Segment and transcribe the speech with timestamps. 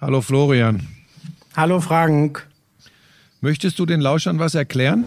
[0.00, 0.86] Hallo Florian.
[1.54, 2.46] Hallo Frank.
[3.42, 5.04] Möchtest du den Lauschern was erklären?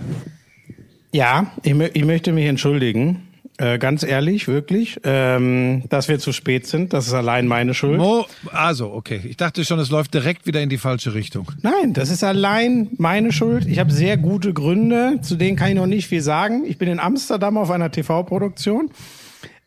[1.12, 3.28] Ja, ich, ich möchte mich entschuldigen.
[3.58, 6.94] Äh, ganz ehrlich, wirklich, ähm, dass wir zu spät sind.
[6.94, 7.98] Das ist allein meine Schuld.
[7.98, 9.21] Mo also, okay.
[9.24, 11.51] Ich dachte schon, es läuft direkt wieder in die falsche Richtung.
[11.63, 13.65] Nein, das ist allein meine Schuld.
[13.65, 16.66] Ich habe sehr gute Gründe, zu denen kann ich noch nicht viel sagen.
[16.67, 18.91] Ich bin in Amsterdam auf einer TV-Produktion.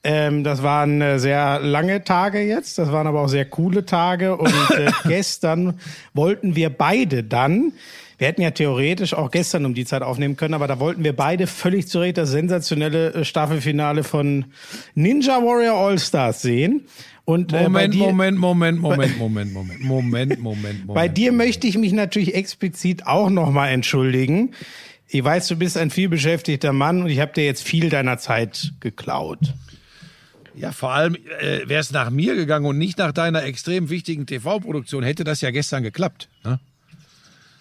[0.07, 4.36] Ähm, das waren äh, sehr lange Tage jetzt, das waren aber auch sehr coole Tage.
[4.36, 5.80] Und äh, gestern
[6.14, 7.72] wollten wir beide dann
[8.18, 11.14] wir hätten ja theoretisch auch gestern um die Zeit aufnehmen können, aber da wollten wir
[11.14, 14.46] beide völlig zu Recht das sensationelle äh, Staffelfinale von
[14.95, 16.86] Ninja Warrior All Stars sehen.
[17.26, 20.86] Und, äh, Moment, dir, Moment, Moment, Moment, Moment, Moment, Moment, Moment, Moment.
[20.86, 24.53] Bei dir möchte ich mich natürlich explizit auch nochmal entschuldigen.
[25.09, 28.73] Ich weiß, du bist ein vielbeschäftigter Mann und ich habe dir jetzt viel deiner Zeit
[28.81, 29.54] geklaut.
[30.57, 34.27] Ja, vor allem äh, wäre es nach mir gegangen und nicht nach deiner extrem wichtigen
[34.27, 36.29] TV-Produktion, hätte das ja gestern geklappt.
[36.45, 36.59] Ne?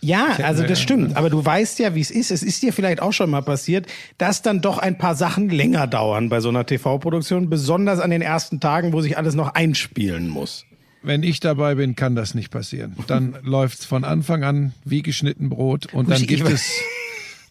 [0.01, 1.17] Ja, also das stimmt.
[1.17, 2.29] Aber du weißt ja, wie es ist.
[2.29, 3.87] Es ist dir vielleicht auch schon mal passiert,
[4.17, 8.21] dass dann doch ein paar Sachen länger dauern bei so einer TV-Produktion, besonders an den
[8.21, 10.65] ersten Tagen, wo sich alles noch einspielen muss.
[11.01, 12.95] Wenn ich dabei bin, kann das nicht passieren.
[13.07, 16.71] Dann läuft's von Anfang an wie geschnitten Brot und dann gibt es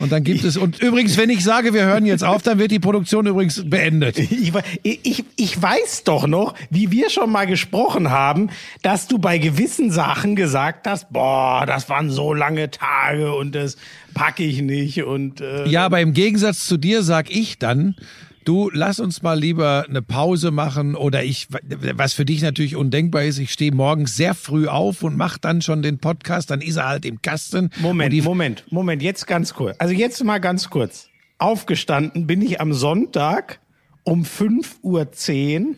[0.05, 2.71] und dann gibt es, und übrigens, wenn ich sage, wir hören jetzt auf, dann wird
[2.71, 4.19] die Produktion übrigens beendet.
[4.35, 4.53] Ich,
[5.03, 8.51] ich, ich weiß doch noch, wie wir schon mal gesprochen haben,
[8.83, 13.77] dass du bei gewissen Sachen gesagt hast, boah, das waren so lange Tage und das
[14.13, 17.97] packe ich nicht und äh ja, aber im Gegensatz zu dir sag ich dann,
[18.45, 21.49] du, lass uns mal lieber eine Pause machen oder ich,
[21.95, 25.63] was für dich natürlich undenkbar ist, ich stehe morgens sehr früh auf und mach dann
[25.63, 27.71] schon den Podcast, dann ist er halt im Kasten.
[27.81, 29.77] Moment, Moment, Moment, jetzt ganz kurz.
[29.79, 31.09] Also jetzt mal ganz kurz.
[31.39, 33.61] Aufgestanden bin ich am Sonntag
[34.05, 35.75] um 5.10 Uhr.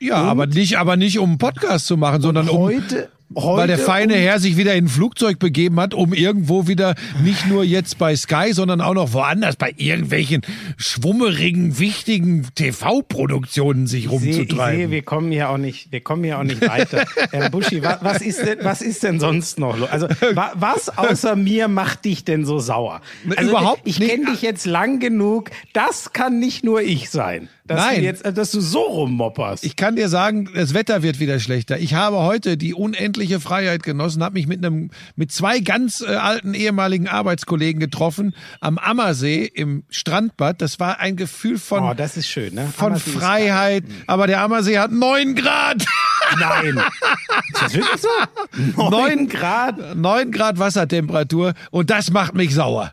[0.00, 2.58] Ja, aber nicht, aber nicht um einen Podcast zu machen, sondern um.
[2.58, 6.66] Heute, Heute Weil der feine Herr sich wieder in ein Flugzeug begeben hat, um irgendwo
[6.66, 10.40] wieder nicht nur jetzt bei Sky, sondern auch noch woanders bei irgendwelchen
[10.78, 14.72] schwummerigen, wichtigen TV-Produktionen sich rumzutreiben.
[14.72, 17.04] Ich sehe, wir kommen hier auch nicht, wir kommen hier auch nicht weiter.
[17.30, 19.90] Herr Buschi, was, was, ist denn, was ist denn sonst noch?
[19.90, 20.08] Also,
[20.54, 23.02] was außer mir macht dich denn so sauer?
[23.36, 25.50] Also, Überhaupt Ich kenne dich jetzt lang genug.
[25.74, 28.00] Das kann nicht nur ich sein dass Nein.
[28.00, 29.64] Du jetzt, dass du so rummopperst.
[29.64, 31.78] Ich kann dir sagen, das Wetter wird wieder schlechter.
[31.78, 36.14] Ich habe heute die unendliche Freiheit genossen, habe mich mit einem, mit zwei ganz äh,
[36.14, 40.60] alten ehemaligen Arbeitskollegen getroffen am Ammersee im Strandbad.
[40.62, 42.72] Das war ein Gefühl von, oh, das ist schön, ne?
[42.74, 43.84] von Ammersee Freiheit.
[44.06, 45.84] Aber der Ammersee hat neun Grad.
[46.38, 46.82] Nein.
[47.52, 48.90] Ist das wirklich so?
[48.90, 52.92] Neun Grad, neun Grad Wassertemperatur und das macht mich sauer.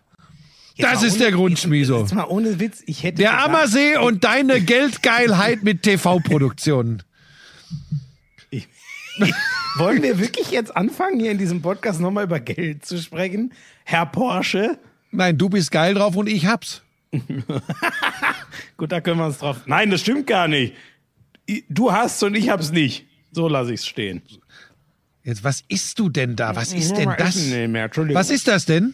[0.78, 2.02] Jetzt das ist ohne, der Grund, Schmieso.
[2.02, 3.22] Jetzt mal ohne Witz, ich hätte.
[3.22, 7.02] Der gesagt, Ammersee und deine Geldgeilheit mit TV-Produktionen.
[9.78, 13.54] Wollen wir wirklich jetzt anfangen, hier in diesem Podcast nochmal über Geld zu sprechen?
[13.86, 14.78] Herr Porsche?
[15.12, 16.82] Nein, du bist geil drauf und ich hab's.
[18.78, 19.62] Gut, da können wir uns drauf.
[19.68, 20.74] Nein, das stimmt gar nicht.
[21.70, 23.06] Du hast und ich hab's nicht.
[23.32, 24.22] So lasse ich's stehen.
[25.24, 26.56] Jetzt, was isst du denn da?
[26.56, 27.38] Was ist denn das?
[28.14, 28.94] Was ist das denn?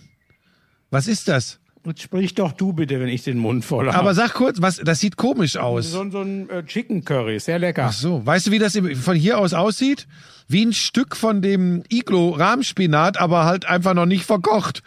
[0.92, 1.61] Was ist das?
[1.84, 3.98] Jetzt sprich doch du bitte, wenn ich den Mund voll habe.
[3.98, 5.92] Aber sag kurz, was, das sieht komisch aus.
[5.92, 7.88] So, so ein äh, Chicken Curry, sehr lecker.
[7.88, 10.08] Ach so, weißt du, wie das von hier aus aussieht?
[10.48, 14.84] Wie ein Stück von dem Iglo Rahmspinat, aber halt einfach noch nicht verkocht.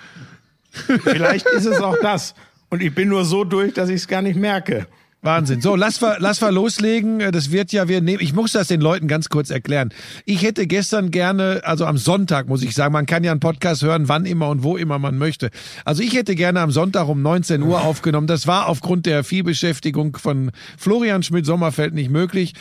[0.70, 2.34] Vielleicht ist es auch das.
[2.70, 4.86] Und ich bin nur so durch, dass ich es gar nicht merke.
[5.24, 5.62] Wahnsinn.
[5.62, 7.20] So, lass wir, lass wir loslegen.
[7.32, 9.88] Das wird ja, wir nehmen, ich muss das den Leuten ganz kurz erklären.
[10.26, 13.82] Ich hätte gestern gerne, also am Sonntag muss ich sagen, man kann ja einen Podcast
[13.82, 15.50] hören, wann immer und wo immer man möchte.
[15.86, 18.26] Also ich hätte gerne am Sonntag um 19 Uhr aufgenommen.
[18.26, 22.52] Das war aufgrund der Vielbeschäftigung von Florian Schmidt-Sommerfeld nicht möglich.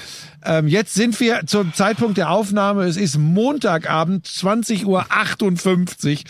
[0.46, 2.84] Ähm, jetzt sind wir zum Zeitpunkt der Aufnahme.
[2.84, 6.26] Es ist Montagabend, 20 Uhr 58.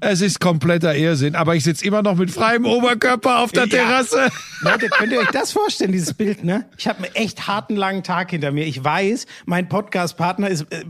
[0.00, 3.78] Es ist kompletter Irrsinn, aber ich sitze immer noch mit freiem Oberkörper auf der ja.
[3.78, 4.28] Terrasse.
[4.62, 6.66] Leute, könnt ihr euch das vorstellen, dieses Bild, ne?
[6.76, 8.64] Ich habe einen echt harten langen Tag hinter mir.
[8.64, 10.84] Ich weiß, mein Podcast-Partner ist äh,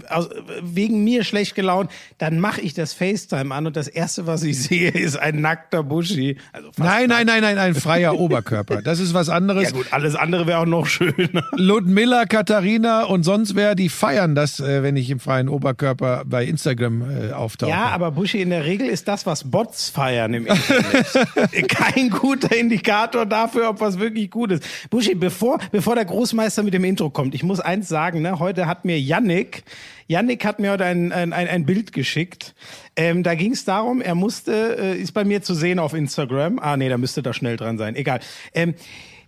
[0.63, 1.91] wegen mir schlecht gelaunt.
[2.19, 5.83] Dann mache ich das FaceTime an und das erste, was ich sehe, ist ein nackter
[5.83, 6.37] Buschi.
[6.53, 8.83] Also nein, nein, nein, nein, ein freier Oberkörper.
[8.83, 9.65] Das ist was anderes.
[9.65, 11.45] Ja gut, alles andere wäre auch noch schöner.
[11.57, 16.23] Ludmilla, Katharina Katharina und sonst wer, die feiern das, äh, wenn ich im freien Oberkörper
[16.25, 17.73] bei Instagram äh, auftauche.
[17.73, 22.55] Ja, aber Buschi, in der Regel ist das, was Bots feiern im Internet, kein guter
[22.55, 24.65] Indikator dafür, ob was wirklich gut ist.
[24.91, 28.67] Buschi, bevor, bevor der Großmeister mit dem Intro kommt, ich muss eins sagen, ne, heute
[28.67, 29.65] hat mir Yannick,
[30.07, 32.55] Yannick hat mir heute ein, ein, ein Bild geschickt.
[32.95, 36.61] Ähm, da ging es darum, er musste, äh, ist bei mir zu sehen auf Instagram.
[36.61, 37.97] Ah, nee, da müsste da schnell dran sein.
[37.97, 38.21] Egal.
[38.55, 38.75] Ähm,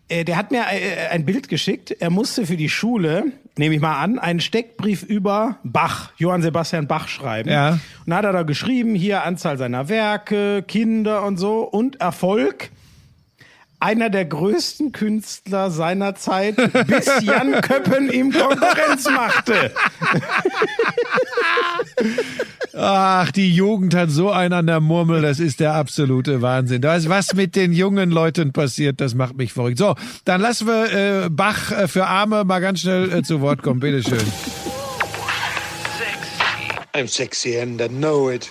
[0.08, 1.90] Äh, der hat mir äh, ein Bild geschickt.
[1.98, 6.86] Er musste für die Schule, nehme ich mal an, einen Steckbrief über Bach, Johann Sebastian
[6.86, 7.50] Bach schreiben.
[7.50, 7.70] Ja.
[7.70, 12.70] Und dann hat er da geschrieben, hier Anzahl seiner Werke, Kinder und so und Erfolg.
[13.84, 19.72] Einer der größten Künstler seiner Zeit, bis Jan Köppen ihm Konkurrenz machte.
[22.75, 26.81] Ach, die Jugend hat so einen an der Murmel, das ist der absolute Wahnsinn.
[26.81, 29.76] Das, was mit den jungen Leuten passiert, das macht mich verrückt.
[29.76, 33.62] So, dann lassen wir äh, Bach äh, für Arme mal ganz schnell äh, zu Wort
[33.62, 33.80] kommen.
[33.80, 34.19] Bitteschön.
[36.94, 38.50] I'm sexy and I know it.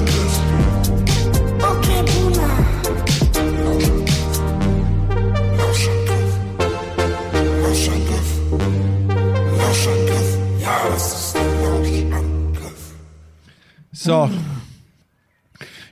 [14.03, 14.29] So.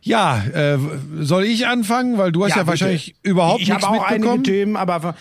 [0.02, 0.80] Ja, äh,
[1.20, 2.18] soll ich anfangen?
[2.18, 2.68] Weil du hast ja, bitte.
[2.68, 4.34] wahrscheinlich überhaupt ich nichts habe auch mitbekommen.
[4.40, 5.16] einige Themen, aber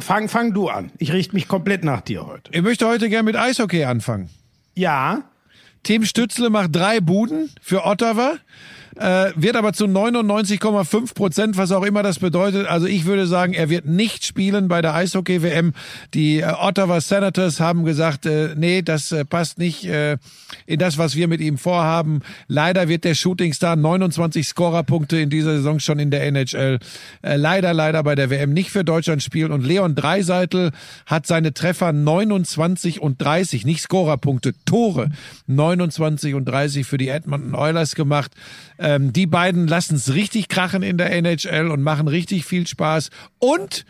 [0.00, 0.90] fang, fang du an.
[0.98, 2.50] Ich richte mich komplett nach dir heute.
[2.52, 4.28] Ich möchte heute gerne mit Eishockey anfangen.
[4.74, 5.22] Ja,
[5.84, 8.34] Tim Stützle macht drei Buden für Ottawa,
[8.96, 12.66] äh, wird aber zu 99,5 Prozent, was auch immer das bedeutet.
[12.66, 15.72] Also ich würde sagen, er wird nicht spielen bei der Eishockey-WM.
[16.14, 20.18] Die äh, Ottawa Senators haben gesagt, äh, nee, das äh, passt nicht äh,
[20.66, 22.20] in das, was wir mit ihm vorhaben.
[22.46, 26.78] Leider wird der Shootingstar 29 Scorerpunkte in dieser Saison schon in der NHL.
[27.22, 29.52] Äh, leider, leider bei der WM nicht für Deutschland spielen.
[29.52, 30.70] Und Leon Dreiseitel
[31.06, 35.10] hat seine Treffer 29 und 30, nicht Scorerpunkte, Tore
[35.46, 38.32] 29 und 30 für die Edmonton Oilers gemacht.
[38.78, 43.10] Ähm, die beiden lassen es richtig krachen in der NHL und machen richtig viel Spaß.
[43.38, 43.84] Und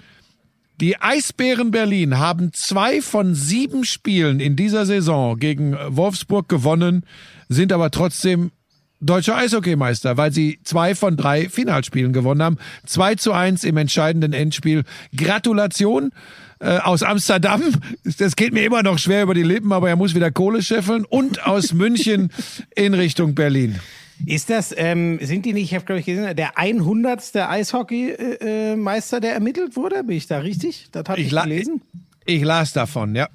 [0.80, 7.04] die Eisbären Berlin haben zwei von sieben Spielen in dieser Saison gegen Wolfsburg gewonnen,
[7.48, 8.50] sind aber trotzdem
[9.00, 12.58] deutscher Eishockeymeister, weil sie zwei von drei Finalspielen gewonnen haben.
[12.86, 14.84] 2 zu 1 im entscheidenden Endspiel.
[15.16, 16.10] Gratulation
[16.60, 17.62] äh, aus Amsterdam.
[18.18, 21.04] Das geht mir immer noch schwer über die Lippen, aber er muss wieder Kohle scheffeln.
[21.04, 22.30] Und aus München
[22.74, 23.78] in Richtung Berlin.
[24.26, 27.36] Ist das, ähm, sind die nicht, ich habe glaube ich gesehen, der 100.
[27.36, 30.04] Eishockey-Meister, der ermittelt wurde?
[30.04, 30.88] Bin ich da richtig?
[30.92, 31.82] Das habe ich, Ich, gelesen.
[32.24, 33.28] ich las davon, ja.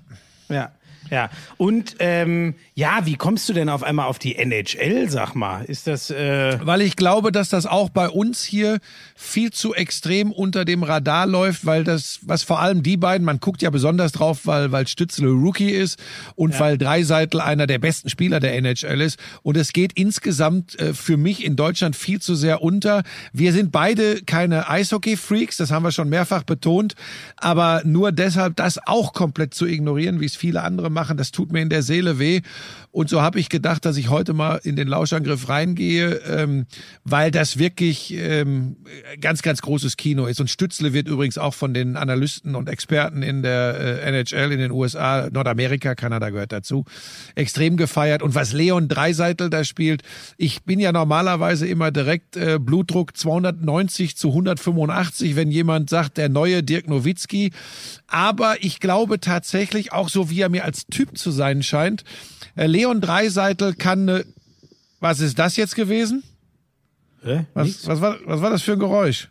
[0.50, 0.72] Ja.
[1.10, 5.66] Ja, und ähm, ja, wie kommst du denn auf einmal auf die NHL, sag mal?
[5.66, 8.80] Ist das äh, Weil ich glaube, dass das auch bei uns hier
[9.16, 13.40] viel zu extrem unter dem Radar läuft, weil das, was vor allem die beiden, man
[13.40, 16.00] guckt ja besonders drauf, weil, weil Stützle Rookie ist
[16.36, 19.20] und weil Dreiseitel einer der besten Spieler der NHL ist.
[19.42, 23.04] Und es geht insgesamt äh, für mich in Deutschland viel zu sehr unter.
[23.34, 26.96] Wir sind beide keine Eishockey-Freaks, das haben wir schon mehrfach betont,
[27.38, 31.52] aber nur deshalb das auch komplett zu ignorieren, wie es viele andere machen, das tut
[31.52, 32.42] mir in der Seele weh.
[32.92, 36.66] Und so habe ich gedacht, dass ich heute mal in den Lauschangriff reingehe, ähm,
[37.04, 38.78] weil das wirklich ähm,
[39.22, 40.42] ganz, ganz großes Kino ist.
[40.42, 44.60] Und Stützle wird übrigens auch von den Analysten und Experten in der äh, NHL in
[44.60, 46.86] den USA, Nordamerika, Kanada gehört dazu,
[47.36, 48.24] extrem gefeiert.
[48.24, 50.02] Und was Leon Dreiseitel da spielt,
[50.38, 56.30] ich bin ja normalerweise immer direkt äh, Blutdruck 290 zu 185, wenn jemand sagt, der
[56.30, 57.52] neue Dirk Nowitzki.
[58.08, 62.04] Aber ich glaube tatsächlich, auch so wie er mir als Typ zu sein scheint,
[62.56, 64.26] äh, Leon Dreiseitel kann ne,
[65.02, 66.24] was ist das jetzt gewesen?
[67.26, 69.30] äh, Was, was, war, was war das für ein Geräusch?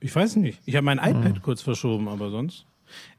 [0.00, 0.60] Ich weiß nicht.
[0.66, 2.66] Ich habe mein iPad kurz verschoben, aber sonst.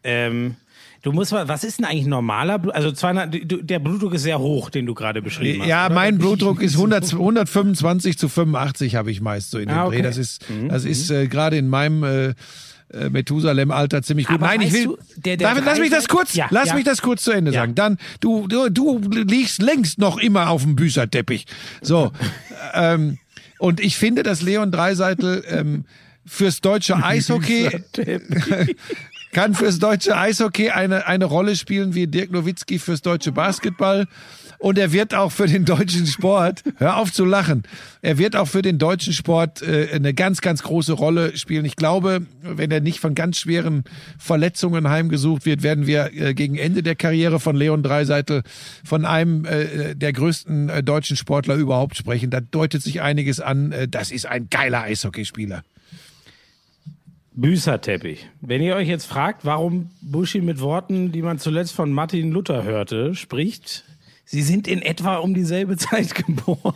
[0.03, 0.55] Ähm,
[1.03, 2.75] du musst mal, was ist denn eigentlich normaler Blut?
[2.75, 5.67] Also 200, du, der Blutdruck ist sehr hoch, den du gerade beschrieben hast.
[5.69, 5.95] Ja, oder?
[5.95, 9.97] mein Blutdruck ist 100, 125 zu 85 habe ich meist so in dem Ah, okay.
[9.97, 10.03] Dreh.
[10.03, 12.33] Das ist, das ist äh, gerade in meinem äh,
[12.93, 14.35] äh, Methusalem-Alter ziemlich gut.
[14.35, 14.83] Aber Nein, ich will.
[14.85, 16.75] du, der- der David, lass mich das kurz, Ja, lass ja.
[16.75, 17.61] mich das kurz zu Ende Ja.
[17.61, 17.75] sagen.
[17.75, 21.45] Dann, du, du, du liegst längst noch immer auf dem Büßerteppich.
[21.81, 22.11] So.
[22.73, 23.17] ähm,
[23.59, 25.85] und ich finde, dass Leon Dreiseitel ähm,
[26.25, 27.69] fürs deutsche Eishockey
[29.35, 34.07] kann fürs deutsche Eishockey eine, eine Rolle spielen wie Dirk Nowitzki fürs deutsche Basketball.
[34.59, 37.63] Und er wird auch für den deutschen Sport, hör auf zu lachen,
[38.01, 41.65] er wird auch für den deutschen Sport äh, eine ganz, ganz große Rolle spielen.
[41.65, 43.83] Ich glaube, wenn er nicht von ganz schweren
[44.17, 48.43] Verletzungen heimgesucht wird, werden wir äh, gegen Ende der Karriere von Leon Dreiseitel
[48.85, 52.29] von einem äh, der größten äh, deutschen Sportler überhaupt sprechen.
[52.29, 53.73] Da deutet sich einiges an.
[53.73, 55.63] Äh, das ist ein geiler Eishockeyspieler.
[57.35, 58.29] Büßerteppich.
[58.39, 62.63] Wenn ihr euch jetzt fragt, warum Buschi mit Worten, die man zuletzt von Martin Luther
[62.63, 63.83] hörte, spricht,
[64.23, 66.73] sie sind in etwa um dieselbe Zeit geboren.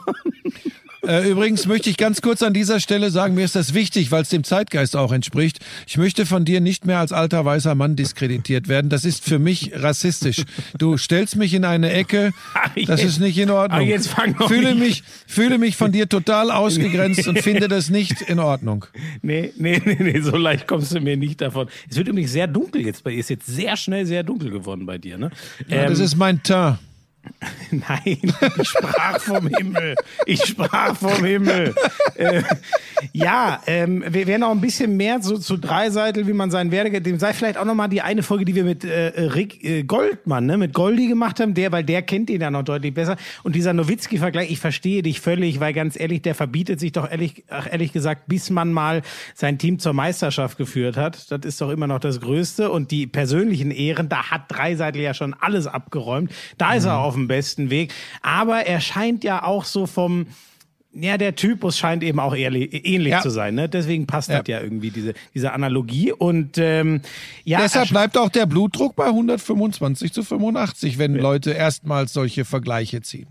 [1.07, 4.23] Äh, übrigens möchte ich ganz kurz an dieser Stelle sagen, mir ist das wichtig, weil
[4.23, 5.59] es dem Zeitgeist auch entspricht.
[5.87, 8.89] Ich möchte von dir nicht mehr als alter weißer Mann diskreditiert werden.
[8.89, 10.43] Das ist für mich rassistisch.
[10.77, 13.79] Du stellst mich in eine Ecke, Ach, das ist nicht in Ordnung.
[13.81, 18.21] ach, jetzt fang fühle mich, fühle mich von dir total ausgegrenzt und finde das nicht
[18.21, 18.85] in Ordnung.
[19.21, 21.67] Nee, nee, nee, nee, so leicht kommst du mir nicht davon.
[21.89, 23.19] Es wird übrigens sehr dunkel jetzt bei dir.
[23.19, 25.31] Ist jetzt sehr schnell sehr dunkel geworden bei dir, ne?
[25.67, 26.79] Ja, das ist mein Teint.
[27.71, 29.95] Nein, ich sprach vom Himmel.
[30.25, 31.73] Ich sprach vom Himmel.
[32.15, 32.43] Äh,
[33.13, 37.03] ja, ähm, wir werden auch ein bisschen mehr so zu Dreiseitel, wie man seinen Werdegang,
[37.03, 40.45] dem sei vielleicht auch nochmal die eine Folge, die wir mit äh, Rick äh, Goldmann,
[40.45, 43.17] ne, mit Goldi gemacht haben, der, weil der kennt ihn ja noch deutlich besser.
[43.43, 47.43] Und dieser Nowitzki-Vergleich, ich verstehe dich völlig, weil ganz ehrlich, der verbietet sich doch ehrlich,
[47.49, 49.01] ach, ehrlich gesagt, bis man mal
[49.35, 51.31] sein Team zur Meisterschaft geführt hat.
[51.31, 52.69] Das ist doch immer noch das Größte.
[52.71, 56.31] Und die persönlichen Ehren, da hat Dreiseitel ja schon alles abgeräumt.
[56.57, 57.93] Da ist er auf dem besten Weg.
[58.21, 60.27] Aber er scheint ja auch so vom,
[60.91, 63.21] ja, der Typus scheint eben auch ehrlich, ähnlich Ja.
[63.21, 63.53] zu sein.
[63.55, 63.69] Ne?
[63.69, 64.39] Deswegen passt Ja.
[64.39, 66.11] das ja irgendwie, diese, diese Analogie.
[66.11, 67.01] Und ähm,
[67.43, 73.01] ja, Deshalb bleibt auch der Blutdruck bei 125 zu 85, wenn Leute erstmals solche Vergleiche
[73.01, 73.27] ziehen.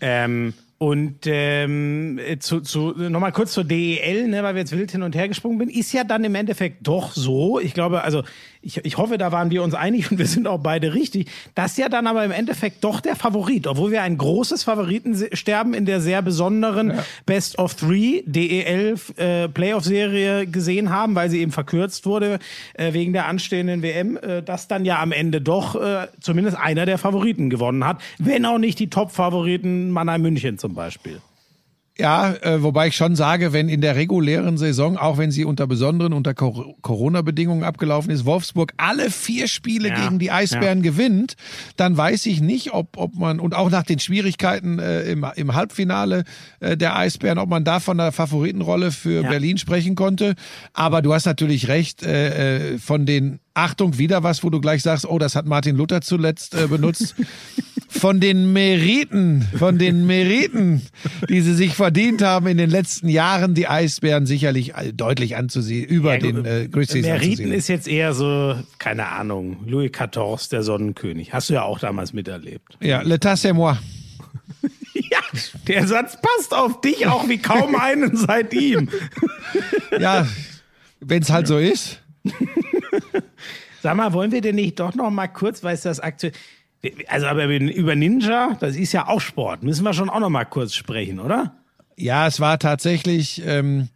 [0.00, 4.90] Ähm, und ähm, äh, zu, zu, nochmal kurz zur DEL, ne, weil wir jetzt wild
[4.90, 8.22] hin und her gesprungen bin, ist ja dann im Endeffekt doch so, ich glaube, also
[8.62, 11.76] ich, ich hoffe, da waren wir uns einig und wir sind auch beide richtig, dass
[11.76, 16.00] ja dann aber im Endeffekt doch der Favorit, obwohl wir ein großes Favoritensterben in der
[16.00, 16.92] sehr besonderen
[17.24, 22.38] Best of Three DEL äh, Playoff-Serie gesehen haben, weil sie eben verkürzt wurde
[22.74, 26.84] äh, wegen der anstehenden WM, äh, dass dann ja am Ende doch äh, zumindest einer
[26.84, 31.20] der Favoriten gewonnen hat, wenn auch nicht die Top-Favoriten Mannheim München zum Beispiel.
[32.00, 35.66] Ja, äh, wobei ich schon sage, wenn in der regulären Saison, auch wenn sie unter
[35.66, 41.36] besonderen, unter Cor Corona-Bedingungen abgelaufen ist, Wolfsburg alle vier Spiele Ja, gegen die Eisbären gewinnt,
[41.76, 45.54] dann weiß ich nicht, ob, ob man, und auch nach den Schwierigkeiten äh, im, im
[45.54, 46.24] Halbfinale
[46.60, 49.28] äh, der Eisbären, ob man da von der Favoritenrolle für Ja.
[49.28, 50.34] Berlin sprechen konnte.
[50.72, 54.82] Aber du hast natürlich recht, äh, äh, von den Achtung, wieder was, wo du gleich
[54.82, 57.14] sagst, oh, das hat Martin Luther zuletzt äh, benutzt.
[57.88, 60.80] Von den Meriten, von den Meriten,
[61.28, 66.16] die sie sich verdient haben in den letzten Jahren, die Eisbären sicherlich deutlich anzusehen, über
[66.16, 71.32] den äh, Grizzlies Meriten ist jetzt eher so, keine Ahnung, Louis XIV, der Sonnenkönig.
[71.34, 72.78] Hast du ja auch damals miterlebt.
[72.80, 73.76] ja, l'état c'est moi.
[74.94, 75.18] Ja,
[75.66, 78.88] der Satz passt auf dich auch wie kaum einen seit ihm.
[79.98, 80.26] Ja,
[81.00, 82.00] wenn es halt so ist.
[83.82, 86.32] Sag mal, wollen wir denn nicht doch noch mal kurz, weil es das aktuell.
[87.08, 89.62] Also, aber über Ninja, das ist ja auch Sport.
[89.62, 91.54] Müssen wir schon auch noch mal kurz sprechen, oder?
[91.96, 93.88] Ja, es war tatsächlich, ähm,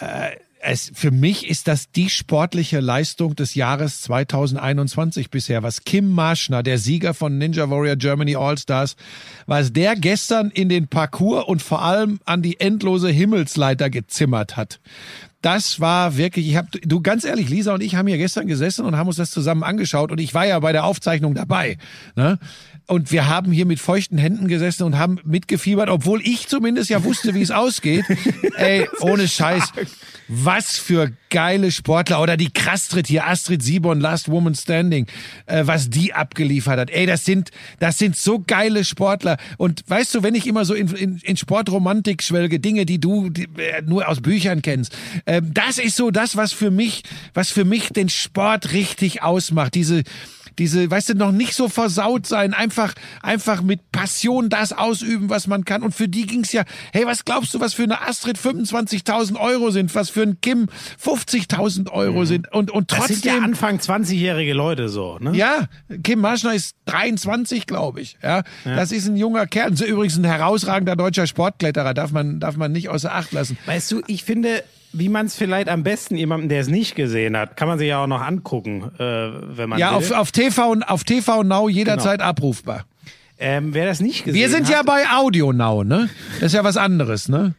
[0.00, 0.30] äh,
[0.62, 6.62] es, für mich ist das die sportliche Leistung des Jahres 2021 bisher, was Kim Marschner,
[6.62, 8.96] der Sieger von Ninja Warrior Germany All-Stars,
[9.46, 14.80] was der gestern in den Parcours und vor allem an die endlose Himmelsleiter gezimmert hat.
[15.42, 18.84] Das war wirklich, ich habe, du ganz ehrlich, Lisa und ich haben hier gestern gesessen
[18.84, 21.78] und haben uns das zusammen angeschaut und ich war ja bei der Aufzeichnung dabei.
[22.14, 22.38] Ne?
[22.90, 27.04] Und wir haben hier mit feuchten Händen gesessen und haben mitgefiebert, obwohl ich zumindest ja
[27.04, 28.04] wusste, wie es ausgeht.
[28.56, 29.72] Ey, ohne Scheiß.
[30.26, 32.20] Was für geile Sportler.
[32.20, 35.06] Oder die Krastritt hier, Astrid Sibon, Last Woman Standing,
[35.46, 36.90] äh, was die abgeliefert hat.
[36.90, 39.36] Ey, das sind, das sind so geile Sportler.
[39.56, 43.30] Und weißt du, wenn ich immer so in, in, in Sportromantik schwelge, Dinge, die du
[43.30, 47.04] die, äh, nur aus Büchern kennst, ähm, das ist so das, was für mich,
[47.34, 49.76] was für mich den Sport richtig ausmacht.
[49.76, 50.02] Diese,
[50.58, 55.46] diese, weißt du, noch nicht so versaut sein, einfach, einfach mit Passion das ausüben, was
[55.46, 55.82] man kann.
[55.82, 59.70] Und für die ging's ja, hey, was glaubst du, was für eine Astrid 25.000 Euro
[59.70, 60.68] sind, was für ein Kim
[61.02, 62.96] 50.000 Euro sind und, und Mhm.
[62.96, 63.44] Das sind ja trotzdem.
[63.44, 65.32] Anfang 20-jährige Leute so, ne?
[65.34, 65.68] Ja,
[66.02, 68.18] Kim Marschner ist 23, glaube ich.
[68.22, 69.72] Ja, das ist ein junger Kerl.
[69.82, 73.56] Übrigens ein herausragender deutscher Sportkletterer, darf man, darf man nicht außer Acht lassen.
[73.66, 77.36] Weißt du, ich finde, wie man es vielleicht am besten jemandem, der es nicht gesehen
[77.36, 79.02] hat, kann man sich ja auch noch angucken, äh,
[79.56, 79.96] wenn man Ja, will.
[79.98, 82.84] auf, auf TV, und- auf TV Now jederzeit abrufbar.
[83.38, 86.10] ähm, wer das nicht gesehen Wir sind hat, ja bei Audio Now, ne?
[86.40, 87.54] Das ist ja was anderes, ne?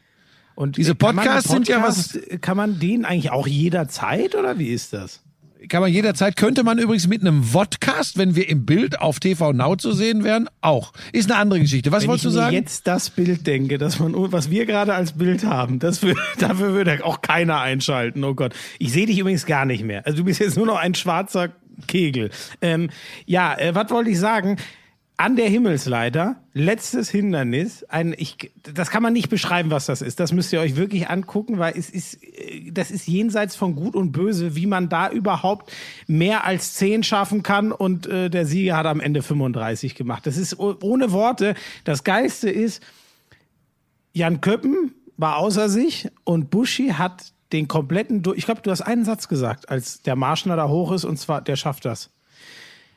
[0.55, 4.67] und diese Podcasts sind ja was- Podcast- Kann man den eigentlich auch jederzeit oder wie
[4.67, 5.21] ist das?
[5.69, 9.53] Kann man jederzeit, könnte man übrigens mit einem Vodcast, wenn wir im Bild auf TV
[9.53, 10.91] Now zu sehen wären, auch.
[11.13, 11.91] Ist eine andere Geschichte.
[11.91, 12.55] Was Wenn wolltest ich du sagen?
[12.55, 16.73] jetzt das Bild denke, dass man, was wir gerade als Bild haben, das wür- dafür
[16.73, 18.23] würde auch keiner einschalten.
[18.23, 18.53] Oh Gott.
[18.79, 20.03] Ich sehe dich übrigens gar nicht mehr.
[20.05, 21.49] Also du bist jetzt nur noch ein schwarzer
[21.87, 22.31] Kegel.
[22.61, 22.89] Ähm,
[23.27, 24.57] ja, äh, was wollte ich sagen?
[25.21, 30.19] An der Himmelsleiter, letztes Hindernis, ein, ich, das kann man nicht beschreiben, was das ist.
[30.19, 33.95] Das müsst ihr euch wirklich angucken, weil es ist, äh, das ist jenseits von Gut
[33.95, 35.71] und Böse, wie man da überhaupt
[36.07, 40.25] mehr als 10 schaffen kann und äh, der Sieger hat am Ende 35 gemacht.
[40.25, 41.53] Das ist oh- ohne Worte.
[41.83, 42.81] Das Geilste ist,
[44.13, 49.05] Jan Köppen war außer sich und Buschi hat den kompletten, ich glaube, du hast einen
[49.05, 52.09] Satz gesagt, als der Marschner da hoch ist und zwar, der schafft das.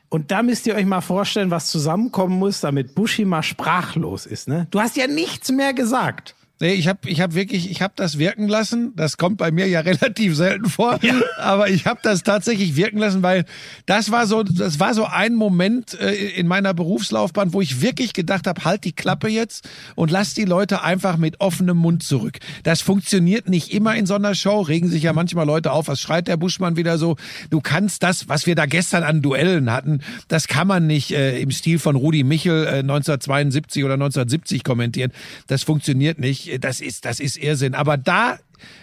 [0.09, 4.47] Und da müsst ihr euch mal vorstellen, was zusammenkommen muss, damit Buschi mal sprachlos ist.
[4.47, 4.67] Ne?
[4.71, 6.35] Du hast ja nichts mehr gesagt.
[6.61, 8.93] Nee, ich habe ich hab wirklich, ich habe das wirken lassen.
[8.95, 10.99] Das kommt bei mir ja relativ selten vor,
[11.37, 13.45] aber ich habe das tatsächlich wirken lassen, weil
[13.85, 18.13] das war so, das war so ein Moment äh, in meiner Berufslaufbahn, wo ich wirklich
[18.13, 22.37] gedacht habe, halt die Klappe jetzt und lass die Leute einfach mit offenem Mund zurück.
[22.63, 25.99] Das funktioniert nicht immer in so einer Show, regen sich ja manchmal Leute auf, was
[25.99, 27.17] schreit der Buschmann wieder so?
[27.49, 31.37] Du kannst das, was wir da gestern an Duellen hatten, das kann man nicht äh,
[31.39, 35.11] im Stil von Rudi Michel äh, 1972 oder 1970 kommentieren.
[35.47, 36.44] Das funktioniert nicht.
[36.59, 37.75] Das ist, das ist Irrsinn.
[37.75, 38.39] Aber da,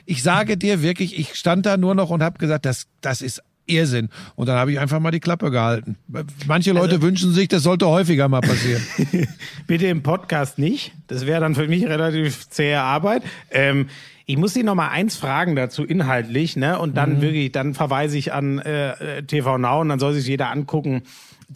[0.07, 3.43] ich sage dir wirklich, ich stand da nur noch und habe gesagt, das, das ist
[3.67, 4.09] Irrsinn.
[4.35, 5.97] Und dann habe ich einfach mal die Klappe gehalten.
[6.47, 8.83] Manche Leute wünschen sich, das sollte häufiger mal passieren.
[9.67, 10.93] Bitte im Podcast nicht.
[11.07, 13.23] Das wäre dann für mich relativ zähe Arbeit.
[13.51, 13.89] Ähm,
[14.27, 16.79] ich muss Sie noch mal eins fragen dazu inhaltlich, ne?
[16.79, 20.27] Und dann wirklich, dann verweise ich an äh, äh, TV Now und dann soll sich
[20.27, 21.03] jeder angucken,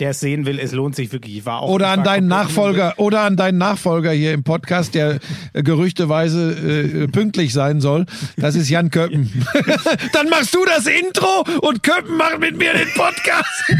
[0.00, 0.58] der es sehen will.
[0.58, 1.38] Es lohnt sich wirklich.
[1.38, 5.18] Ich war auch Oder an deinen Nachfolger, oder an deinen Nachfolger hier im Podcast, der
[5.52, 8.06] äh, gerüchteweise äh, pünktlich sein soll.
[8.36, 9.32] Das ist Jan Köppen.
[10.12, 13.64] Dann machst du das Intro und Köppen macht mit mir den Podcast.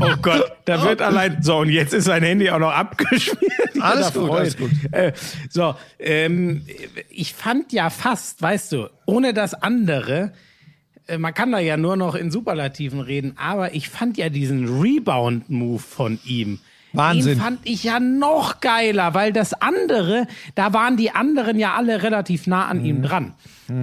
[0.00, 1.42] Oh Gott, da wird allein.
[1.42, 3.70] So, und jetzt ist sein Handy auch noch abgeschmiert.
[3.74, 4.70] Ich Alles gut, alles gut.
[4.92, 5.12] Äh,
[5.48, 6.64] so, ähm,
[7.08, 10.47] ich fand ja fast, weißt du, ohne das andere, äh,
[11.16, 15.78] man kann da ja nur noch in Superlativen reden, aber ich fand ja diesen Rebound-Move
[15.78, 16.58] von ihm.
[16.92, 17.34] Wahnsinn.
[17.34, 22.02] Den fand ich ja noch geiler, weil das andere, da waren die anderen ja alle
[22.02, 22.84] relativ nah an Mhm.
[22.86, 23.34] ihm dran.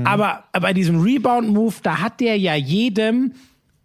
[0.03, 3.33] Aber bei diesem Rebound-Move, da hat der ja jedem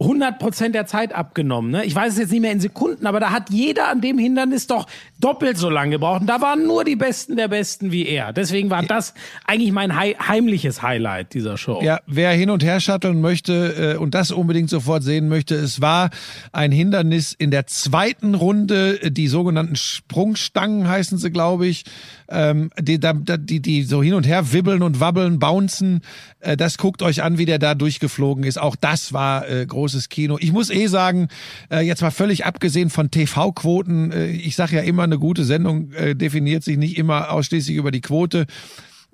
[0.00, 1.70] 100% der Zeit abgenommen.
[1.70, 1.84] Ne?
[1.84, 4.66] Ich weiß es jetzt nicht mehr in Sekunden, aber da hat jeder an dem Hindernis
[4.66, 4.86] doch
[5.20, 6.22] doppelt so lange gebraucht.
[6.22, 8.32] Und da waren nur die Besten der Besten wie er.
[8.32, 9.14] Deswegen war das
[9.46, 11.80] eigentlich mein hei heimliches Highlight dieser Show.
[11.82, 15.80] Ja, wer hin und her shutteln möchte äh, und das unbedingt sofort sehen möchte, es
[15.80, 16.10] war
[16.52, 21.84] ein Hindernis in der zweiten Runde, die sogenannten Sprungstangen heißen sie, glaube ich,
[22.28, 26.00] ähm, die, die, die so hin und her wibbeln und wabbeln, bouncen.
[26.40, 28.58] Äh, das guckt euch an, wie der da durchgeflogen ist.
[28.58, 30.38] Auch das war äh, großes Kino.
[30.40, 31.28] Ich muss eh sagen,
[31.70, 35.92] äh, jetzt mal völlig abgesehen von TV-Quoten, äh, ich sage ja immer, eine gute Sendung
[35.92, 38.46] äh, definiert sich nicht immer ausschließlich über die Quote.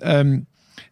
[0.00, 0.46] Ähm,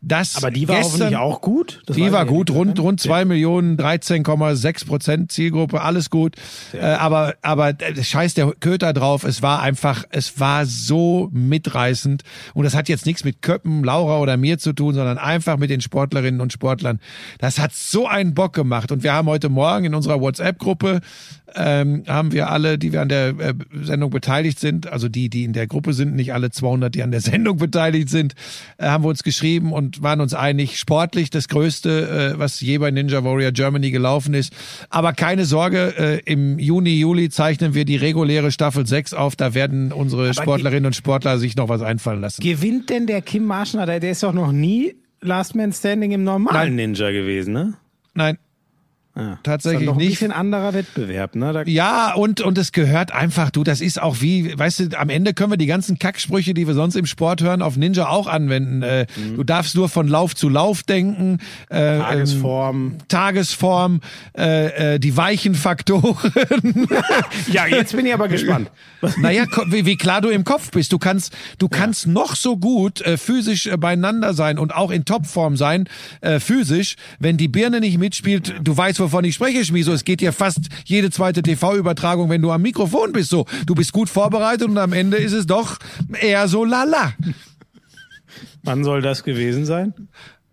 [0.07, 1.83] das Aber die war gestern, hoffentlich auch gut.
[1.87, 2.83] Das die war ja gut, rund, ne?
[2.83, 6.37] rund zwei Millionen, 13,6 Prozent Zielgruppe, alles gut.
[6.75, 12.23] Äh, aber, aber äh, scheiß der Köter drauf, es war einfach, es war so mitreißend.
[12.53, 15.71] Und das hat jetzt nichts mit Köppen, Laura oder mir zu tun, sondern einfach mit
[15.71, 17.01] den Sportlerinnen und Sportlern.
[17.39, 18.93] Das hat so einen Bock gemacht.
[18.93, 21.01] Und wir haben heute Morgen in unserer WhatsApp-Gruppe,
[21.55, 25.45] ähm, haben wir alle, die wir an der äh, Sendung beteiligt sind, also die, die
[25.45, 28.35] in der Gruppe sind, nicht alle 200, die an der Sendung beteiligt sind,
[28.79, 32.79] äh, haben wir uns geschrieben und waren uns einig, sportlich das Größte, äh, was je
[32.79, 34.53] bei Ninja Warrior Germany gelaufen ist.
[34.91, 39.37] Aber keine Sorge, äh, im Juni, Juli zeichnen wir die reguläre Staffel 6 auf.
[39.37, 42.43] Da werden unsere Sportlerinnen und Sportler sich noch was einfallen lassen.
[42.43, 46.25] Gewinnt denn der Kim Marschner, der, der ist doch noch nie Last Man Standing im
[46.25, 46.91] normalen Nein.
[46.91, 47.75] Ninja gewesen, ne?
[48.15, 48.39] Nein,
[49.17, 49.39] Ja.
[49.45, 50.11] Tatsächlich ist doch ein nicht.
[50.11, 51.53] bisschen anderer Wettbewerb, ne?
[51.53, 55.09] Da, Ja, und, und es gehört einfach, du, das ist auch wie, weißt du, am
[55.09, 58.27] Ende können wir die ganzen Kacksprüche, die wir sonst im Sport hören, auf Ninja auch
[58.27, 58.83] anwenden.
[58.83, 61.39] Äh, Du darfst nur von Lauf zu Lauf denken.
[61.69, 62.77] Äh, Tagesform.
[62.77, 64.01] Ähm, Tagesform,
[64.37, 66.15] äh, äh, die weichen Faktoren.
[67.51, 68.71] Ja, jetzt bin ich aber gespannt.
[69.19, 70.93] naja, wie, wie klar du im Kopf bist.
[70.93, 75.05] Du kannst, du kannst noch so gut äh, physisch äh, beieinander sein und auch in
[75.05, 75.89] Topform sein,
[76.21, 76.97] äh, physisch.
[77.19, 79.93] Wenn die Birne nicht mitspielt, du weißt, wovon ich spreche, Schmieso.
[79.93, 83.31] Es geht ja fast jede zweite TV-Übertragung, wenn du am Mikrofon bist.
[83.31, 85.79] So, du bist gut vorbereitet und am Ende ist es doch
[86.21, 87.13] eher so lala.
[88.63, 89.93] Wann soll das gewesen sein?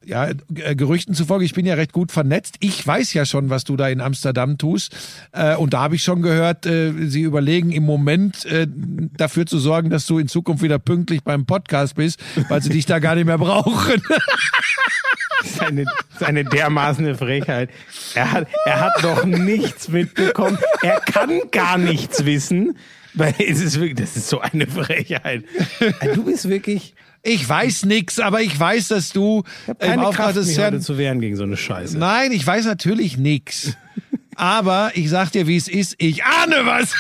[0.03, 2.55] Ja, äh, Gerüchten zufolge, ich bin ja recht gut vernetzt.
[2.59, 4.95] Ich weiß ja schon, was du da in Amsterdam tust.
[5.31, 8.67] Äh, und da habe ich schon gehört, äh, sie überlegen im Moment äh,
[9.15, 12.87] dafür zu sorgen, dass du in Zukunft wieder pünktlich beim Podcast bist, weil sie dich
[12.87, 14.01] da gar nicht mehr brauchen.
[15.41, 17.69] Das ist eine, das ist eine dermaßene Frechheit.
[18.15, 20.57] Er hat, er hat doch nichts mitbekommen.
[20.81, 22.77] Er kann gar nichts wissen.
[23.13, 25.43] Weil es ist wirklich, das ist so eine Frechheit.
[26.15, 30.07] Du bist wirklich, Ich weiß nix, aber ich weiß, dass du ich hab im keine
[30.07, 30.79] Auftrag Kraft, des Herrn.
[30.81, 31.97] zu wehren gegen so eine Scheiße.
[31.97, 33.75] Nein, ich weiß natürlich nix.
[34.35, 35.95] Aber ich sag dir, wie es ist.
[35.97, 36.95] Ich ahne was.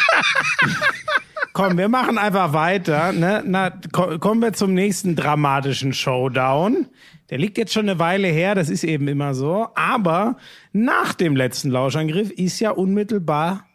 [1.53, 3.11] Komm, wir machen einfach weiter.
[3.13, 3.43] Ne?
[3.45, 6.87] Na, ko kommen wir zum nächsten dramatischen Showdown.
[7.31, 9.69] Der liegt jetzt schon eine Weile her, das ist eben immer so.
[9.73, 10.35] Aber
[10.73, 13.65] nach dem letzten Lauschangriff ist ja unmittelbar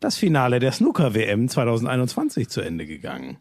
[0.00, 3.36] das Finale der Snooker-WM 2021 zu Ende gegangen.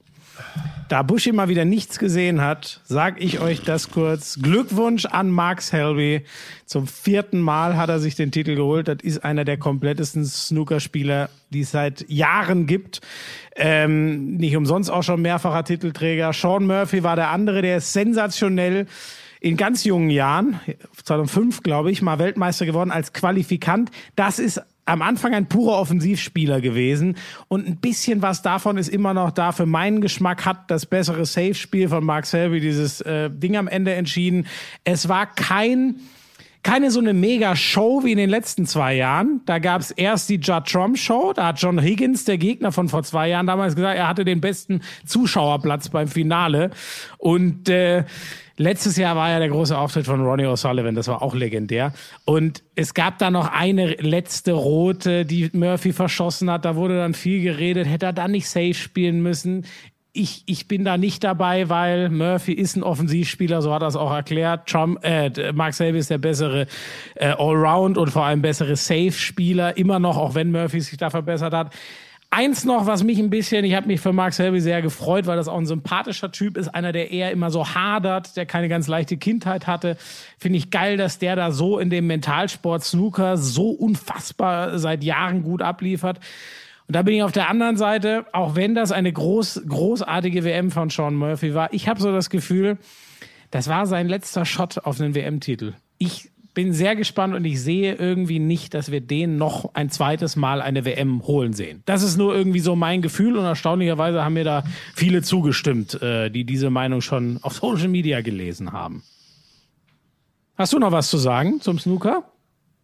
[0.89, 4.37] Da Bushi mal wieder nichts gesehen hat, sag ich euch das kurz.
[4.41, 6.25] Glückwunsch an Mark Selby.
[6.65, 8.87] Zum vierten Mal hat er sich den Titel geholt.
[8.87, 13.01] Das ist einer der komplettesten Snookerspieler, die es seit Jahren gibt.
[13.55, 16.33] Ähm, nicht umsonst auch schon mehrfacher Titelträger.
[16.33, 18.85] Sean Murphy war der andere, der ist sensationell
[19.45, 20.59] in ganz jungen Jahren,
[21.03, 23.91] 2005 glaube ich, mal Weltmeister geworden als Qualifikant.
[24.15, 27.15] Das ist am Anfang ein purer Offensivspieler gewesen
[27.47, 29.51] und ein bisschen was davon ist immer noch da.
[29.51, 33.93] Für meinen Geschmack hat das bessere Safe-Spiel von Mark Selby dieses äh, Ding am Ende
[33.93, 34.47] entschieden.
[34.83, 35.97] Es war kein
[36.63, 39.41] keine so eine Mega-Show wie in den letzten zwei Jahren.
[39.45, 41.33] Da gab es erst die Judd Trump Show.
[41.33, 44.41] Da hat John Higgins, der Gegner von vor zwei Jahren, damals gesagt, er hatte den
[44.41, 46.71] besten Zuschauerplatz beim Finale.
[47.19, 48.05] Und äh,
[48.57, 51.93] Letztes Jahr war ja der große Auftritt von Ronnie O'Sullivan, das war auch legendär.
[52.23, 56.63] Und es gab da noch eine letzte rote, die Murphy verschossen hat.
[56.63, 57.85] Da wurde dann viel geredet.
[57.85, 59.65] Hätte er dann nicht safe spielen müssen?
[60.13, 63.97] Ich, ich bin da nicht dabei, weil Murphy ist ein Offensivspieler, so hat er es
[63.97, 64.69] auch erklärt.
[64.69, 66.67] Trump, äh, Mark Selby ist der bessere
[67.15, 71.53] äh, Allround und vor allem bessere Safe-Spieler, immer noch, auch wenn Murphy sich da verbessert
[71.53, 71.73] hat.
[72.37, 75.37] Eins noch, was mich ein bisschen, ich habe mich für Mark Selby sehr gefreut, weil
[75.37, 78.89] das auch ein sympathischer Typ ist, einer, der eher immer so hadert, der keine ganz
[78.89, 79.95] leichte Kindheit hatte.
[80.37, 85.43] Finde ich geil, dass der da so in dem Mentalsport Snooker so unfassbar seit Jahren
[85.43, 86.19] gut abliefert.
[86.89, 90.71] Und da bin ich auf der anderen Seite, auch wenn das eine groß, großartige WM
[90.71, 92.79] von Sean Murphy war, ich habe so das Gefühl,
[93.49, 95.75] das war sein letzter Shot auf einen WM-Titel.
[95.99, 100.35] Ich bin sehr gespannt und ich sehe irgendwie nicht, dass wir den noch ein zweites
[100.35, 101.83] Mal eine WM holen sehen.
[101.85, 104.63] Das ist nur irgendwie so mein Gefühl und erstaunlicherweise haben mir da
[104.95, 109.03] viele zugestimmt, äh, die diese Meinung schon auf Social Media gelesen haben.
[110.57, 112.23] Hast du noch was zu sagen zum Snooker?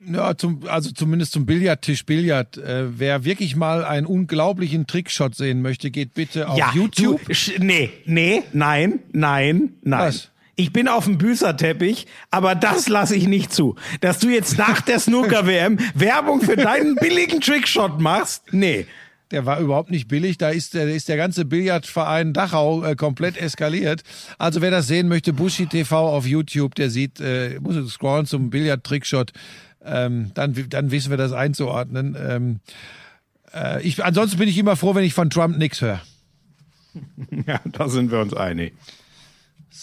[0.06, 2.58] Ja, zum, also zumindest zum Billardtisch Billard.
[2.58, 7.22] Äh, wer wirklich mal einen unglaublichen Trickshot sehen möchte, geht bitte auf YouTube.
[7.26, 10.08] Du, nee, nee, nein, nein, nein.
[10.08, 10.31] Was?
[10.56, 13.76] Ich bin auf dem Büßerteppich, aber das lasse ich nicht zu.
[14.02, 18.86] Dass du jetzt nach der Snooker-WM Werbung für deinen billigen Trickshot machst, nee.
[19.32, 20.38] Der war überhaupt nicht billig.
[20.38, 24.04] Da ist der, ist der ganze Billardverein Dachau äh, komplett eskaliert.
[24.38, 28.50] Also wer das sehen möchte, Bushi TV auf YouTube, der sieht, äh, muss scrollen zum
[28.50, 29.32] Billard-Trickshot.
[29.84, 32.18] Ähm, dann, dann wissen wir das einzuordnen.
[32.20, 32.60] Ähm,
[33.54, 36.02] äh, ich, ansonsten bin ich immer froh, wenn ich von Trump nichts höre.
[37.48, 38.74] Ja, da sind wir uns einig.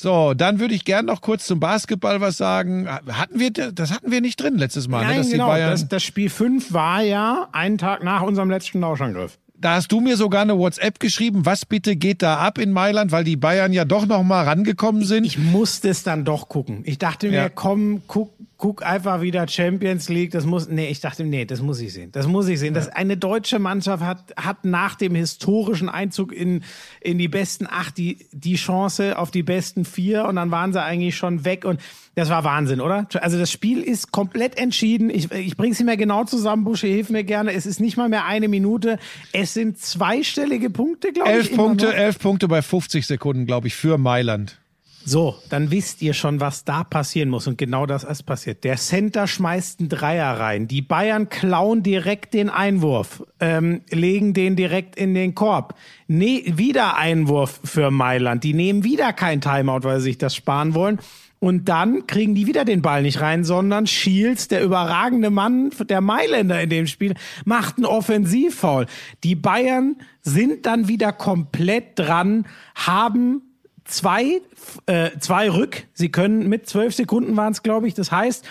[0.00, 2.88] So, dann würde ich gern noch kurz zum Basketball was sagen.
[2.88, 5.56] Hatten wir, das hatten wir nicht drin letztes Mal, ne, Nein, dass genau.
[5.56, 9.38] Das, das Spiel 5 war ja einen Tag nach unserem letzten Lauschangriff.
[9.60, 11.44] da hast du mir sogar eine WhatsApp geschrieben.
[11.46, 15.02] Was bitte geht da ab in Mailand, weil die Bayern ja doch noch mal rangekommen
[15.04, 15.24] sind.
[15.24, 16.82] Ich musste es dann doch gucken.
[16.84, 17.48] Ich dachte mir, Ja.
[17.48, 20.32] komm, guck, guck einfach wieder Champions League.
[20.32, 22.10] Das muss, nee, ich dachte, nee, das muss ich sehen.
[22.10, 22.74] Das muss ich sehen.
[22.74, 26.64] Das eine deutsche Mannschaft hat, hat nach dem historischen Einzug in,
[27.00, 30.82] in die besten acht die, die Chance auf die besten vier und dann waren sie
[30.82, 31.80] eigentlich schon weg und
[32.16, 33.06] das war Wahnsinn, oder?
[33.20, 35.08] Also das Spiel ist komplett entschieden.
[35.08, 36.64] Ich, ich bringe es nicht mehr genau zusammen.
[36.64, 37.52] Busche, hilf mir gerne.
[37.52, 38.98] Es ist nicht mal mehr eine Minute.
[39.32, 41.36] Es sind zweistellige Punkte, glaube ich.
[41.36, 44.58] elf Punkte, elf Punkte bei 50 Sekunden, glaube ich, für Mailand.
[45.04, 47.46] So, dann wisst ihr schon, was da passieren muss.
[47.46, 48.64] Und genau das ist passiert.
[48.64, 50.68] Der Center schmeißt einen Dreier rein.
[50.68, 55.74] Die Bayern klauen direkt den Einwurf, ähm, legen den direkt in den Korb.
[56.08, 58.44] Nee, wieder Einwurf für Mailand.
[58.44, 60.98] Die nehmen wieder kein Timeout, weil sie sich das sparen wollen.
[61.40, 66.00] Und dann kriegen die wieder den Ball nicht rein, sondern Shields, der überragende Mann der
[66.00, 68.86] Mailänder in dem Spiel, macht einen Offensivfoul.
[69.22, 73.47] Die Bayern sind dann wieder komplett dran, haben
[73.88, 74.40] zwei,
[74.86, 75.84] äh, zwei Rück.
[75.94, 77.94] Sie können mit zwölf Sekunden waren es, glaube ich.
[77.94, 78.46] Das heißt,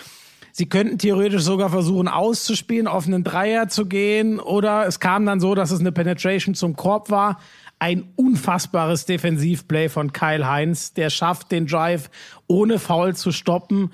[0.52, 4.40] sie könnten theoretisch sogar versuchen auszuspielen, auf einen Dreier zu gehen.
[4.40, 7.40] Oder es kam dann so, dass es eine Penetration zum Korb war.
[7.78, 10.92] Ein unfassbares Defensivplay von Kyle Heinz.
[10.92, 12.10] Der schafft den Drive
[12.48, 13.92] ohne Foul zu stoppen.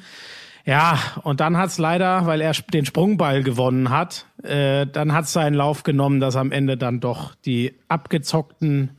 [0.66, 5.52] Ja, und dann hat's leider, weil er den Sprungball gewonnen hat, äh, dann hat's seinen
[5.52, 8.92] Lauf genommen, dass am Ende dann doch die abgezockten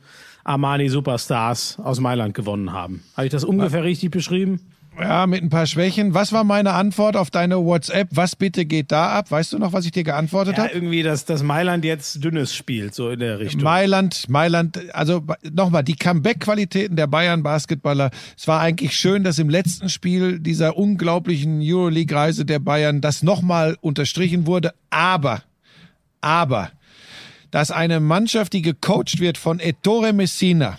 [0.46, 3.02] Armani Superstars aus Mailand gewonnen haben.
[3.16, 4.60] Habe ich das ungefähr richtig beschrieben?
[4.98, 6.14] Ja, mit ein paar Schwächen.
[6.14, 8.08] Was war meine Antwort auf deine WhatsApp?
[8.12, 9.30] Was bitte geht da ab?
[9.30, 10.72] Weißt du noch, was ich dir geantwortet Ja, habe?
[10.72, 13.62] irgendwie, dass, dass Mailand jetzt dünnes spielt, so in der Richtung.
[13.62, 18.10] Mailand, Mailand, also nochmal, die Comeback-Qualitäten der Bayern-Basketballer.
[18.38, 23.76] Es war eigentlich schön, dass im letzten Spiel dieser unglaublichen Euroleague-Reise der Bayern das nochmal
[23.82, 24.72] unterstrichen wurde.
[24.88, 25.42] Aber,
[26.22, 26.70] aber,
[27.50, 30.78] dass eine Mannschaft, die gecoacht wird von Ettore Messina,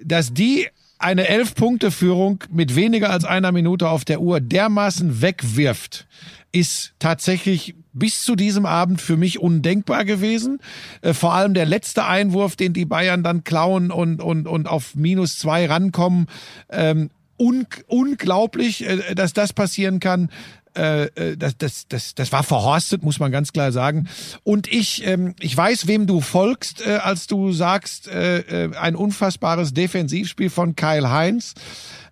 [0.00, 6.06] dass die eine Elf-Punkte-Führung mit weniger als einer Minute auf der Uhr dermaßen wegwirft,
[6.52, 10.60] ist tatsächlich bis zu diesem Abend für mich undenkbar gewesen.
[11.02, 14.94] Äh, vor allem der letzte Einwurf, den die Bayern dann klauen und, und, und auf
[14.94, 16.26] minus zwei rankommen.
[16.70, 20.30] Ähm, un unglaublich, äh, dass das passieren kann.
[20.76, 24.08] Äh, äh, das, das, das, das war verhorstet, muss man ganz klar sagen.
[24.42, 28.96] Und ich, ähm, ich weiß, wem du folgst, äh, als du sagst, äh, äh, ein
[28.96, 31.54] unfassbares Defensivspiel von Kyle Heinz.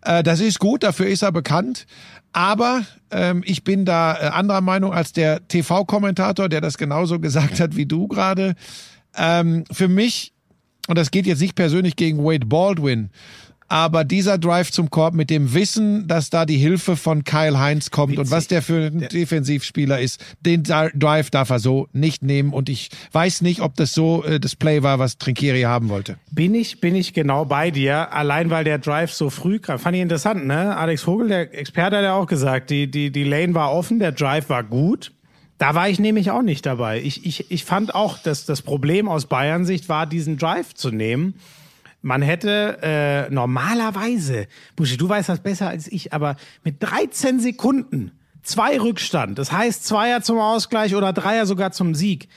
[0.03, 1.87] Äh, das ist gut, dafür ist er bekannt.
[2.33, 7.77] Aber ähm, ich bin da anderer Meinung als der TV-Kommentator, der das genauso gesagt hat
[7.77, 8.55] wie du gerade.
[9.17, 10.33] Ähm, für mich,
[10.89, 13.11] und das geht jetzt nicht persönlich gegen Wade Baldwin,
[13.73, 17.91] aber dieser Drive zum Korb mit dem Wissen, dass da die Hilfe von Kyle Heinz
[17.91, 22.53] kommt und was der für ein Defensivspieler ist, den Drive darf er so nicht nehmen.
[22.53, 26.19] Und ich weiß nicht, ob das so äh, das Play war, was Trinkieri haben wollte.
[26.31, 29.79] Bin ich, bin ich genau bei dir, allein weil der Drive so früh kam.
[29.79, 30.77] Fand ich interessant, ne?
[30.77, 34.13] Alex Vogel, der Experte, hat ja auch gesagt, die, die, die Lane war offen, der
[34.13, 35.13] Drive war gut.
[35.57, 37.01] Da war ich nämlich auch nicht dabei.
[37.01, 40.91] Ich, ich, ich fand auch, dass das Problem aus Bayern Sicht war, diesen Drive zu
[40.91, 41.37] nehmen.
[42.03, 48.13] Man hätte äh, normalerweise, Buschi, du weißt das besser als ich, aber mit 13 Sekunden
[48.43, 52.29] zwei Rückstand, das heißt Zweier zum Ausgleich oder Dreier sogar zum Sieg.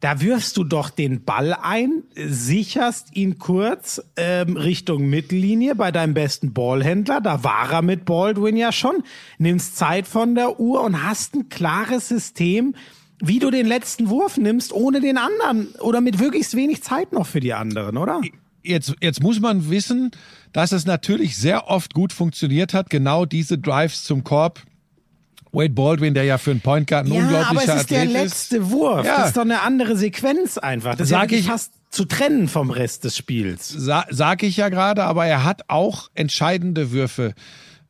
[0.00, 6.12] Da wirfst du doch den Ball ein, sicherst ihn kurz ähm, Richtung Mittellinie bei deinem
[6.12, 7.20] besten Ballhändler.
[7.20, 9.02] Da war er mit Baldwin ja schon.
[9.38, 12.74] Nimmst Zeit von der Uhr und hast ein klares System,
[13.18, 17.26] wie du den letzten Wurf nimmst, ohne den anderen oder mit möglichst wenig Zeit noch
[17.26, 18.20] für die anderen, oder?
[18.64, 20.10] Jetzt, jetzt muss man wissen,
[20.52, 24.62] dass es natürlich sehr oft gut funktioniert hat, genau diese Drives zum Korb.
[25.52, 27.98] Wade Baldwin, der ja für einen Point Guard ein Ja, unglaublicher aber es ist Athlet
[28.00, 29.06] der letzte Wurf.
[29.06, 29.18] Ja.
[29.18, 30.96] Das ist doch eine andere Sequenz einfach.
[30.96, 33.68] Das Sag ist ja ich- fast zu trennen vom Rest des Spiels.
[33.68, 37.34] Sa sag ich ja gerade, aber er hat auch entscheidende Würfe.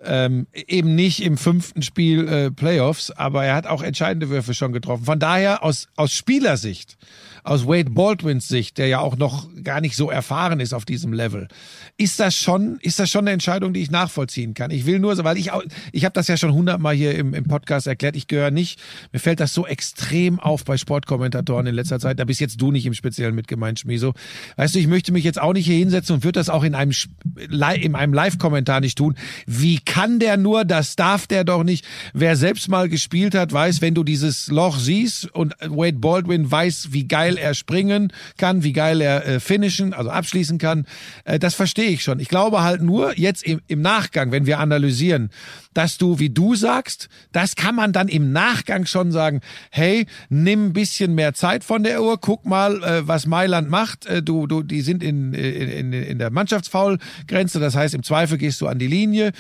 [0.07, 4.73] Ähm, eben nicht im fünften Spiel äh, Playoffs, aber er hat auch entscheidende Würfe schon
[4.73, 5.05] getroffen.
[5.05, 6.97] Von daher aus, aus Spielersicht,
[7.43, 11.13] aus Wade Baldwins Sicht, der ja auch noch gar nicht so erfahren ist auf diesem
[11.13, 11.49] Level,
[11.97, 14.71] ist das schon, ist das schon eine Entscheidung, die ich nachvollziehen kann.
[14.71, 15.63] Ich will nur so, weil ich auch,
[15.93, 18.81] ich habe das ja schon hundertmal hier im, im Podcast erklärt, ich gehöre nicht,
[19.13, 22.71] mir fällt das so extrem auf bei Sportkommentatoren in letzter Zeit, da bist jetzt du
[22.73, 24.15] nicht im Speziellen mit gemeint, Schmiso.
[24.57, 26.75] Weißt du, ich möchte mich jetzt auch nicht hier hinsetzen und würde das auch in
[26.75, 26.93] einem,
[27.39, 29.17] in einem Live-Kommentar nicht tun.
[29.47, 31.87] Wie kann der nur, das darf der doch nicht.
[32.15, 36.89] Wer selbst mal gespielt hat, weiß, wenn du dieses Loch siehst und Wade Baldwin weiß,
[36.91, 40.85] wie geil er springen kann, wie geil er äh, finishen, also abschließen kann,
[41.25, 42.19] äh, das verstehe ich schon.
[42.19, 45.31] Ich glaube halt nur jetzt im, im Nachgang, wenn wir analysieren,
[45.75, 50.67] dass du, wie du sagst, das kann man dann im Nachgang schon sagen, hey, nimm
[50.67, 54.07] ein bisschen mehr Zeit von der Uhr, guck mal, äh, was Mailand macht.
[54.07, 58.39] Äh, du, du, die sind in, in, in, in der Mannschaftsfaulgrenze, das heißt, im Zweifel
[58.39, 59.33] gehst du an die Linie,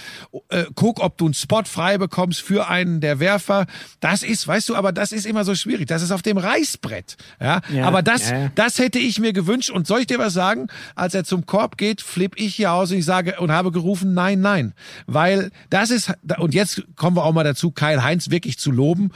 [0.48, 3.66] äh, guck, ob du einen Spot frei bekommst für einen der Werfer.
[4.00, 5.86] Das ist, weißt du, aber das ist immer so schwierig.
[5.86, 7.16] Das ist auf dem Reißbrett.
[7.40, 9.70] Ja, Ja, aber das, ja, das hätte ich mir gewünscht.
[9.70, 10.68] Und soll ich dir was sagen?
[10.94, 14.14] Als er zum Korb geht, flipp ich hier aus und ich sage und habe gerufen,
[14.14, 14.74] nein, nein.
[15.06, 19.10] Weil das ist, und jetzt kommen wir auch mal dazu, Kyle Heinz wirklich zu loben.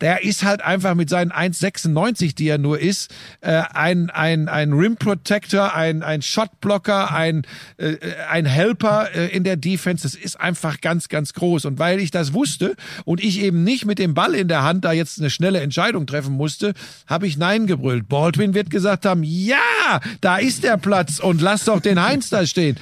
[0.00, 4.72] Der ist halt einfach mit seinen 1,96, die er nur ist, äh, ein, ein, ein
[4.72, 7.42] Rim Protector, ein, ein Shotblocker, ein,
[7.78, 7.96] äh,
[8.28, 10.02] ein Helper äh, in der Defense.
[10.02, 11.64] Das ist einfach ganz, ganz groß.
[11.64, 14.84] Und weil ich das wusste und ich eben nicht mit dem Ball in der Hand
[14.84, 16.74] da jetzt eine schnelle Entscheidung treffen musste,
[17.06, 18.08] habe ich Nein gebrüllt.
[18.08, 22.46] Baldwin wird gesagt haben, ja, da ist der Platz und lass doch den Heinz da
[22.46, 22.76] stehen.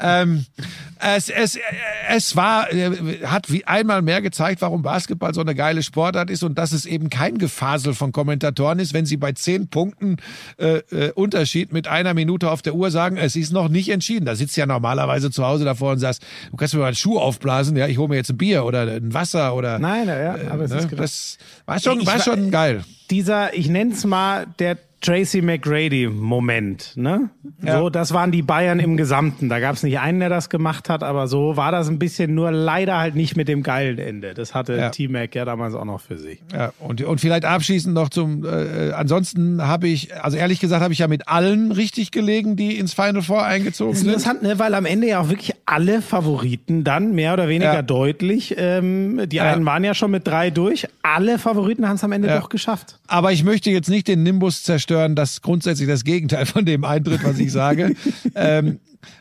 [0.00, 0.46] Ähm,
[0.98, 1.58] es, es,
[2.08, 6.42] es war, äh, hat wie einmal mehr gezeigt, warum Basketball so eine geile Sportart ist
[6.42, 10.16] und dass es eben kein Gefasel von Kommentatoren ist, wenn sie bei zehn Punkten
[10.58, 14.26] äh, äh, Unterschied mit einer Minute auf der Uhr sagen, es ist noch nicht entschieden.
[14.26, 17.18] Da sitzt ja normalerweise zu Hause davor und sagst, du kannst mir mal einen Schuh
[17.18, 20.64] aufblasen, ja, ich hole mir jetzt ein Bier oder ein Wasser oder Nein, ja, aber
[20.64, 20.78] es ne?
[20.78, 22.84] ist genau- das war schon, Ich war war- schon geil.
[23.10, 27.30] Dieser, ich nenn's mal der Tracy McGrady-Moment, ne?
[27.62, 27.78] Ja.
[27.78, 29.48] So, das waren die Bayern im Gesamten.
[29.48, 32.50] Da gab's nicht einen, der das gemacht hat, aber so war das ein bisschen nur
[32.50, 34.34] leider halt nicht mit dem geilen Ende.
[34.34, 34.90] Das hatte Ja.
[34.90, 36.40] T-Mac ja damals auch noch für sich.
[36.52, 40.92] Ja, und, und vielleicht abschließend noch zum, äh, ansonsten habe ich, also ehrlich gesagt, habe
[40.92, 44.12] ich ja mit allen richtig gelegen, die ins Final Four eingezogen Das ist sind.
[44.14, 44.58] interessant, ne?
[44.58, 47.82] weil am Ende ja auch wirklich alle Favoriten dann mehr oder weniger Ja.
[47.82, 52.12] deutlich, ähm, die einen waren ja schon mit drei durch, alle Favoriten haben es am
[52.12, 52.98] Ende doch geschafft.
[53.06, 57.24] Aber ich möchte jetzt nicht den Nimbus zerstören, dass grundsätzlich das Gegenteil von dem eintritt,
[57.24, 57.94] was ich sage.
[58.34, 58.72] ähm, Äh,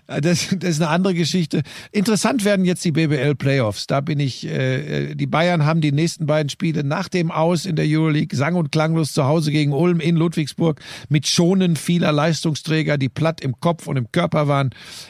[0.07, 0.21] Das,
[0.57, 1.63] das ist eine andere Geschichte.
[1.91, 3.87] Interessant werden jetzt die BBL Playoffs.
[3.87, 7.75] Da bin ich, äh, die Bayern haben die nächsten beiden Spiele nach dem Aus in
[7.75, 12.97] der Euroleague sang- und klanglos zu Hause gegen Ulm in Ludwigsburg mit Schonen vieler Leistungsträger,
[12.97, 14.69] die platt im Kopf und im Körper waren,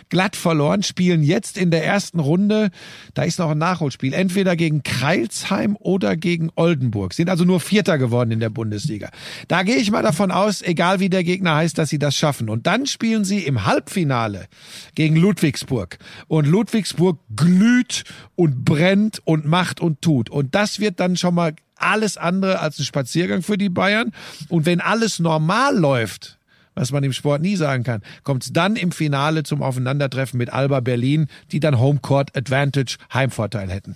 [0.10, 2.70] glatt verloren, spielen jetzt in der ersten Runde,
[3.14, 7.14] da ist noch ein Nachholspiel, entweder gegen Kreilsheim oder gegen Oldenburg.
[7.14, 9.10] Sind also nur Vierter geworden in der Bundesliga.
[9.48, 12.50] Da gehe ich mal davon aus, egal wie der Gegner heißt, dass sie das schaffen.
[12.50, 14.48] Und dann spielen sie im Halbfinale
[14.96, 15.98] gegen Ludwigsburg.
[16.28, 18.04] Und Ludwigsburg glüht
[18.36, 20.30] und brennt und macht und tut.
[20.30, 24.12] Und das wird dann schon mal alles andere als ein Spaziergang für die Bayern.
[24.50, 26.40] Und wenn alles normal läuft,
[26.74, 30.52] was man im Sport nie sagen kann, kommt es dann im Finale zum Aufeinandertreffen mit
[30.52, 33.96] Alba Berlin, die dann Homecourt Advantage Heimvorteil hätten.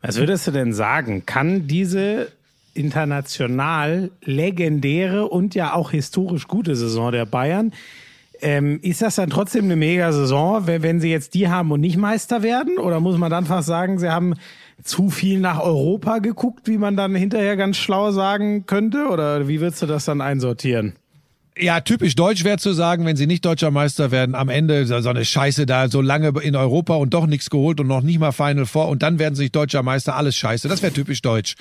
[0.00, 1.26] Was würdest du denn sagen?
[1.26, 2.32] Kann diese
[2.74, 7.72] international legendäre und ja auch historisch gute Saison der Bayern,
[8.42, 11.96] ähm, ist das dann trotzdem eine Mega-Saison, wenn, wenn sie jetzt die haben und nicht
[11.96, 12.78] Meister werden?
[12.78, 14.34] Oder muss man dann fast sagen, sie haben
[14.82, 19.08] zu viel nach Europa geguckt, wie man dann hinterher ganz schlau sagen könnte?
[19.08, 20.94] Oder wie würdest du das dann einsortieren?
[21.58, 24.94] Ja, typisch deutsch wäre zu sagen, wenn sie nicht deutscher Meister werden, am Ende so
[25.08, 28.32] eine Scheiße da, so lange in Europa und doch nichts geholt und noch nicht mal
[28.32, 30.68] Final Four und dann werden sie nicht deutscher Meister, alles scheiße.
[30.68, 31.56] Das wäre typisch deutsch.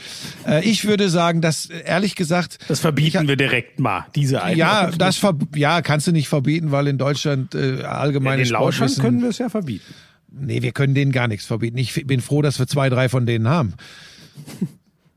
[0.47, 4.97] Äh, ich würde sagen, dass ehrlich gesagt, Das verbieten wir direkt mal, diese ja, Einordnung.
[4.97, 9.03] das ver ja, kannst du nicht verbieten, weil in Deutschland äh, allgemeine Den Lauschern Sportwissen.
[9.03, 9.93] können wir es ja verbieten.
[10.31, 11.77] Nee, wir können denen gar nichts verbieten.
[11.77, 13.73] Ich bin froh, dass wir zwei, drei von denen haben.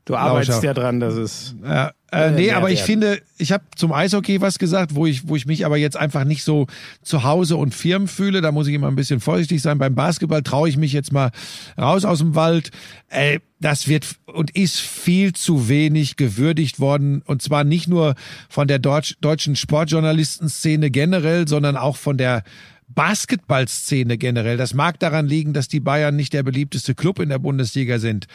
[0.05, 0.65] Du arbeitest Lauscher.
[0.67, 1.55] ja dran, dass es.
[1.63, 5.35] Ja, äh, nee, aber ich finde, ich habe zum Eishockey was gesagt, wo ich, wo
[5.35, 6.67] ich mich aber jetzt einfach nicht so
[7.01, 8.41] zu Hause und firm fühle.
[8.41, 9.79] Da muss ich immer ein bisschen vorsichtig sein.
[9.79, 11.31] Beim Basketball traue ich mich jetzt mal
[11.75, 12.69] raus aus dem Wald.
[13.09, 17.23] Äh, das wird und ist viel zu wenig gewürdigt worden.
[17.25, 18.13] Und zwar nicht nur
[18.47, 22.43] von der deutsch, deutschen Sportjournalistenszene generell, sondern auch von der
[22.87, 24.57] Basketballszene generell.
[24.57, 28.27] Das mag daran liegen, dass die Bayern nicht der beliebteste Club in der Bundesliga sind.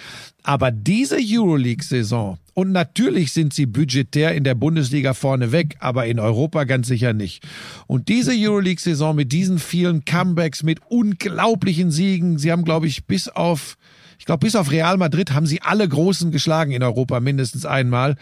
[0.43, 6.19] Aber diese Euroleague-Saison, und natürlich sind sie budgetär in der Bundesliga vorne weg, aber in
[6.19, 7.47] Europa ganz sicher nicht.
[7.87, 13.29] Und diese Euroleague-Saison mit diesen vielen Comebacks, mit unglaublichen Siegen, sie haben, glaube ich, bis
[13.29, 13.77] auf
[14.19, 18.17] ich glaube, bis auf Real Madrid haben sie alle Großen geschlagen in Europa mindestens einmal.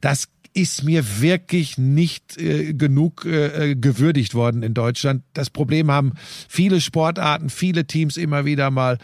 [0.00, 5.24] Das ist mir wirklich nicht äh, genug äh, gewürdigt worden in Deutschland.
[5.34, 6.12] Das Problem haben
[6.48, 8.98] viele Sportarten, viele Teams immer wieder mal.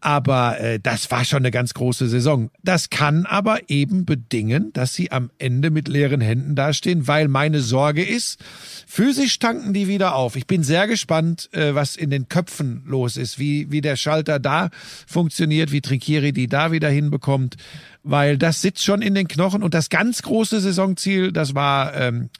[0.00, 2.50] Aber äh, das war schon eine ganz große Saison.
[2.62, 7.60] Das kann aber eben bedingen, dass sie am Ende mit leeren Händen dastehen, weil meine
[7.60, 8.38] Sorge ist,
[8.86, 10.36] physisch tanken die wieder auf.
[10.36, 14.38] Ich bin sehr gespannt, äh, was in den Köpfen los ist, wie, wie der Schalter
[14.38, 14.70] da
[15.06, 17.56] funktioniert, wie Trinkieri die da wieder hinbekommt,
[18.02, 22.30] weil das sitzt schon in den Knochen und das ganz große Saisonziel, das war ähm,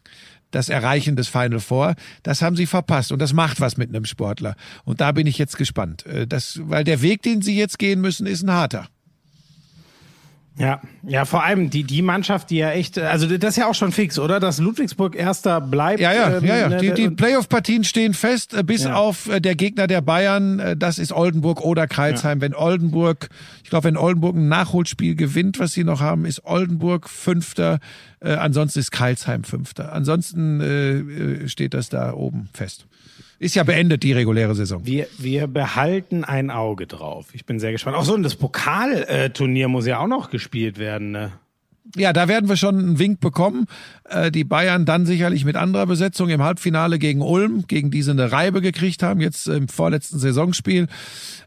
[0.51, 4.05] das Erreichen des Final Four, das haben sie verpasst und das macht was mit einem
[4.05, 4.57] Sportler.
[4.85, 6.07] Und da bin ich jetzt gespannt.
[6.07, 8.89] Äh, Das, weil der Weg, den sie jetzt gehen müssen, ist ein harter.
[10.61, 13.75] Ja, ja, vor allem die, die Mannschaft, die ja echt, also das ist ja auch
[13.75, 14.41] schon fix, oder?
[14.41, 16.01] Dass Ludwigsburg Erster bleibt.
[16.01, 16.69] Ja, ja, ähm, ja, ja.
[16.69, 18.95] ne, Die, die Playoff-Partien stehen fest, äh, bis Ja.
[18.95, 22.43] auf äh, der Gegner der Bayern, äh, das ist Oldenburg oder Kreilsheim.
[22.43, 23.31] Wenn Oldenburg,
[23.65, 27.79] ich glaube, wenn Oldenburg ein Nachholspiel gewinnt, was sie noch haben, ist Oldenburg Fünfter,
[28.21, 29.95] äh, ansonsten ist Kreilsheim Fünfter.
[29.95, 32.85] Ansonsten äh, steht das da oben fest.
[33.41, 34.85] Ist ja beendet, die reguläre Saison.
[34.85, 37.29] Wir, wir behalten ein Auge drauf.
[37.33, 37.97] Ich bin sehr gespannt.
[37.97, 41.11] Auch so, und das Pokalturnier muss ja auch noch gespielt werden.
[41.11, 41.33] Ne?
[41.97, 43.65] Ja, da werden wir schon einen Wink bekommen.
[44.05, 48.11] Äh, die Bayern dann sicherlich mit anderer Besetzung im Halbfinale gegen Ulm, gegen die sie
[48.11, 50.87] eine Reibe gekriegt haben, jetzt im vorletzten Saisonspiel.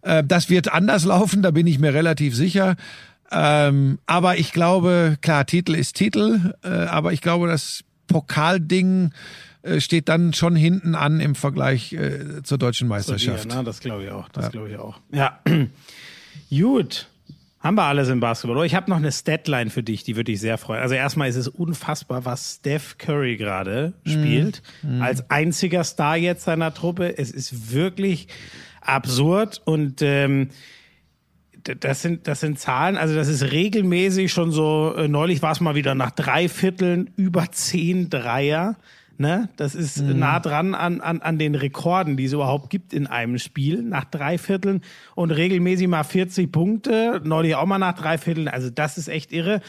[0.01, 2.75] Äh, das wird anders laufen, da bin ich mir relativ sicher.
[3.32, 9.12] Ähm, aber ich glaube, klar, Titel ist Titel, äh, aber ich glaube, das Pokalding
[9.63, 13.49] äh, steht dann schon hinten an im Vergleich äh, zur deutschen Meisterschaft.
[13.49, 13.63] Ja, ne?
[13.63, 14.30] Das glaube ich auch.
[14.30, 14.99] Das glaube ich auch.
[15.12, 15.39] Ja.
[16.49, 17.08] Gut.
[17.60, 18.58] Haben wir alles im Basketball.
[18.58, 20.82] Oh, ich habe noch eine Statline für dich, die würde dich sehr freuen.
[20.82, 24.62] Also erstmal ist es unfassbar, was Steph Curry gerade spielt.
[24.99, 27.17] Als einziger Star jetzt seiner Truppe.
[27.17, 28.28] Es ist wirklich
[28.82, 30.49] absurd und ähm,
[31.80, 35.62] das sind, das sind Zahlen, also das ist regelmäßig schon so, äh, neulich war es
[35.62, 38.76] mal wieder nach drei Vierteln über zehn Dreier.
[39.17, 39.49] Ne?
[39.58, 43.38] Das ist nah dran an, an, an den Rekorden, die es überhaupt gibt in einem
[43.38, 44.82] Spiel, nach drei Vierteln
[45.13, 48.47] und regelmäßig mal 40 Punkte, neulich auch mal nach drei Vierteln.
[48.47, 49.62] Also das ist echt irre.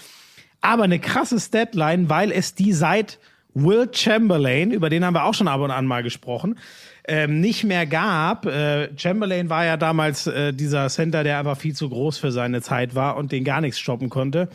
[0.63, 3.19] Aber eine krasse Statline, weil es die seit
[3.53, 6.59] Will Chamberlain, über den haben wir auch schon ab und an mal gesprochen,
[7.07, 8.47] ähm, nicht mehr gab.
[8.47, 12.63] Äh, Chamberlain war ja damals äh, dieser Center, der einfach viel zu groß für seine
[12.63, 14.49] Zeit war und den gar nichts stoppen konnte.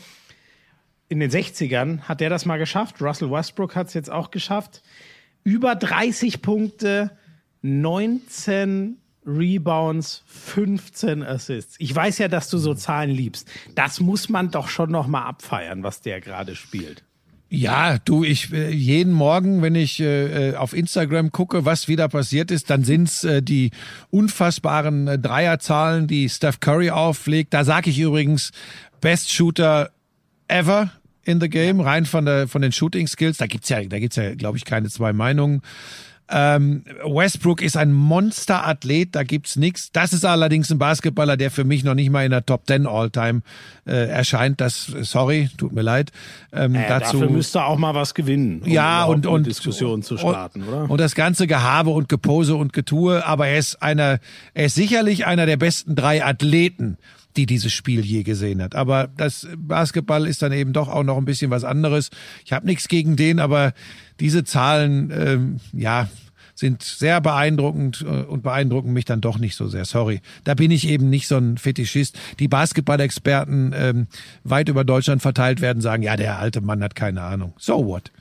[1.09, 3.01] In den 60ern hat der das mal geschafft.
[3.01, 4.83] Russell Westbrook hat es jetzt auch geschafft.
[5.43, 7.11] Über 30 Punkte
[7.63, 11.75] 19 Rebounds, 15 Assists.
[11.79, 13.47] Ich weiß ja, dass du so Zahlen liebst.
[13.75, 17.03] Das muss man doch schon noch mal abfeiern, was der gerade spielt.
[17.51, 22.51] Ja, du, ich äh, jeden Morgen, wenn ich äh, auf Instagram gucke, was wieder passiert
[22.51, 23.71] ist, dann sind's äh, die
[24.11, 27.55] unfassbaren äh, Dreierzahlen, die Steph Curry auflegt.
[27.55, 28.51] Da sage ich übrigens
[29.01, 29.89] Best Shooter
[30.47, 30.91] ever
[31.29, 33.37] in the game, rein von der von den Shooting Skills.
[33.37, 35.61] Da gibt's ja, da gibt's ja, glaube ich, keine zwei Meinungen.
[36.31, 39.91] Ähm, Westbrook ist ein Monsterathlet, da gibt's nix.
[39.91, 42.85] Das ist allerdings ein Basketballer, der für mich noch nicht mal in der Top 10
[42.85, 43.41] All-Time
[43.85, 44.61] äh, erscheint.
[44.61, 46.11] Das, sorry, tut mir leid.
[46.53, 50.03] Ähm, Äh, dazu dafür müsste auch mal was gewinnen, um ja und eine und Diskussion
[50.03, 50.89] zu starten, und, oder?
[50.89, 54.19] Und das ganze Gehabe und Gepose und Getue, aber er ist einer,
[54.53, 56.97] er ist sicherlich einer der besten drei Athleten,
[57.37, 58.75] die dieses Spiel je gesehen hat.
[58.75, 62.09] Aber das Basketball ist dann eben doch auch noch ein bisschen was anderes.
[62.45, 63.73] Ich habe nichts gegen den, aber
[64.19, 66.09] diese Zahlen, ähm, ja,
[66.59, 69.85] sind sehr beeindruckend äh, und beeindrucken mich dann doch nicht so sehr.
[69.85, 70.21] Sorry.
[70.43, 72.19] Da bin ich eben nicht so ein Fetischist.
[72.39, 74.07] Die Basketballexperten ähm,
[74.43, 77.53] weit über Deutschland verteilt werden, sagen, ja, der alte Mann hat keine Ahnung.
[77.57, 78.11] So what?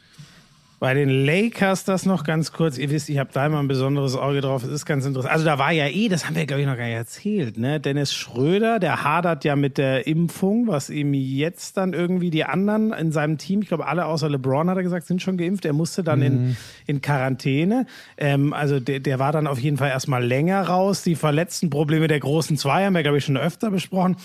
[0.80, 2.78] Bei den Lakers das noch ganz kurz.
[2.78, 4.62] Ihr wisst, ich habe da immer ein besonderes Auge drauf.
[4.62, 5.32] Es ist ganz interessant.
[5.32, 7.58] Also da war ja eh, das haben wir glaube ich noch gar nicht erzählt.
[7.58, 7.80] Ne?
[7.80, 12.92] Dennis Schröder, der hadert ja mit der Impfung, was ihm jetzt dann irgendwie die anderen
[12.92, 15.64] in seinem Team, ich glaube alle außer LeBron hat er gesagt, sind schon geimpft.
[15.64, 16.56] Er musste dann in,
[16.86, 17.86] in Quarantäne.
[18.16, 21.02] Ähm, also der, der war dann auf jeden Fall erstmal länger raus.
[21.02, 24.16] Die verletzten Probleme der großen zwei haben wir glaube ich schon öfter besprochen.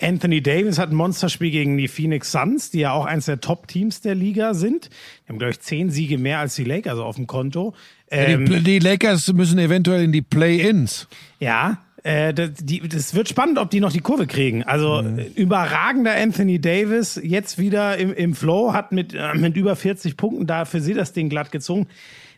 [0.00, 4.00] Anthony Davis hat ein Monsterspiel gegen die Phoenix Suns, die ja auch eines der Top-Teams
[4.00, 4.90] der Liga sind.
[5.24, 7.74] Die haben, glaube ich, zehn Siege mehr als die Lakers auf dem Konto.
[8.10, 11.06] Ähm, die, die Lakers müssen eventuell in die Play-ins.
[11.38, 14.62] ja, äh, das, die, das wird spannend, ob die noch die Kurve kriegen.
[14.62, 19.76] Also äh, überragender Anthony Davis, jetzt wieder im, im Flow, hat mit, äh, mit über
[19.76, 21.88] 40 Punkten da für sie das Ding glatt gezogen.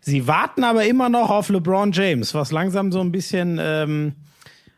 [0.01, 4.15] Sie warten aber immer noch auf LeBron James, was langsam so ein bisschen, ähm,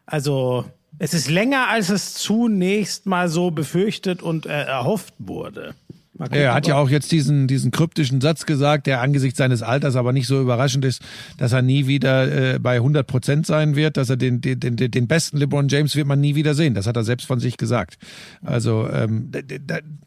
[0.05, 0.67] also
[0.99, 5.75] es ist länger, als es zunächst mal so befürchtet und äh, erhofft wurde.
[6.17, 9.97] Gucken, Er hat ja auch jetzt diesen, diesen kryptischen Satz gesagt, der angesichts seines Alters
[9.97, 11.03] aber nicht so überraschend ist,
[11.39, 14.77] dass er nie wieder äh, bei 100 Prozent sein wird, dass er den, den, den,
[14.77, 16.75] den besten LeBron James wird man nie wieder sehen.
[16.75, 17.99] Das hat er selbst von sich gesagt.
[18.45, 19.33] Also ähm,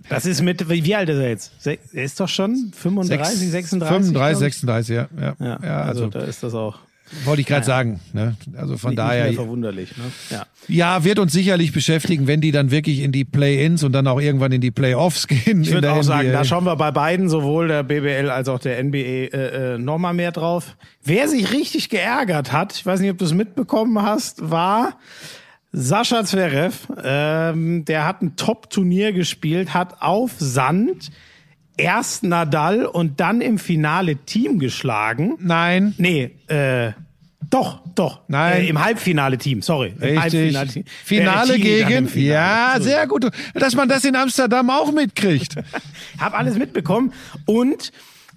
[0.07, 1.51] Das ist mit, wie alt ist er jetzt?
[1.65, 3.88] Er ist doch schon 35, 36?
[3.88, 4.38] 35, glaub ich.
[4.38, 5.09] 36, ja.
[5.19, 6.79] Ja, Ja, ja, also, also, da ist das auch
[7.24, 7.99] wollte ich gerade sagen.
[8.14, 8.36] Ne?
[8.58, 9.26] Also von nicht daher.
[9.26, 9.95] mehr verwunderlich.
[9.97, 10.03] Ne?
[10.30, 10.45] Ja.
[10.68, 14.20] Ja, wird uns sicherlich beschäftigen, wenn die dann wirklich in die Play-ins und dann auch
[14.20, 15.62] irgendwann in die Playoffs gehen.
[15.62, 16.38] Ich würde auch sagen, NBA.
[16.38, 20.14] da schauen wir bei beiden, sowohl der BBL als auch der NBA, äh, äh, nochmal
[20.14, 20.76] mehr drauf.
[21.03, 24.97] Wer sich richtig geärgert hat, ich weiß nicht, ob du es mitbekommen hast, war
[25.72, 26.88] Sascha Zverev.
[27.03, 31.12] Ähm, der hat ein Top-Turnier gespielt, hat auf Sand
[31.78, 35.38] erst Nadal und dann im Finale Team geschlagen.
[35.39, 35.93] Nein.
[35.97, 36.91] Nee, äh,
[37.49, 38.21] doch, doch.
[38.28, 38.63] Nein.
[38.63, 39.93] Äh, Im Halbfinale Team, sorry.
[39.95, 40.19] Im Richtig.
[40.21, 40.84] Halbfinale-Team.
[41.05, 42.07] Finale Berrettini dann gegen.
[42.09, 42.28] Finale.
[42.34, 42.84] Ja, So.
[42.84, 43.30] sehr gut.
[43.53, 45.55] Dass man das in Amsterdam auch mitkriegt.
[46.19, 47.13] Hab alles mitbekommen.
[47.45, 47.93] Und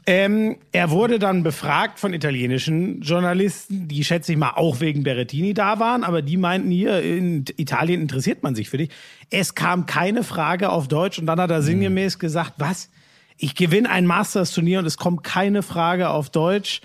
[0.06, 5.54] ähm, er wurde dann befragt von italienischen Journalisten, die schätze ich mal auch wegen Berrettini
[5.54, 8.90] da waren, aber die meinten hier, in Italien interessiert man sich für dich.
[9.30, 12.88] Es kam keine Frage auf Deutsch und dann hat er sinngemäß gesagt, was?
[13.42, 16.82] Ich gewinne ein Masters-Turnier und es kommt keine Frage auf Deutsch.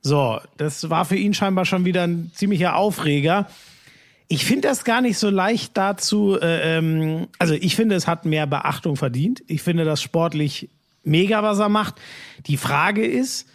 [0.00, 3.46] So, das war für ihn scheinbar schon wieder ein ziemlicher Aufreger.
[4.26, 6.38] Ich finde das gar nicht so leicht dazu.
[6.40, 9.44] Äh, ähm, also ich finde, es hat mehr Beachtung verdient.
[9.46, 10.70] Ich finde das sportlich
[11.04, 11.96] mega, was er macht.
[12.46, 13.46] Die Frage ist,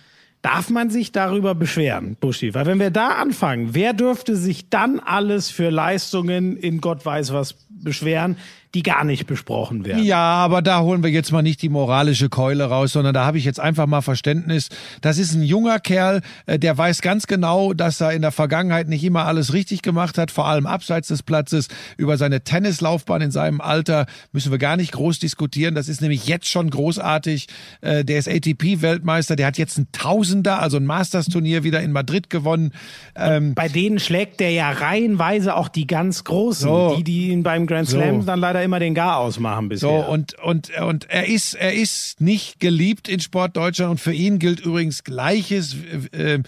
[0.44, 2.54] darf man sich darüber beschweren, Buschi?
[2.54, 7.34] Weil wenn wir da anfangen, wer dürfte sich dann alles für Leistungen in Gott weiß
[7.34, 8.38] was beschweren,
[8.74, 10.04] die gar nicht besprochen werden?
[10.04, 13.38] Ja, aber da holen wir jetzt mal nicht die moralische Keule raus, sondern da habe
[13.38, 14.70] ich jetzt einfach mal Verständnis.
[15.02, 18.90] Das ist ein junger Kerl, äh, der weiß ganz genau, dass er in der Vergangenheit
[18.90, 21.70] nicht immer alles richtig gemacht hat, vor allem abseits des Platzes.
[21.96, 25.74] Über seine Tennislaufbahn in seinem Alter müssen wir gar nicht groß diskutieren.
[25.74, 27.48] Das ist nämlich jetzt schon großartig.
[27.82, 32.30] Äh, Der ist ATP-Weltmeister, der hat jetzt ein Tausender, also ein Masters-Turnier wieder in Madrid
[32.30, 32.74] gewonnen.
[33.16, 36.96] Ähm, Bei denen schlägt der ja reihenweise auch die ganz Großen, So.
[36.98, 38.28] die, die ihn beim Grand Slam So.
[38.28, 39.90] dann leider immer den Gar ausmachen bisher.
[39.90, 44.14] So, und, und, und er ist, er ist nicht geliebt in Sport Deutschland und für
[44.14, 45.76] ihn gilt übrigens Gleiches,
[46.12, 46.40] äh,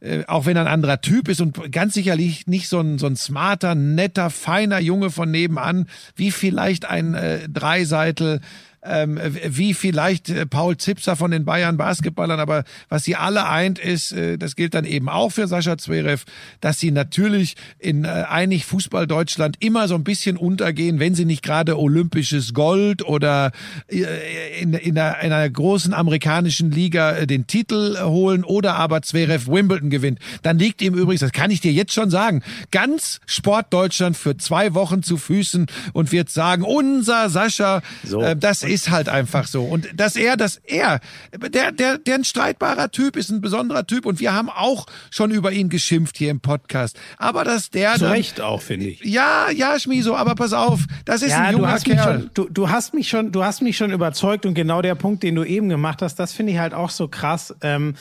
[0.00, 3.06] äh, auch wenn er ein anderer Typ ist und ganz sicherlich nicht so ein, so
[3.06, 8.40] ein smarter, netter, feiner Junge von nebenan, wie vielleicht ein äh, Dreiseitel.
[8.88, 9.18] Ähm,
[9.48, 14.12] wie vielleicht äh, Paul Zipser von den Bayern Basketballern, aber was sie alle eint ist,
[14.12, 16.24] äh, das gilt dann eben auch für Sascha Zverev,
[16.60, 21.24] dass sie natürlich in äh, einig Fußball Deutschland immer so ein bisschen untergehen, wenn sie
[21.24, 23.52] nicht gerade olympisches Gold oder
[23.88, 29.02] äh, in, in, einer, in einer großen amerikanischen Liga äh, den Titel holen oder aber
[29.02, 30.18] Zverev Wimbledon gewinnt.
[30.42, 34.74] Dann liegt ihm übrigens, das kann ich dir jetzt schon sagen, ganz Sportdeutschland für zwei
[34.74, 38.20] Wochen zu Füßen und wird sagen, unser Sascha, So.
[38.20, 39.64] äh, das ist halt einfach so.
[39.64, 41.00] Und dass er, dass er,
[41.36, 45.30] der, der, der ein streitbarer Typ ist, ein besonderer Typ und wir haben auch schon
[45.30, 46.98] über ihn geschimpft hier im Podcast.
[47.18, 49.00] Aber dass der Zu dann, Recht auch, finde ich.
[49.02, 52.20] ja, ja, Schmiso, aber pass auf, das ist ein du junger hast, mich Kerl.
[52.20, 55.22] schon, du, du hast mich schon, du hast mich schon überzeugt und genau der Punkt,
[55.22, 57.54] den du eben gemacht hast, das finde ich halt auch so krass.
[57.62, 57.94] Ähm,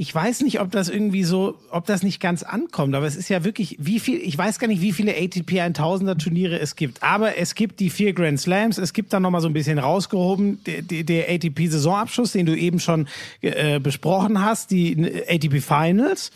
[0.00, 3.28] ich weiß nicht, ob das irgendwie so, ob das nicht ganz ankommt, aber es ist
[3.28, 7.02] ja wirklich, wie viel, ich weiß gar nicht, wie viele ATP 1000er Turniere es gibt,
[7.02, 10.64] aber es gibt die vier Grand Slams, es gibt dann nochmal so ein bisschen rausgehoben,
[10.64, 13.08] der, der, ATP Saisonabschluss, den du eben schon
[13.42, 16.30] äh, besprochen hast, die ATP Finals.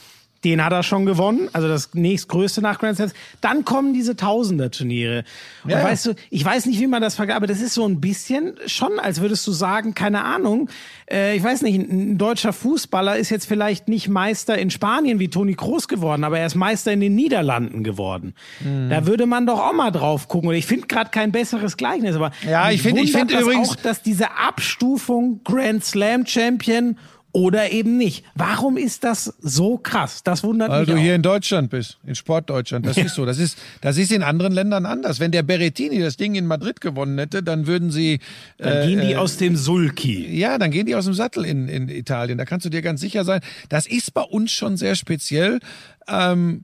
[0.45, 3.15] Den hat er schon gewonnen, also das nächstgrößte nach Grand Slams.
[3.41, 5.25] Dann kommen diese Tausender-Turniere.
[5.65, 5.83] Und Ja.
[5.83, 8.55] weißt du, ich weiß nicht, wie man das vergleicht, aber das ist so ein bisschen
[8.67, 10.69] schon, als würdest du sagen, keine Ahnung,
[11.11, 15.29] äh, ich weiß nicht, ein, deutscher Fußballer ist jetzt vielleicht nicht Meister in Spanien wie
[15.29, 18.35] Toni Kroos geworden, aber er ist Meister in den Niederlanden geworden.
[18.61, 18.91] Mhm.
[18.91, 20.51] Da würde man doch auch mal drauf gucken.
[20.51, 23.41] Und ich finde gerade kein besseres Gleichnis, aber Ja, ich find- ich wundert find das
[23.43, 26.97] übrigens- auch, dass diese Abstufung Grand Slam Champion
[27.35, 28.25] oder eben nicht.
[28.37, 30.23] Warum ist das so krass?
[30.23, 30.99] Das wundert Weil mich du auch.
[31.01, 32.87] hier in Deutschland bist, in Sportdeutschland.
[32.87, 33.27] Das ist so.
[33.27, 35.19] Das ist, das ist in anderen Ländern anders.
[35.19, 38.21] Wenn der Berrettini das Ding in Madrid gewonnen hätte, dann würden sie.
[38.57, 40.29] Dann gehen die aus dem Sulki.
[40.39, 42.39] Ja, dann gehen die aus dem Sattel in, in Italien.
[42.39, 43.41] Da kannst du dir ganz sicher sein.
[43.69, 45.59] Das ist bei uns schon sehr speziell.
[46.07, 46.63] Ähm,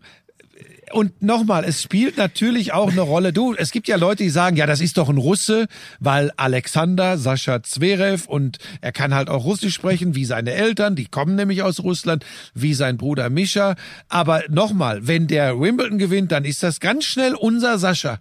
[0.92, 3.32] und nochmal, es spielt natürlich auch eine Rolle.
[3.32, 5.66] Du, es gibt ja Leute, die sagen, ja, das ist doch ein Russe,
[5.98, 11.06] weil Alexander Sascha Zverev und er kann halt auch Russisch sprechen, wie seine Eltern, die
[11.06, 12.24] kommen nämlich aus Russland,
[12.54, 13.76] wie sein Bruder Mischa.
[14.08, 18.20] Aber nochmal, wenn der Wimbledon gewinnt, dann ist das ganz schnell unser Sascha.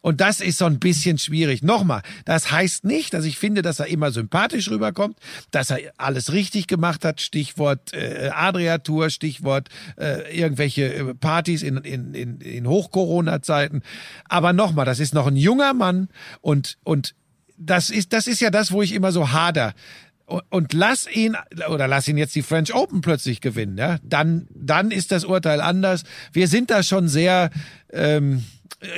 [0.00, 1.62] Und das ist so ein bisschen schwierig.
[1.62, 5.18] Nochmal, das heißt nicht, dass ich finde, dass er immer sympathisch rüberkommt,
[5.50, 7.20] dass er alles richtig gemacht hat.
[7.20, 13.82] Stichwort äh, Adria-Tour, Stichwort äh, irgendwelche äh, Partys in, in, in, in Hoch-Corona-Zeiten.
[14.28, 16.08] Aber nochmal, das ist noch ein junger Mann
[16.40, 17.14] und, und
[17.56, 19.74] das ist, das ist ja das, wo ich immer so hader.
[20.50, 21.36] Und- lass ihn,
[21.70, 23.98] oder lass ihn jetzt die French Open plötzlich gewinnen, ja?
[24.02, 26.04] Dann, dann ist das Urteil anders.
[26.32, 27.50] Wir sind da schon sehr,
[27.90, 28.44] ähm,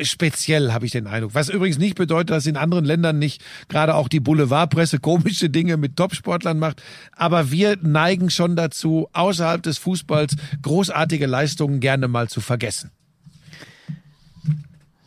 [0.03, 1.35] speziell, habe ich den Eindruck.
[1.35, 5.77] Was übrigens nicht bedeutet, dass in anderen Ländern nicht gerade auch die Boulevardpresse komische Dinge
[5.77, 6.83] mit Topsportlern macht.
[7.13, 12.91] Aber wir neigen schon dazu, außerhalb des Fußballs großartige Leistungen gerne mal zu vergessen.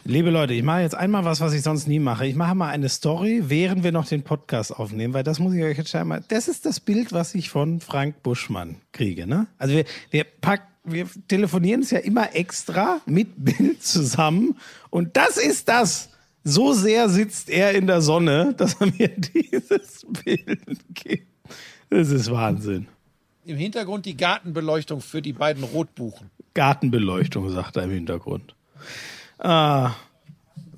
[0.05, 2.27] Liebe Leute, ich mache jetzt einmal was, was ich sonst nie mache.
[2.27, 5.63] Ich mache mal eine Story, während wir noch den Podcast aufnehmen, weil das muss ich
[5.63, 6.21] euch jetzt einmal.
[6.27, 9.25] Das ist das Bild, was ich von Frank Buschmann kriege.
[9.25, 9.47] Ne?
[9.57, 14.57] Also wir, wir packen, wir telefonieren es ja immer extra mit Bild zusammen
[14.89, 16.09] und das ist das.
[16.43, 20.59] So sehr sitzt er in der Sonne, dass er mir dieses Bild
[20.93, 21.27] gibt.
[21.89, 22.87] Das ist Wahnsinn.
[23.45, 26.29] Im Hintergrund die Gartenbeleuchtung für die beiden Rotbuchen.
[26.53, 28.55] Gartenbeleuchtung, sagt er im Hintergrund.
[29.39, 29.93] Ah.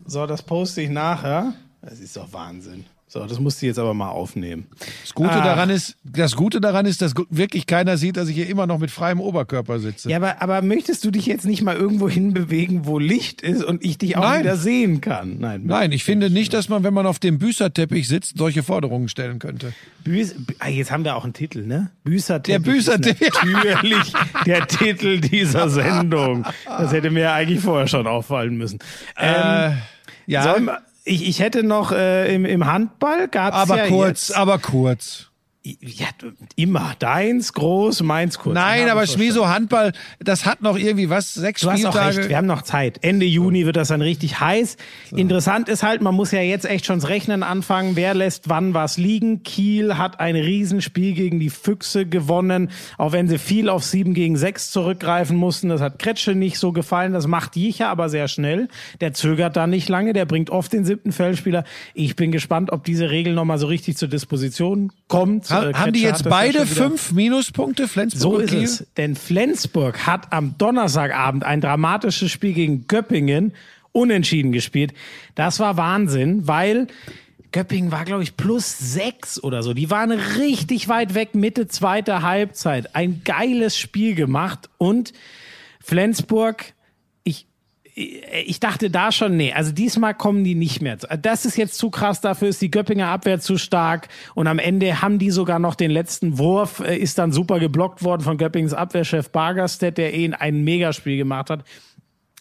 [0.05, 1.53] So, das poste ich nachher.
[1.81, 2.85] Das ist doch Wahnsinn.
[3.07, 4.65] So, das musst du jetzt aber mal aufnehmen.
[5.03, 5.43] Das Gute Ah.
[5.43, 8.79] daran ist, das Gute daran ist, dass wirklich keiner sieht, dass ich hier immer noch
[8.79, 10.09] mit freiem Oberkörper sitze.
[10.09, 13.85] Ja, aber, aber möchtest du dich jetzt nicht mal irgendwo hinbewegen, wo Licht ist und
[13.85, 14.41] ich dich auch Nein.
[14.41, 15.37] wieder sehen kann?
[15.39, 15.61] Nein.
[15.65, 19.37] Nein, ich finde nicht, dass man, wenn man auf dem Büßerteppich sitzt, solche Forderungen stellen
[19.39, 19.71] könnte.
[20.03, 21.91] Büß, ah, jetzt haben wir auch einen Titel, ne?
[22.03, 22.63] Büßerteppich.
[22.65, 23.27] Der Büßerteppich.
[23.27, 24.13] ist Natürlich
[24.47, 26.43] der Titel dieser Sendung.
[26.65, 28.79] Das hätte mir eigentlich vorher schon auffallen müssen.
[29.17, 29.77] Ähm,
[30.25, 34.29] Ja, sollen wir- ich, ich hätte noch äh, im, im Handball gab's aber ja kurz,
[34.29, 35.29] jetzt, aber kurz.
[35.65, 36.93] Ja, du- immer.
[36.99, 38.53] Deins groß, meins kurz.
[38.53, 39.07] Nein, aber.
[39.07, 42.17] Schmieso Handball, das hat noch irgendwie was, sechs Du hast auch Spieltage.
[42.19, 42.99] recht, wir haben noch Zeit.
[43.03, 44.77] Ende Juni wird das dann richtig heiß.
[45.15, 47.95] Interessant ist halt, man muss ja jetzt echt schon das Rechnen anfangen.
[47.95, 49.41] Wer lässt wann was liegen?
[49.43, 54.37] Kiel hat ein Riesenspiel gegen die Füchse gewonnen, auch wenn sie viel auf 7 gegen
[54.37, 55.69] 6 zurückgreifen mussten.
[55.69, 57.13] Das hat Kretsche nicht so gefallen.
[57.13, 58.67] Das macht Jicher aber sehr schnell.
[59.01, 60.13] Der zögert da nicht lange.
[60.13, 61.63] Der bringt oft den siebten Feldspieler.
[61.95, 65.49] Ich bin gespannt, ob diese Regel nochmal so richtig zur Disposition kommt.
[65.55, 68.87] Ha- Äh, haben die jetzt beide fünf Minuspunkte, Flensburg so ist es.
[68.97, 73.53] Denn Flensburg hat am Donnerstagabend ein dramatisches Spiel gegen Göppingen
[73.91, 74.93] unentschieden gespielt.
[75.35, 76.87] Das war Wahnsinn, weil
[77.53, 79.73] Göppingen war, glaube ich, plus sechs oder so.
[79.73, 82.95] Die waren richtig weit weg, Mitte zweiter Halbzeit.
[82.95, 85.13] Ein geiles Spiel gemacht und
[85.81, 86.73] Flensburg,
[87.95, 90.97] ich, ich dachte da schon, nee, also diesmal kommen die nicht mehr.
[90.97, 95.01] Das ist jetzt zu krass, dafür ist die Göppinger Abwehr zu stark und am Ende
[95.01, 98.73] haben die sogar noch den letzten Wurf, äh, ist dann super geblockt worden von Göppings
[98.73, 101.63] Abwehrchef Bargerstedt, der eh ein Megaspiel gemacht hat.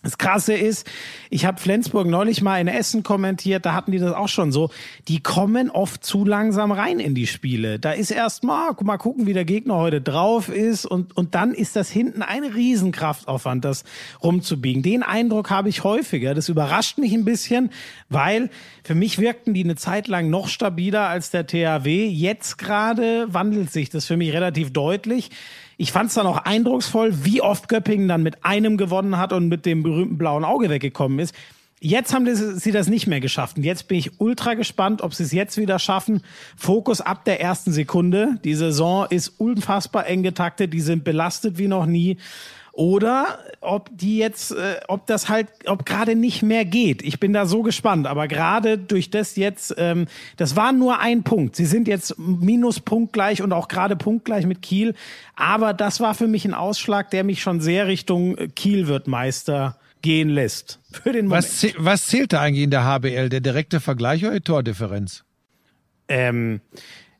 [0.04, 0.86] Das Krasse ist,
[1.30, 4.68] ich habe Flensburg neulich mal in Essen kommentiert, da hatten die das auch schon so.
[5.08, 7.78] Die kommen oft zu langsam rein in die Spiele.
[7.78, 11.54] Da ist erst mal, mal gucken, wie der Gegner heute drauf ist und, und dann
[11.54, 13.84] ist das hinten ein Riesenkraftaufwand, das
[14.22, 14.82] rumzubiegen.
[14.82, 16.34] Den Eindruck habe ich häufiger.
[16.34, 17.70] Das überrascht mich ein bisschen,
[18.10, 18.50] weil
[18.84, 22.06] für mich wirkten die eine Zeit lang noch stabiler als der THW.
[22.06, 25.30] Jetzt gerade wandelt sich das für mich relativ deutlich.
[25.76, 29.48] Ich fand es dann auch eindrucksvoll, wie oft Göppingen dann mit einem gewonnen hat und
[29.48, 31.34] mit dem berühmten blauen Auge weggekommen ist.
[31.80, 33.58] Jetzt haben sie das nicht mehr geschafft.
[33.58, 36.22] Und jetzt bin ich ultra gespannt, ob sie es jetzt wieder schaffen.
[36.56, 38.38] Fokus ab der ersten Sekunde.
[38.42, 40.72] Die Saison ist unfassbar eng getaktet.
[40.72, 42.16] Die sind belastet wie noch nie
[42.76, 47.02] oder ob die jetzt, äh, ob das halt, ob gerade nicht mehr geht.
[47.02, 48.06] Ich bin da so gespannt.
[48.08, 50.06] Aber gerade durch das jetzt, ähm,
[50.36, 51.54] das war nur ein Punkt.
[51.54, 54.94] Sie sind jetzt minus punktgleich und auch gerade punktgleich mit Kiel.
[55.36, 59.06] Aber das war für mich ein Ausschlag, der mich schon sehr Richtung äh, Kiel wird
[59.06, 60.80] Meister gehen lässt.
[60.90, 61.44] Für den Moment.
[61.44, 63.28] Was, zäh- was zählt da eigentlich in der HBL?
[63.28, 65.22] Der direkte Vergleich oder die Tordifferenz?
[66.08, 66.60] Ähm,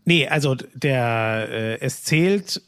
[0.04, 2.60] nee, also der äh, es zählt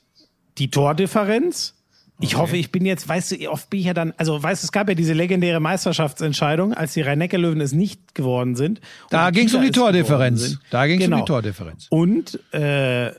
[0.59, 1.75] die Tordifferenz.
[2.21, 4.67] Ich hoffe, ich bin jetzt, weißt du, oft bin ich ja dann, also weißt du,
[4.67, 8.81] es gab ja diese legendäre Meisterschaftsentscheidung, als die Rhein-Neckar-Löwen es nicht geworden sind.
[9.11, 10.59] Da ging es um die Tordifferenz.
[10.71, 11.25] Da ging es um Genau.
[11.25, 11.87] die Tordifferenz.
[11.91, 13.11] Und äh,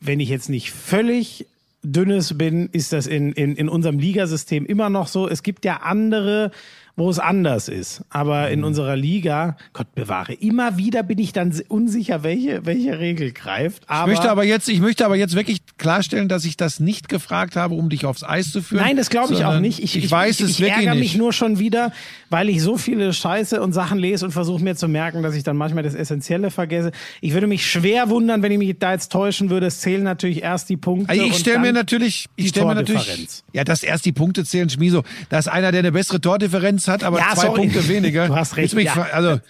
[0.00, 1.46] wenn ich jetzt nicht völlig
[1.82, 5.28] dünnes bin, ist das in, in, in unserem Ligasystem immer noch so.
[5.28, 6.50] Es gibt ja andere,
[6.98, 8.02] wo es anders ist.
[8.08, 8.52] Aber Mhm.
[8.54, 13.82] in unserer Liga, Gott bewahre, immer wieder bin ich dann unsicher, welche, welche Regel greift.
[13.86, 17.10] Aber, Ich möchte aber jetzt, ich möchte aber jetzt wirklich klarstellen, dass ich das nicht
[17.10, 18.82] gefragt habe, um dich aufs Eis zu führen.
[18.82, 19.82] Nein, das glaube ich auch nicht.
[19.82, 21.12] Ich, ich, weiß ich, es ich wirklich ärgere nicht.
[21.12, 21.92] mich nur schon wieder,
[22.30, 25.42] weil ich so viele Scheiße und Sachen lese und versuche mir zu merken, dass ich
[25.42, 26.92] dann manchmal das Essentielle vergesse.
[27.20, 29.66] Ich würde mich schwer wundern, wenn ich mich da jetzt täuschen würde.
[29.66, 31.10] Es zählen natürlich erst die Punkte.
[31.10, 34.70] Also ich stelle mir natürlich, ich stelle mir natürlich, ja, dass erst die Punkte zählen,
[34.70, 35.02] Schmieso.
[35.28, 37.60] Da ist einer, der eine bessere Tordifferenz hat, aber Ja, zwei sorry.
[37.60, 38.26] Punkte weniger.
[38.28, 39.08] Du hast recht, mich ja.
[39.12, 39.40] Also,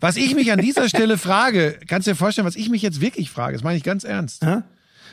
[0.00, 3.00] was ich mich an dieser Stelle frage, kannst du dir vorstellen, was ich mich jetzt
[3.00, 4.44] wirklich frage, das meine ich ganz ernst.
[4.44, 4.58] Hä?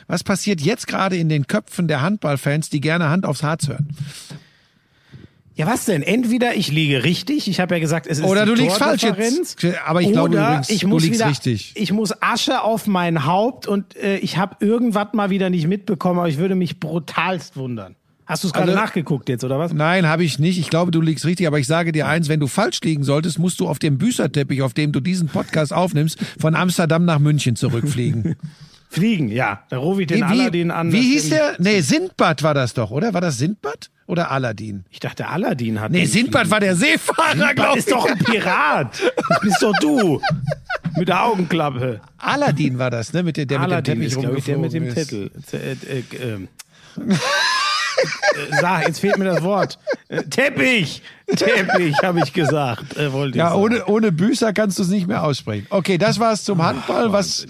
[0.06, 3.88] Was passiert jetzt gerade in den Köpfen der Handballfans, die gerne Hand aufs Harz hören?
[5.54, 6.02] Ja, was denn?
[6.02, 9.58] Entweder ich liege richtig, ich habe ja gesagt, es ist Oder du liegst falsch jetzt.
[9.84, 11.72] Aber ich glaube oder übrigens, ich du muss liegst wieder, richtig.
[11.74, 16.18] Ich muss Asche auf mein Haupt und äh, ich habe irgendwas mal wieder nicht mitbekommen,
[16.18, 17.94] aber ich würde mich brutalst wundern.
[18.30, 19.72] Hast du es gerade Also- nachgeguckt jetzt, oder was?
[19.72, 20.58] Nein, habe ich nicht.
[20.58, 23.38] Ich glaube, du liegst richtig, aber ich sage dir eins, wenn du falsch liegen solltest,
[23.38, 27.56] musst du auf dem Büßerteppich, auf dem du diesen Podcast aufnimmst, von Amsterdam nach München
[27.56, 28.36] zurückfliegen.
[28.92, 29.62] Fliegen, ja.
[29.68, 30.92] Da rufe ich den wie, Aladdin an.
[30.92, 31.54] Wie hieß der?
[31.58, 33.14] Nee, Sindbad war das doch, oder?
[33.14, 34.84] War das Sindbad oder Aladdin?
[34.90, 35.92] Ich dachte, Aladdin hat.
[35.92, 37.86] Nee, Sindbad war der Seefahrer, glaube ich.
[37.86, 39.00] ist doch ein Pirat.
[39.28, 40.20] Das bist doch du.
[40.98, 42.00] Mit der Augenklappe.
[42.18, 43.22] Aladdin war das, ne?
[43.22, 45.08] Mit der, der Aladdin mit ist, dem Teppich glaube ich, der mit dem ist.
[45.08, 45.30] Titel.
[45.52, 46.48] Äh, äh, ähm.
[46.96, 47.14] Äh,
[48.60, 49.78] Sag, jetzt fehlt mir das Wort.
[50.08, 51.02] Äh, Teppich!
[51.36, 52.96] Teppich, habe ich gesagt.
[52.96, 53.60] Äh, wollte ich Ja, sagen.
[53.62, 55.66] ohne, ohne Büßer kannst du es nicht mehr aussprechen.
[55.70, 57.12] Okay, das war's zum Handball.
[57.12, 57.44] Was,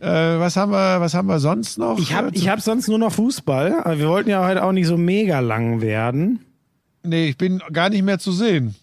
[0.00, 1.98] äh, was haben wir, was haben wir sonst noch?
[1.98, 4.72] Ich habe Äh, ich hab sonst nur noch Fußball, aber wir wollten ja heute auch
[4.72, 6.44] nicht so mega lang werden.
[7.02, 8.74] Nee, ich bin gar nicht mehr zu sehen.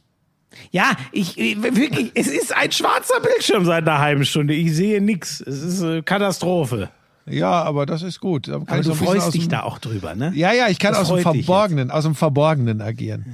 [0.72, 4.54] Ja, ich, ich wirklich, es ist ein schwarzer Bildschirm seit einer halben Stunde.
[4.54, 5.39] Ich sehe nix.
[5.42, 6.89] Es ist äh, Katastrophe.
[7.32, 8.50] Ja, aber das ist gut.
[8.50, 10.32] Aber du so freust dich dem- da auch drüber, ne?
[10.36, 13.26] Ja, ja, ich kann Das aus dem Verborgenen, aus dem Verborgenen agieren.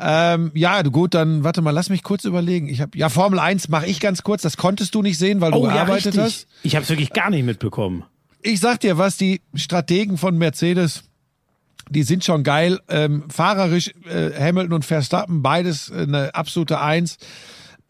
[0.00, 2.68] Ähm, ja, gut, dann warte mal, lass mich kurz überlegen.
[2.68, 5.50] Ich habe ja Formel 1 mache ich ganz kurz, das konntest du nicht sehen, weil
[5.50, 6.20] du Oh ja, gearbeitet richtig.
[6.22, 6.46] hast.
[6.62, 8.04] Ich habe es wirklich gar nicht mitbekommen.
[8.42, 11.04] Ich sag dir was, die Strategen von Mercedes,
[11.90, 12.78] die sind schon geil.
[12.88, 17.18] Ähm, fahrerisch äh, Hamilton und Verstappen, beides äh, eine absolute Eins.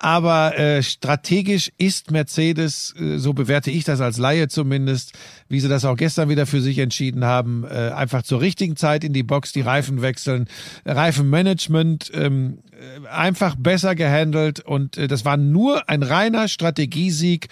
[0.05, 5.13] Aber äh, strategisch ist Mercedes, äh, so bewerte ich das als Laie zumindest,
[5.49, 9.03] wie sie das auch gestern wieder für sich entschieden haben, äh, einfach zur richtigen Zeit
[9.03, 10.47] in die Box die Reifen wechseln,
[10.85, 12.74] Reifenmanagement ähm, äh,
[13.11, 17.49] einfach besser gehandelt und äh, das war nur ein reiner Strategiesieg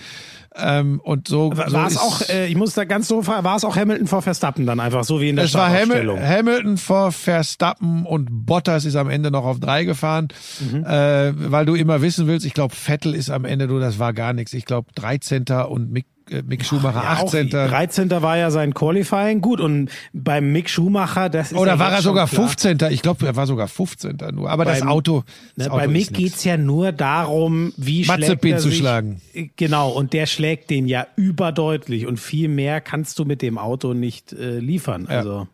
[0.54, 3.64] ähm, und so War so es auch, äh, ich muss da ganz so war es
[3.64, 6.20] auch Hamilton vor Verstappen dann einfach so wie in der es war Hamil?
[6.20, 10.28] Hamilton vor Verstappen und Bottas ist am Ende noch auf drei gefahren,
[10.60, 10.84] Mhm.
[10.84, 14.12] äh, weil du immer wissen willst, ich glaube, Vettel ist am Ende, du, das war
[14.12, 14.52] gar nichts.
[14.52, 15.44] Ich glaube, 13.
[15.68, 16.11] und Mick, äh,
[16.46, 17.50] Mick Schumacher Ja, auch 18.
[17.50, 18.10] 13.
[18.10, 19.40] war ja sein Qualifying.
[19.40, 22.48] Gut, und beim Mick Schumacher, das ist Oder ja war er sogar klar.
[22.48, 22.78] 15.
[22.90, 24.16] Ich glaube, er war sogar 15.
[24.32, 24.50] nur.
[24.50, 25.24] Aber das Beim- Auto, Ne,
[25.56, 26.12] das Auto bei Mick nix.
[26.12, 29.20] geht's ja nur darum, wie er zu sich, schlagen.
[29.56, 33.94] Genau, und der schlägt den ja überdeutlich und viel mehr kannst du mit dem Auto
[33.94, 35.06] nicht äh, liefern.
[35.06, 35.48] Also Ja.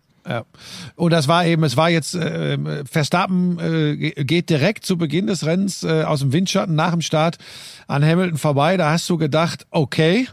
[0.97, 5.27] Und das war eben, es war jetzt, äh, Verstappen äh, ge- geht direkt zu Beginn
[5.27, 7.39] des Rennens äh, aus dem Windschatten nach dem Start
[7.87, 8.77] an Hamilton vorbei.
[8.77, 10.29] Da hast du gedacht, okay,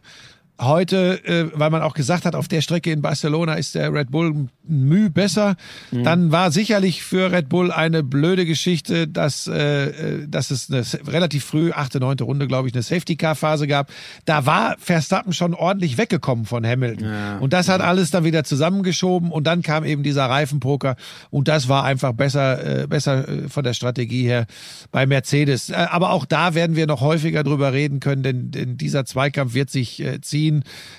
[0.59, 4.11] heute, äh, weil man auch gesagt hat, auf der Strecke in Barcelona ist der Red
[4.11, 5.55] Bull Müh besser.
[5.91, 10.83] Dann war sicherlich für Red Bull eine blöde Geschichte, dass, äh, äh, dass es eine
[11.11, 13.91] relativ früh, achte, neunte Runde, glaube ich, eine Safety-Car-Phase gab.
[14.25, 17.07] Da war Verstappen schon ordentlich weggekommen von Hamilton.
[17.41, 20.95] Und das hat alles dann wieder zusammengeschoben und dann kam eben dieser Reifenpoker
[21.29, 24.45] und das war einfach besser, äh, besser äh, von der Strategie her
[24.91, 25.69] bei Mercedes.
[25.69, 29.53] Äh, aber auch da werden wir noch häufiger drüber reden können, denn, denn dieser Zweikampf
[29.53, 30.44] wird sich äh, ziehen.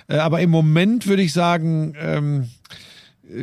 [0.08, 2.48] Äh, aber im Moment würde ich sagen, ähm,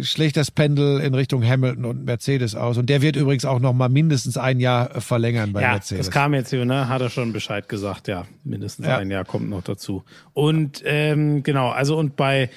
[0.01, 2.78] schlägt das Pendel in Richtung Hamilton und Mercedes aus.
[2.78, 6.06] Und der wird übrigens auch noch mal mindestens ein Jahr äh, verlängern bei Ja, Mercedes.
[6.06, 6.88] das kam jetzt, ne?
[6.88, 8.26] Hat er schon Bescheid gesagt, ja.
[8.43, 8.97] Mindestens Ja.
[8.97, 10.04] ein Jahr kommt noch dazu.
[10.34, 12.49] Und ähm, genau, also und bei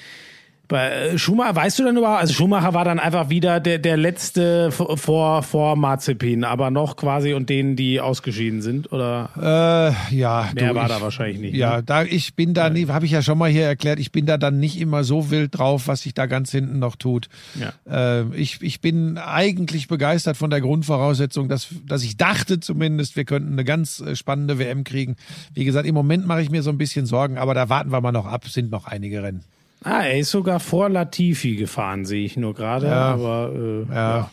[0.67, 3.97] bei äh, Schumacher, weißt du denn überhaupt, also Schumacher war dann einfach wieder der, der
[3.97, 9.29] letzte vor, vor Mazepin, aber noch quasi und denen, die ausgeschieden sind, oder?
[9.37, 11.83] Äh, ja, Mehr du, war ich, da wahrscheinlich nicht, Ja, ne?
[11.83, 14.37] da ich bin da nie, habe ich ja schon mal hier erklärt, ich bin da
[14.37, 17.29] dann nicht immer so wild drauf, was sich da ganz hinten noch tut.
[17.55, 17.73] Ja.
[18.19, 23.25] Äh, ich, ich bin eigentlich begeistert von der Grundvoraussetzung, dass, dass ich dachte zumindest, wir
[23.25, 25.15] könnten eine ganz äh, spannende WM kriegen.
[25.53, 28.01] Wie gesagt, im Moment mache ich mir so ein bisschen Sorgen, aber da warten wir
[28.01, 29.43] mal noch ab, sind noch einige Rennen.
[29.83, 33.13] Ah, er ist sogar vor Latifi gefahren, sehe ich nur gerade, Ja.
[33.13, 33.51] aber
[33.89, 34.31] äh, Ja.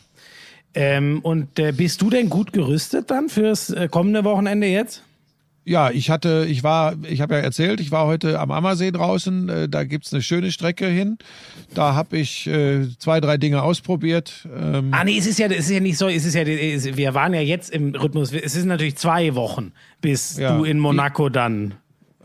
[0.76, 5.05] Ähm, und äh, bist du denn gut gerüstet dann fürs äh, kommende Wochenende jetzt?
[5.66, 9.49] Ja, ich hatte, ich war, ich habe ja erzählt, ich war heute am Ammersee draußen,
[9.49, 11.16] äh, da gibt's eine schöne Strecke hin.
[11.74, 14.47] Da habe ich äh, zwei, drei Dinge ausprobiert.
[14.55, 16.97] Ähm, Ah, nee, es ist ja, es ist ja nicht so, es ist ja, es,
[16.97, 19.72] wir waren ja jetzt im Rhythmus, es ist natürlich zwei Wochen,
[20.03, 20.57] bis Ja.
[20.59, 21.74] du in Monaco dann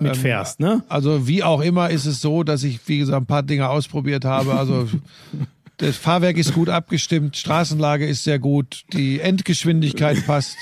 [0.02, 0.84] mitfährst, ne?
[0.90, 4.26] Also wie auch immer ist es so, dass ich, wie gesagt, ein paar Dinge ausprobiert
[4.26, 4.54] habe.
[4.54, 4.88] Also
[5.78, 10.56] das Fahrwerk ist gut abgestimmt, Straßenlage ist sehr gut, die Endgeschwindigkeit passt.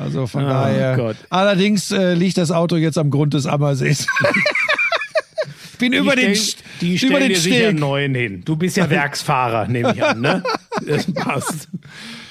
[0.00, 0.96] Also von daher.
[0.96, 1.16] Gott.
[1.30, 4.06] Allerdings äh, liegt das Auto jetzt am Grund des Ammersees.
[5.72, 7.68] ich bin über den, St- die über den dir sicher Steg.
[7.68, 8.42] einen neuen hin.
[8.44, 10.42] Du bist ja Werksfahrer, nehme ich an, ne?
[10.86, 11.68] Das passt.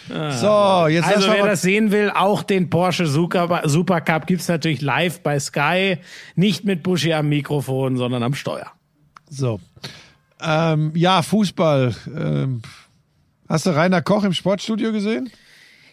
[0.08, 5.22] So, jetzt Also wer das sehen will, auch den Porsche Super Supercup gibt's natürlich live
[5.22, 5.98] bei Sky.
[6.36, 8.72] Nicht mit Buschi am Mikrofon, sondern am Steuer.
[9.30, 9.60] So.
[10.42, 11.96] Ähm, ja, Fußball.
[12.16, 12.62] Ähm,
[13.50, 15.32] hast du Rainer Koch im Sportstudio gesehen?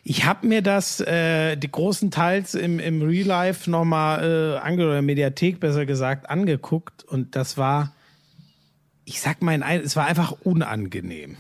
[0.05, 4.85] Ich habe mir das, äh, die großen Teils im, im Real Life nochmal äh, ange
[4.87, 7.95] oder Mediathek besser gesagt angeguckt und das war,
[9.05, 11.37] ich sag mal, es war einfach unangenehm.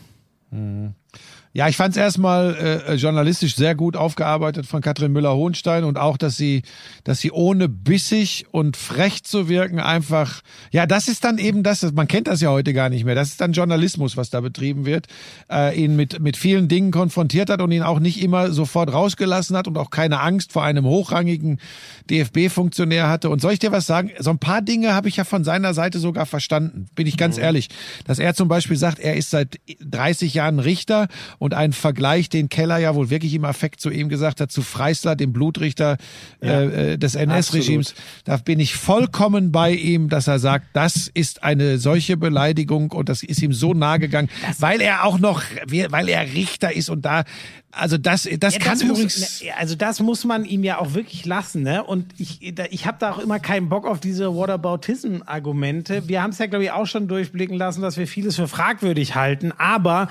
[1.55, 6.17] Ja, ich fand es erstmal äh, journalistisch sehr gut aufgearbeitet von Katrin Müller-Hohenstein und auch,
[6.17, 6.63] dass sie,
[7.05, 10.41] dass sie ohne bissig und frech zu wirken einfach,
[10.71, 13.15] ja, das ist dann eben das, man kennt das ja heute gar nicht mehr.
[13.15, 15.09] Das ist dann Journalismus, was da betrieben wird,
[15.51, 19.55] äh, ihn mit mit vielen Dingen konfrontiert hat und ihn auch nicht immer sofort rausgelassen
[19.55, 21.61] hat und auch keine Angst vor einem hochrangigen
[22.09, 23.29] DFB-Funktionär hatte.
[23.29, 24.11] Und soll ich dir was sagen?
[24.19, 27.37] So ein paar Dinge habe ich ja von seiner Seite sogar verstanden, bin ich ganz
[27.37, 27.69] ehrlich,
[28.07, 31.09] dass er zum Beispiel sagt, er ist seit 30 Jahren Richter
[31.43, 34.63] und ein Vergleich, den Keller ja wohl wirklich im Affekt zu ihm gesagt hat, zu
[34.63, 35.97] Freisler, dem Blutrichter
[36.41, 37.95] äh, äh, des NS-Regimes.
[38.23, 43.09] Da bin ich vollkommen bei ihm, dass er sagt, das ist eine solche Beleidigung und
[43.09, 44.29] das ist ihm so nahe gegangen,
[44.61, 47.25] weil er auch noch, weil er Richter ist und da,
[47.73, 49.19] also das, das Ja, kann das übrigens.
[49.19, 51.83] muss, also das muss man ihm ja auch wirklich lassen, ne?
[51.83, 52.41] Und ich,
[52.71, 56.07] ich habe da auch immer keinen Bock auf diese Whataboutism-Argumente.
[56.07, 59.17] Wir haben es ja, glaube ich, auch schon durchblicken lassen, dass wir vieles für fragwürdig
[59.17, 60.09] halten, aber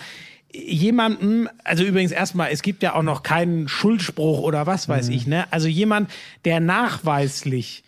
[0.54, 5.14] jemandem, also übrigens erstmal, es gibt ja auch noch keinen Schuldspruch oder was weiß Mhm.
[5.14, 5.45] ich, ne?
[5.52, 6.10] Also jemand,
[6.45, 7.84] der nachweislich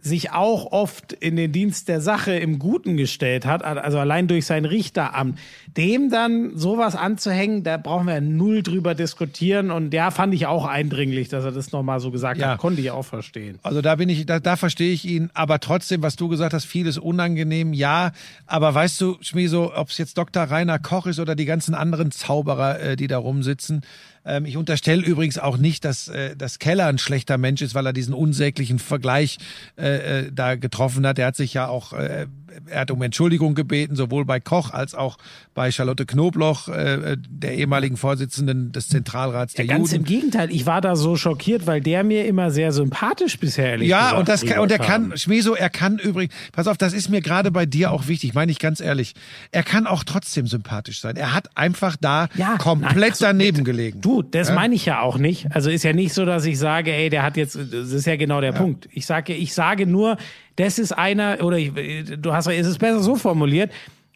[0.00, 4.46] sich auch oft in den Dienst der Sache im Guten gestellt hat, also allein durch
[4.46, 5.38] sein Richteramt,
[5.76, 9.72] dem dann sowas anzuhängen, da brauchen wir null drüber diskutieren.
[9.72, 12.50] Und ja, fand ich auch eindringlich, dass er das nochmal so gesagt Ja.
[12.50, 12.58] hat.
[12.58, 13.58] Konnte ich auch verstehen.
[13.64, 16.64] Also da bin ich, da, da verstehe ich ihn, aber trotzdem, was du gesagt hast,
[16.64, 18.12] vieles unangenehm, ja.
[18.46, 20.44] Aber weißt du, Schmieso, ob es jetzt Dr.
[20.44, 23.82] Rainer Koch ist oder die ganzen anderen Zauberer, äh, die da rumsitzen,
[24.28, 27.86] ähm, ich unterstelle übrigens auch nicht, dass, äh, dass Keller ein schlechter Mensch ist, weil
[27.86, 29.38] er diesen unsäglichen Vergleich
[29.76, 31.18] äh, äh, da getroffen hat.
[31.18, 32.26] Er hat sich ja auch, äh,
[32.66, 35.18] er hat um Entschuldigung gebeten, sowohl bei Koch als auch
[35.54, 40.02] bei Charlotte Knobloch, äh, der ehemaligen Vorsitzenden des Zentralrats der Ganz Juden.
[40.02, 43.88] im Gegenteil, ich war da so schockiert, weil der mir immer sehr sympathisch bisher ehrlich
[43.88, 46.92] Ja, gesagt und das kann, und er kann, Schmeso, er kann übrigens, pass auf, das
[46.92, 49.14] ist mir gerade bei dir auch wichtig, meine ich ganz ehrlich.
[49.52, 51.16] Er kann auch trotzdem sympathisch sein.
[51.16, 54.00] Er hat einfach da komplett nein, ach so, daneben gelegen.
[54.00, 54.54] Du, das Ja?
[54.54, 55.46] meine ich ja auch nicht.
[55.54, 58.16] Also ist ja nicht so, dass ich sage, ey, der hat jetzt, das ist ja
[58.16, 58.88] genau der Punkt.
[58.92, 60.16] Ich sage, ich sage nur,
[60.56, 61.72] das ist einer, oder ich,
[62.18, 63.70] du hast, es ist besser so formuliert,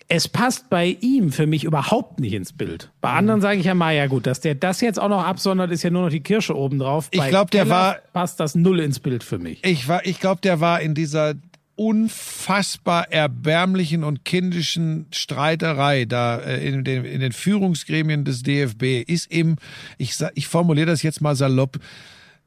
[0.09, 2.91] Es passt bei ihm für mich überhaupt nicht ins Bild.
[3.01, 5.71] Bei anderen sage ich ja mal, ja gut, dass der das jetzt auch noch absondert,
[5.71, 7.09] ist ja nur noch die Kirsche oben drauf.
[7.13, 9.65] Ich Bei glaub, der Keller war- passt das null ins Bild für mich.
[9.65, 11.35] Ich war, ich glaube, der war in dieser
[11.77, 19.33] unfassbar erbärmlichen und kindischen Streiterei da äh, in den, in den Führungsgremien des DFB ist
[19.33, 19.57] ihm,
[19.99, 21.79] ich, ich formuliere das jetzt mal salopp,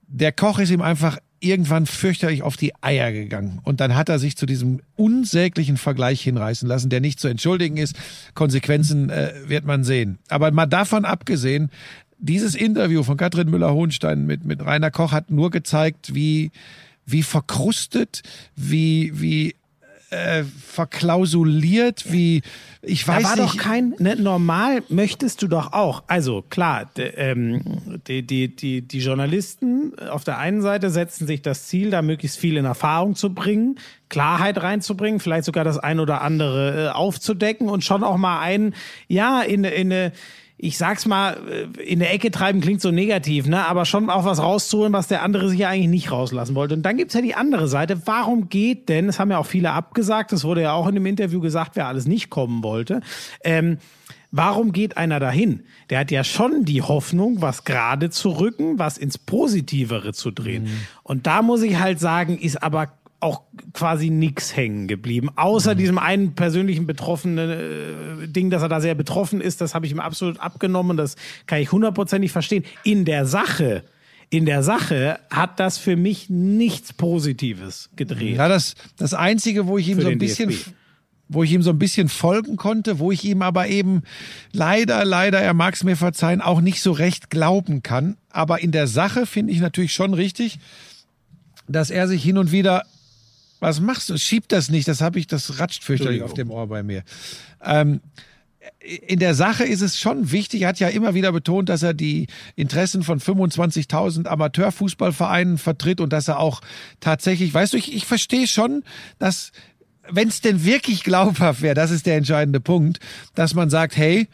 [0.07, 3.59] der Koch ist ihm einfach irgendwann fürchterlich auf die Eier gegangen.
[3.63, 7.77] Und dann hat er sich zu diesem unsäglichen Vergleich hinreißen lassen, der nicht zu entschuldigen
[7.77, 7.95] ist.
[8.33, 10.17] Konsequenzen äh, wird man sehen.
[10.29, 11.69] Aber mal davon abgesehen,
[12.17, 16.51] dieses Interview von Katrin Müller-Hohenstein mit, mit Rainer Koch hat nur gezeigt, wie,
[17.05, 18.21] wie verkrustet,
[18.55, 19.55] wie, wie
[20.11, 22.41] äh, verklausuliert, wie,
[22.81, 23.55] ich weiß da war nicht.
[23.55, 26.03] doch kein, ne, normal möchtest du doch auch.
[26.07, 27.61] Also klar, de, ähm,
[28.07, 32.37] die, die, die, die Journalisten auf der einen Seite setzen sich das Ziel, da möglichst
[32.37, 33.79] viel in Erfahrung zu bringen,
[34.09, 38.75] Klarheit reinzubringen, vielleicht sogar das ein oder andere äh, aufzudecken und schon auch mal einen,
[39.07, 40.11] ja, in, in eine
[40.57, 43.65] ich sag's mal, äh, in der Ecke treiben klingt so negativ, ne?
[43.65, 46.75] aber schon auch was rauszuholen, was der andere sich ja eigentlich nicht rauslassen wollte.
[46.75, 48.01] Und dann gibt's ja die andere Seite.
[48.05, 51.05] Warum geht denn, das haben ja auch viele abgesagt, das wurde ja auch in dem
[51.05, 53.01] Interview gesagt, wer alles nicht kommen wollte,
[53.43, 53.77] ähm,
[54.37, 55.61] Warum geht einer dahin?
[55.89, 60.67] Der hat ja schon die Hoffnung, was gerade zu rücken, was ins Positivere zu drehen.
[61.03, 62.89] Und da muss ich halt sagen, ist aber
[63.25, 63.41] auch
[63.73, 65.29] quasi nix hängen geblieben.
[65.35, 69.85] Außer diesem einen persönlichen betroffenen äh, Ding, dass er da sehr betroffen ist, das habe
[69.85, 70.95] ich ihm absolut abgenommen.
[70.95, 71.15] Das
[71.47, 72.63] kann ich hundertprozentig verstehen.
[72.83, 73.83] In der Sache,
[74.29, 78.37] in der Sache hat das für mich nichts Positives gedreht.
[78.37, 80.71] Ja, das, das Einzige, wo ich ihm Für so ein bisschen, DFB.
[81.27, 84.03] wo ich ihm so ein bisschen folgen konnte, wo ich ihm aber eben
[84.51, 88.17] leider, leider, er mag es mir verzeihen, auch nicht so recht glauben kann.
[88.29, 90.59] Aber in der Sache finde ich natürlich schon richtig,
[91.67, 92.83] dass er sich hin und wieder,
[93.59, 94.17] was machst du?
[94.17, 97.03] Schieb das nicht, das habe ich, das ratscht fürchterlich auf dem Ohr bei mir.
[97.63, 98.01] Ähm,
[99.07, 101.93] in der Sache ist es schon wichtig, er hat ja immer wieder betont, dass er
[101.93, 106.61] die Interessen von 25.000 Amateurfußballvereinen vertritt und dass er auch
[106.99, 108.83] tatsächlich, weißt du, ich, ich verstehe schon,
[109.19, 109.51] dass
[110.09, 112.99] wenn es denn wirklich glaubhaft wäre, das ist der entscheidende Punkt,
[113.33, 114.27] dass man sagt, hey,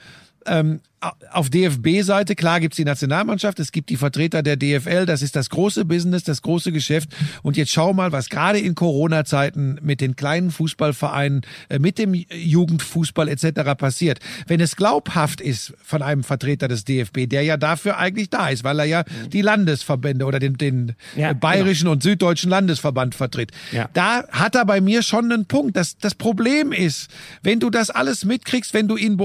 [0.45, 0.82] ähm,
[1.31, 5.49] auf DFB-Seite, klar gibt's die Nationalmannschaft, es gibt die Vertreter der DFL, das ist das
[5.49, 7.09] große Business, das große Geschäft.
[7.41, 12.13] Und jetzt schau mal, was gerade in Corona-Zeiten mit den kleinen Fußballvereinen, äh, mit dem
[12.13, 13.73] Jugendfußball etc.
[13.77, 14.19] passiert.
[14.45, 18.63] Wenn es glaubhaft ist von einem Vertreter des DFB, der ja dafür eigentlich da ist,
[18.63, 23.51] weil er ja die Landesverbände oder den, den Ja, äh, bayerischen und süddeutschen Landesverband vertritt,
[23.71, 23.89] Ja.
[23.93, 25.75] da hat er bei mir schon einen Punkt.
[25.75, 27.09] Das, das Problem ist,
[27.41, 29.17] wenn du das alles mitkriegst, wenn du ihn,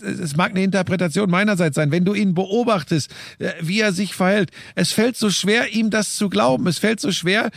[0.00, 4.50] das mag eine Interpretation meinerseits sein, wenn du ihn beobachtest, äh, wie er sich verhält,
[4.74, 6.66] es fällt so schwer, ihm das zu glauben.
[6.66, 7.50] Es fällt so schwer,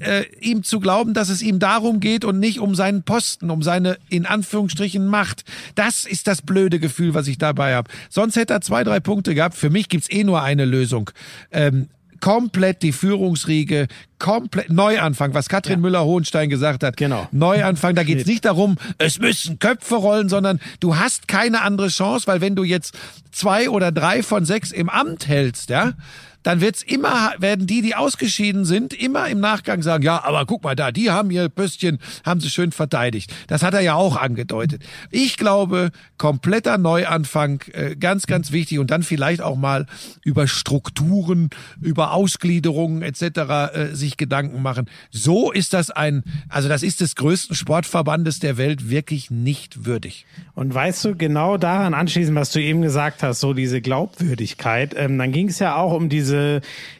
[0.00, 3.62] äh, ihm zu glauben, dass es ihm darum geht und nicht um seinen Posten, um
[3.62, 5.44] seine, in Anführungsstrichen, Macht.
[5.74, 7.90] Das ist das blöde Gefühl, was ich dabei habe.
[8.08, 9.54] Sonst hätte er zwei, drei Punkte gehabt.
[9.54, 11.10] Für mich gibt's eh nur eine Lösung.
[11.50, 11.88] Ähm,
[12.22, 16.96] komplett die Führungsriege, komplett Neuanfang, was Katrin Müller-Hohenstein gesagt hat.
[16.96, 17.28] Genau.
[17.32, 21.88] Neuanfang, da geht es nicht darum, es müssen Köpfe rollen, sondern du hast keine andere
[21.88, 22.96] Chance, weil wenn du jetzt
[23.32, 25.94] zwei oder drei von sechs im Amt hältst, ja,
[26.42, 30.64] dann wird's immer, werden die, die ausgeschieden sind, immer im Nachgang sagen, ja, aber guck
[30.64, 33.32] mal da, die haben ihr Pöstchen, haben sie schön verteidigt.
[33.46, 34.82] Das hat er ja auch angedeutet.
[35.10, 39.86] Ich glaube, kompletter Neuanfang, äh, ganz, ganz wichtig und dann vielleicht auch mal
[40.24, 43.22] über Strukturen, über Ausgliederungen etc.
[43.22, 44.86] Äh, sich Gedanken machen.
[45.10, 50.26] So ist das ein, also das ist des größten Sportverbandes der Welt wirklich nicht würdig.
[50.54, 55.18] Und weißt du, genau daran anschließend, was du eben gesagt hast, so diese Glaubwürdigkeit, ähm,
[55.18, 56.31] dann ging es ja auch um diese,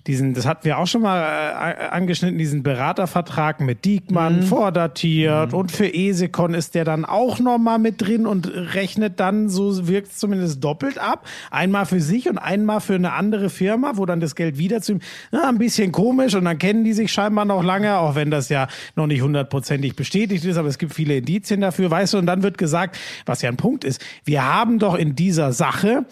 [0.07, 5.55] diesen, das hatten wir auch schon mal äh, angeschnitten, diesen Beratervertrag mit Diekmann, vordatiert.
[5.55, 10.13] Und für Esekon ist der dann auch nochmal mit drin und rechnet dann, so wirkt
[10.13, 11.27] es zumindest doppelt ab.
[11.51, 14.93] Einmal für sich und einmal für eine andere Firma, wo dann das Geld wieder zu
[14.93, 18.31] ihm, na, ein bisschen komisch und dann kennen die sich scheinbar noch lange, auch wenn
[18.31, 22.19] das ja noch nicht hundertprozentig bestätigt ist, aber es gibt viele Indizien dafür, weißt du,
[22.19, 26.05] und dann wird gesagt, was ja ein Punkt ist, wir haben doch in dieser Sache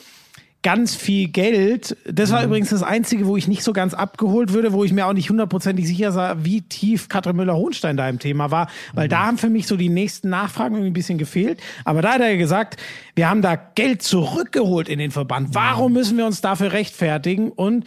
[0.63, 1.97] ganz viel Geld.
[2.05, 5.07] Das war übrigens das Einzige, wo ich nicht so ganz abgeholt würde, wo ich mir
[5.07, 9.27] auch nicht hundertprozentig sicher sah, wie tief Katrin Müller-Hohenstein da im Thema war, weil da
[9.27, 11.61] haben für mich so die nächsten Nachfragen irgendwie ein bisschen gefehlt.
[11.85, 12.77] Aber da hat er gesagt,
[13.15, 15.55] wir haben da Geld zurückgeholt in den Verband.
[15.55, 17.51] Warum müssen wir uns dafür rechtfertigen?
[17.51, 17.85] Und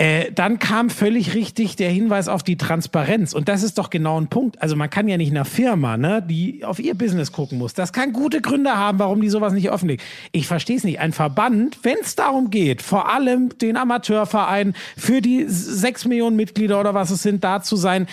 [0.00, 3.34] äh, dann kam völlig richtig der Hinweis auf die Transparenz.
[3.34, 4.62] Und das ist doch genau ein Punkt.
[4.62, 7.74] Also man kann ja nicht einer Firma, ne, die auf ihr Business gucken muss.
[7.74, 10.00] Das kann gute Gründe haben, warum die sowas nicht öffentlich.
[10.32, 11.00] Ich verstehe es nicht.
[11.00, 16.80] Ein Verband, wenn es darum geht, vor allem den Amateurverein für die sechs Millionen Mitglieder
[16.80, 18.06] oder was es sind, da zu sein,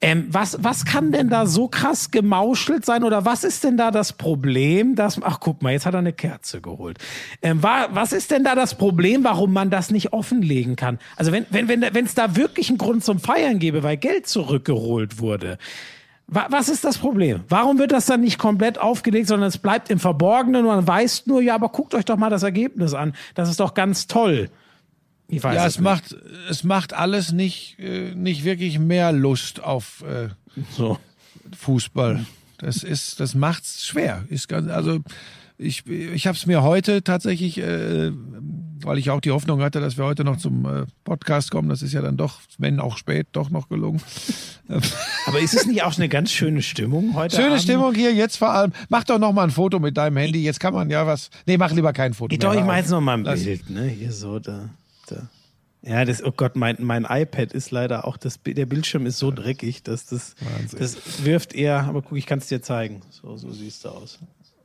[0.00, 3.90] Ähm, was, was kann denn da so krass gemauschelt sein oder was ist denn da
[3.90, 6.98] das Problem, dass, ach guck mal, jetzt hat er eine Kerze geholt.
[7.42, 11.00] Ähm, wa, was ist denn da das Problem, warum man das nicht offenlegen kann?
[11.16, 14.28] Also wenn wenn wenn wenn es da wirklich einen Grund zum Feiern gäbe, weil Geld
[14.28, 15.58] zurückgeholt wurde,
[16.28, 17.40] wa, was ist das Problem?
[17.48, 21.26] Warum wird das dann nicht komplett aufgelegt, sondern es bleibt im Verborgenen und man weiß
[21.26, 23.14] nur, ja, aber guckt euch doch mal das Ergebnis an.
[23.34, 24.48] Das ist doch ganz toll.
[25.28, 26.16] Ich weiß Ja, es es macht,
[26.48, 30.28] es macht alles nicht, äh, nicht wirklich mehr Lust auf äh,
[30.76, 30.98] so.
[31.56, 32.24] Fußball.
[32.58, 34.24] Das ist, das macht's schwer.
[34.28, 35.00] Ist ganz, also
[35.58, 38.12] ich, ich habe es mir heute tatsächlich, äh,
[38.80, 41.68] weil ich auch die Hoffnung hatte, dass wir heute noch zum äh, Podcast kommen.
[41.68, 44.00] Das ist ja dann doch, wenn auch spät, doch noch gelungen.
[45.26, 47.36] Aber ist es nicht auch eine ganz schöne Stimmung heute?
[47.36, 47.62] Schöne Abend?
[47.62, 48.72] Stimmung hier jetzt vor allem.
[48.88, 50.42] Mach doch noch mal ein Foto mit deinem Handy.
[50.42, 51.30] Jetzt kann man ja was.
[51.46, 52.32] Nee, mach lieber kein Foto.
[52.32, 52.52] Ich mehr.
[52.52, 53.88] doch, ich mache jetzt noch mal ein Bild, ne?
[53.88, 54.70] Hier so, da,
[55.10, 55.28] da.
[55.82, 59.30] Ja, das, oh Gott, mein, mein iPad ist leider auch, das, der Bildschirm ist so
[59.30, 60.34] dreckig, dass das,
[60.76, 63.00] das wirft eher, aber guck, ich kann es dir zeigen.
[63.10, 64.18] So, so siehst du aus.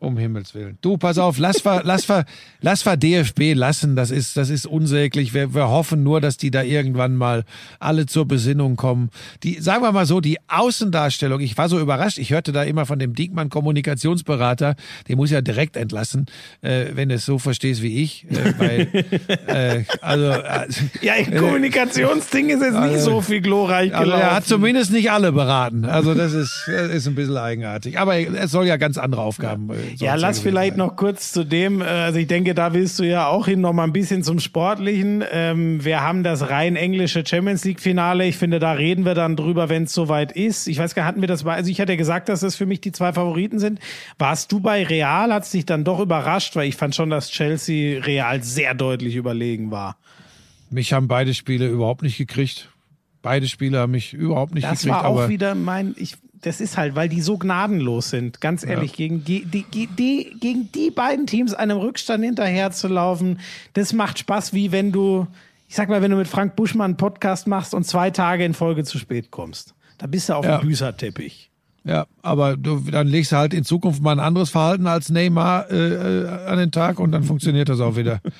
[0.04, 0.78] Um Himmels Willen.
[0.82, 2.26] Du, pass auf, lass wir, lass wir,
[2.62, 3.96] lass wir DFB lassen.
[3.96, 5.34] Das ist, das ist unsäglich.
[5.34, 7.46] Wir, wir hoffen nur, dass die da irgendwann mal
[7.80, 9.10] alle zur Besinnung kommen.
[9.44, 11.40] Die, sagen wir mal so, die Außendarstellung.
[11.40, 12.18] Ich war so überrascht.
[12.18, 14.76] Ich hörte da immer von dem Diekmann Kommunikationsberater.
[15.08, 16.26] Den muss ja direkt entlassen,
[16.62, 18.26] äh, wenn du es so verstehst wie ich.
[18.30, 19.06] Äh, weil,
[19.48, 20.68] äh, also, äh,
[21.02, 24.22] Ja, im Kommunikationsding ist jetzt nicht Also- so viel glorreich also gelaufen.
[24.22, 25.86] er hat zumindest nicht alle beraten.
[25.86, 28.00] Also das ist, das ist ein bisschen eigenartig.
[28.00, 29.70] Aber es soll ja ganz andere Aufgaben.
[29.70, 30.78] äh, Ja, lass vielleicht sein.
[30.80, 33.74] noch kurz zu dem, äh, also ich denke, da willst du ja auch hin, noch
[33.74, 35.24] mal ein bisschen zum Sportlichen.
[35.32, 38.26] Ähm, wir haben das rein englische Champions League Finale.
[38.26, 40.68] Ich finde, da reden wir dann drüber, wenn es soweit ist.
[40.68, 42.56] Ich weiß gar nicht, hatten wir das bei, also ich hatte ja gesagt, dass das
[42.56, 43.80] für mich die zwei Favoriten sind.
[44.18, 45.34] Warst du bei Real?
[45.34, 49.72] Hat's dich dann doch überrascht, weil ich fand schon, dass Chelsea Real sehr deutlich überlegen
[49.72, 49.98] war.
[50.70, 52.70] Mich haben beide Spiele überhaupt nicht gekriegt.
[53.22, 54.96] Beide Spiele haben mich überhaupt nicht Das gekriegt.
[54.96, 58.66] war auch aber wieder mein, ich, das ist halt, weil die so gnadenlos sind, ganz
[58.66, 63.40] ehrlich, gegen, die, die, die, gegen die beiden Teams einem Rückstand hinterher zu laufen,
[63.74, 65.26] das macht Spaß, wie wenn du,
[65.68, 68.54] ich sag mal, wenn du mit Frank Buschmann einen Podcast machst und zwei Tage in
[68.54, 69.74] Folge zu spät kommst.
[69.98, 70.58] Da bist du auf Ja.
[70.60, 71.50] dem Büßerteppich.
[71.86, 75.70] ja, aber du, dann legst du halt in Zukunft mal ein anderes Verhalten als Neymar
[75.72, 75.76] äh,
[76.24, 78.22] äh, an den Tag und dann funktioniert das auch wieder.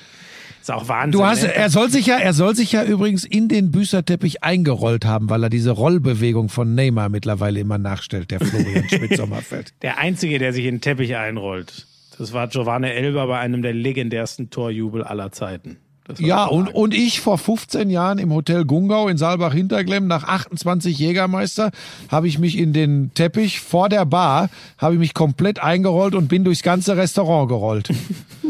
[0.64, 1.12] Ist auch Wahnsinn.
[1.12, 1.54] Du hast, ne?
[1.54, 5.42] er soll sich ja, er soll sich ja übrigens in den Büßerteppich eingerollt haben, weil
[5.42, 9.74] er diese Rollbewegung von Neymar mittlerweile immer nachstellt, der Florian Schmidt-Sommerfeld.
[9.82, 11.86] Der Einzige, der sich in den Teppich einrollt,
[12.16, 15.76] das war Giovanni Elber bei einem der legendärsten Torjubel aller Zeiten.
[16.18, 21.72] Ja, und, und ich vor 15 Jahren im Hotel Gungau in Saalbach-Hinterglemm nach 28 Jägermeister
[22.10, 24.48] habe ich mich in den Teppich vor der Bar,
[24.78, 27.88] habe ich mich komplett eingerollt und bin durchs ganze Restaurant gerollt.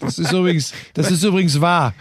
[0.00, 1.94] Das ist übrigens, das ist übrigens wahr.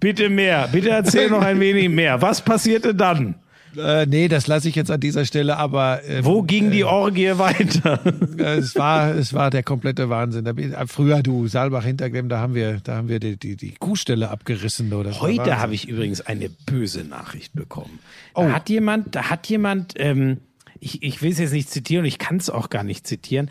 [0.00, 2.20] Bitte mehr, bitte erzähl noch ein wenig mehr.
[2.20, 3.36] Was passierte dann?
[3.76, 7.38] Äh, nee, das lasse ich jetzt an dieser Stelle, aber ähm, Wo ging die Orgie
[7.38, 8.00] weiter?
[8.38, 10.44] äh, es war, es war der komplette Wahnsinn.
[10.44, 14.90] Äh, früher, du, Saalbach-Hinterglemm, da haben wir, da haben wir die, die, die Kuhstelle abgerissen.
[14.90, 17.98] War Heute habe ich übrigens eine böse Nachricht bekommen.
[18.34, 18.42] Oh.
[18.42, 20.38] Da hat jemand, da hat jemand, ähm,
[20.80, 23.48] ich, ich will es jetzt nicht zitieren und ich kann es auch gar nicht zitieren,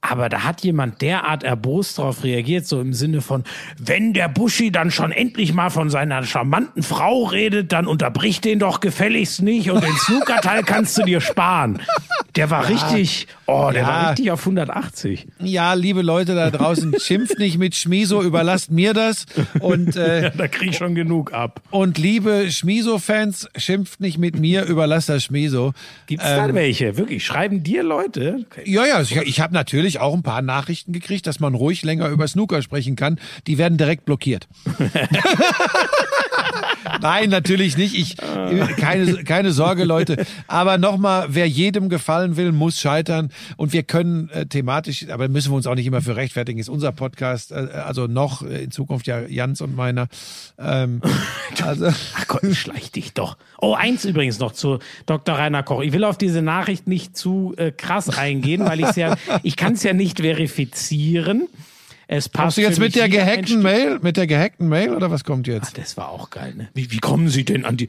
[0.00, 3.42] aber da hat jemand derart erbost darauf reagiert, so im Sinne von,
[3.78, 8.60] wenn der Buschi dann schon endlich mal von seiner charmanten Frau redet, dann unterbrich den
[8.60, 11.80] doch gefälligst nicht und den Snookerteil kannst du dir sparen.
[12.36, 13.88] Der war richtig, oh, der Ja.
[13.88, 15.26] war richtig auf 180.
[15.40, 19.26] Ja, liebe Leute da draußen, schimpft nicht mit Schmiso, überlasst mir das.
[19.60, 21.60] Und, äh, Da krieg ich schon genug ab.
[21.70, 25.72] und liebe Schmiso-Fans, schimpft nicht mit mir, überlasst das Schmiso.
[26.06, 26.96] Gibt's da welche?
[26.96, 27.24] Wirklich?
[27.26, 28.46] Schreiben dir Leute?
[28.64, 32.08] Ja, ja, ich, ich habe natürlich auch ein paar Nachrichten gekriegt, dass man ruhig länger
[32.08, 33.18] über Snooker sprechen kann.
[33.46, 34.46] Die werden direkt blockiert.
[37.00, 37.94] Nein, natürlich nicht.
[37.94, 40.24] Ich, keine, keine Sorge, Leute.
[40.46, 43.30] Aber nochmal, wer jedem gefallen will, muss scheitern.
[43.56, 46.68] Und wir können äh, thematisch, aber müssen wir uns auch nicht immer für rechtfertigen, ist
[46.68, 50.08] unser Podcast, äh, also noch äh, in Zukunft ja Jans und meiner.
[50.58, 51.00] Ähm,
[51.62, 53.36] also, Ach Gott, schleich dich doch.
[53.60, 55.36] Oh, eins übrigens noch zu Dr.
[55.36, 55.82] Rainer Koch.
[55.82, 59.76] Ich will auf diese Nachricht nicht zu äh, krass eingehen, weil ich ja, ich kann
[59.78, 61.48] es ja nicht verifizieren.
[62.06, 65.24] Es passt kommst du jetzt mit der gehackten Mail, mit der gehackten Mail oder was
[65.24, 65.76] kommt jetzt?
[65.76, 66.68] Das war auch geil, ne?
[66.74, 67.88] Wie, wie kommen Sie denn an die?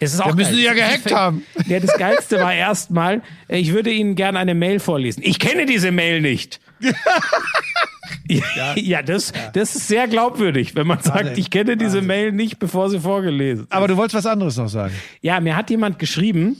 [0.00, 0.54] Es ist auch müssen geil.
[0.56, 1.44] Sie ja gehackt haben.
[1.66, 5.22] Ja, das Geilste war erstmal, ich würde Ihnen gerne eine Mail vorlesen.
[5.24, 6.60] Ich kenne diese Mail nicht.
[8.28, 8.42] ja,
[8.76, 12.90] ja, das, das ist sehr glaubwürdig, wenn man sagt, ich kenne diese Mail nicht, bevor
[12.90, 13.68] sie vorgelesen.
[13.70, 14.94] Aber du wolltest was anderes noch sagen.
[15.20, 16.56] Ja, mir hat jemand geschrieben,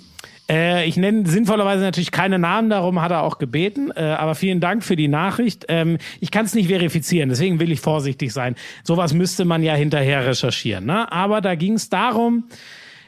[0.52, 4.60] äh, ich nenne sinnvollerweise natürlich keine Namen, darum hat er auch gebeten, äh, aber vielen
[4.60, 5.64] Dank für die Nachricht.
[5.68, 8.54] Ähm, ich kann es nicht verifizieren, deswegen will ich vorsichtig sein.
[8.84, 10.84] Sowas müsste man ja hinterher recherchieren.
[10.84, 11.10] Ne?
[11.10, 12.44] Aber da ging es darum,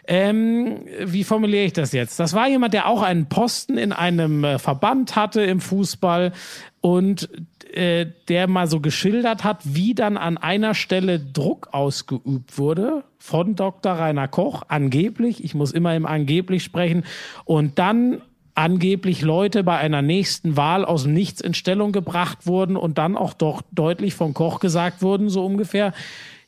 [0.06, 2.18] ähm, wie formuliere ich das jetzt?
[2.18, 6.32] Das war jemand, der auch einen Posten in einem äh, Verband hatte im Fußball
[6.80, 7.28] und
[7.74, 13.56] äh, der mal so geschildert hat, wie dann an einer Stelle Druck ausgeübt wurde von
[13.56, 13.92] Dr.
[13.92, 17.04] Rainer Koch, angeblich, ich muss immer im angeblich sprechen,
[17.44, 18.20] und dann
[18.54, 23.16] angeblich Leute bei einer nächsten Wahl aus dem Nichts in Stellung gebracht wurden und dann
[23.16, 25.92] auch doch deutlich von Koch gesagt wurden, so ungefähr,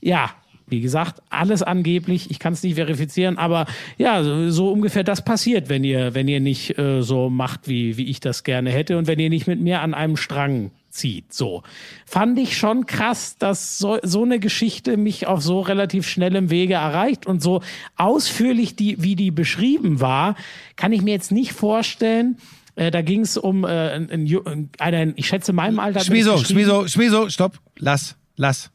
[0.01, 0.31] ja,
[0.69, 3.67] wie gesagt, alles angeblich, ich kann es nicht verifizieren, aber
[3.99, 7.97] ja, so, so ungefähr das passiert, wenn ihr, wenn ihr nicht äh, so macht, wie,
[7.97, 11.33] wie ich das gerne hätte und wenn ihr nicht mit mir an einem Strang zieht.
[11.33, 11.63] So.
[12.05, 16.75] Fand ich schon krass, dass so, so eine Geschichte mich auf so relativ schnellem Wege
[16.75, 17.63] erreicht und so
[17.97, 20.35] ausführlich, die, wie die beschrieben war,
[20.77, 22.39] kann ich mir jetzt nicht vorstellen.
[22.75, 26.01] Äh, da ging es um äh, ein, ein, einen, ich schätze, meinem Alter.
[26.01, 26.39] Schmiso.
[26.39, 27.59] Schmiso, Schmiso, stopp.
[27.79, 28.71] Lass, lass,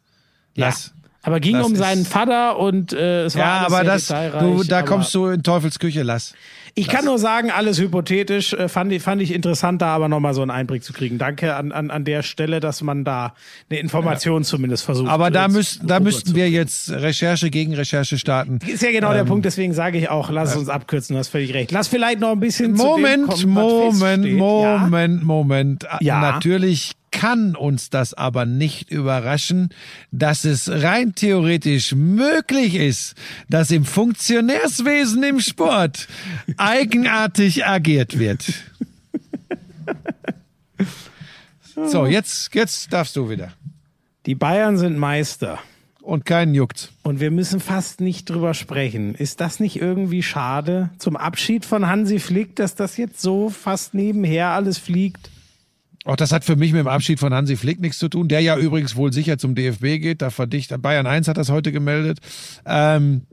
[0.56, 0.94] lass.
[1.24, 4.82] Aber ging Das um seinen Vater und äh, es war Ja, aber das, du, da
[4.82, 6.34] kommst du in Teufels Küche, lass.
[6.76, 8.54] Ich kann nur sagen, alles hypothetisch.
[8.54, 11.18] Äh, fand, ich, fand ich interessant, da aber nochmal so einen Einblick zu kriegen.
[11.18, 13.34] Danke an, an, an der Stelle, dass man da
[13.70, 15.10] eine Information zumindest versucht.
[15.10, 18.60] Aber da, äh, müssten, da müssten wir jetzt Recherche gegen Recherche starten.
[18.66, 21.30] Ist ja genau der Punkt, deswegen sage ich auch, lass es uns abkürzen, du hast
[21.30, 21.72] völlig recht.
[21.72, 24.32] Lass vielleicht noch ein bisschen Moment, kommen, Moment.
[24.32, 25.88] Moment, Moment.
[26.00, 26.20] Ja.
[26.22, 29.70] Natürlich kann uns das aber nicht überraschen,
[30.12, 33.16] dass es rein theoretisch möglich ist,
[33.50, 36.08] dass im Funktionärswesen im Sport
[36.58, 38.46] eigenartig agiert wird.
[41.88, 43.54] So, jetzt, jetzt darfst du wieder.
[44.26, 45.60] Die Bayern sind Meister.
[46.02, 46.92] Und keinen juckt.
[47.04, 49.14] Und wir müssen fast nicht drüber sprechen.
[49.14, 53.94] Ist das nicht irgendwie schade zum Abschied von Hansi Flick, dass das jetzt so fast
[53.94, 55.31] nebenher alles fliegt?
[56.04, 58.40] Auch das hat für mich mit dem Abschied von Hansi Flick nichts zu tun, der
[58.40, 60.22] ja übrigens wohl sicher zum DFB geht.
[60.22, 62.20] Da verdicht Bayern 1 hat das heute gemeldet.
[62.66, 63.28] Ähm,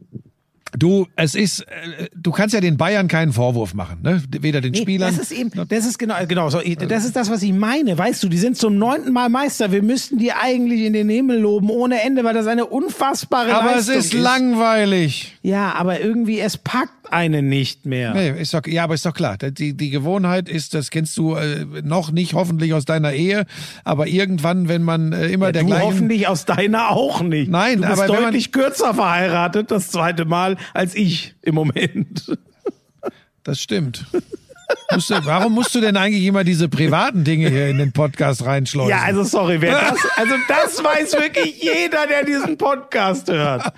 [0.76, 4.22] du, es ist, äh, du kannst ja den Bayern keinen Vorwurf machen, ne?
[4.40, 5.14] Weder den Nee, Spielern.
[5.16, 6.60] Das ist eben, das ist genau, genau so.
[6.60, 7.96] Das ist das, was ich meine.
[7.96, 9.72] Weißt du, die sind zum neunten Mal Meister.
[9.72, 13.76] Wir müssten die eigentlich in den Himmel loben ohne Ende, weil das eine unfassbare aber
[13.76, 15.36] es Leistung ist langweilig.
[15.42, 18.12] Ja, aber irgendwie es packt einen nicht mehr.
[18.12, 19.38] Nee, ist doch, ja, aber ist doch klar.
[19.38, 23.46] Die, die Gewohnheit ist, das kennst du äh, noch nicht hoffentlich aus deiner Ehe,
[23.82, 25.86] aber irgendwann, wenn man äh, immer der du gleichen.
[25.86, 27.50] hoffentlich aus deiner auch nicht.
[27.50, 31.54] Nein, du bist aber wenn man- deutlich kürzer verheiratet, das zweite Mal, als ich im
[31.54, 32.36] Moment.
[33.42, 34.04] Das stimmt.
[34.92, 38.44] Musst du, warum musst du denn eigentlich immer diese privaten Dinge hier in den Podcast
[38.44, 38.90] reinschleusen?
[38.90, 43.72] Ja, also sorry, wer das, also das weiß wirklich jeder, der diesen Podcast hört.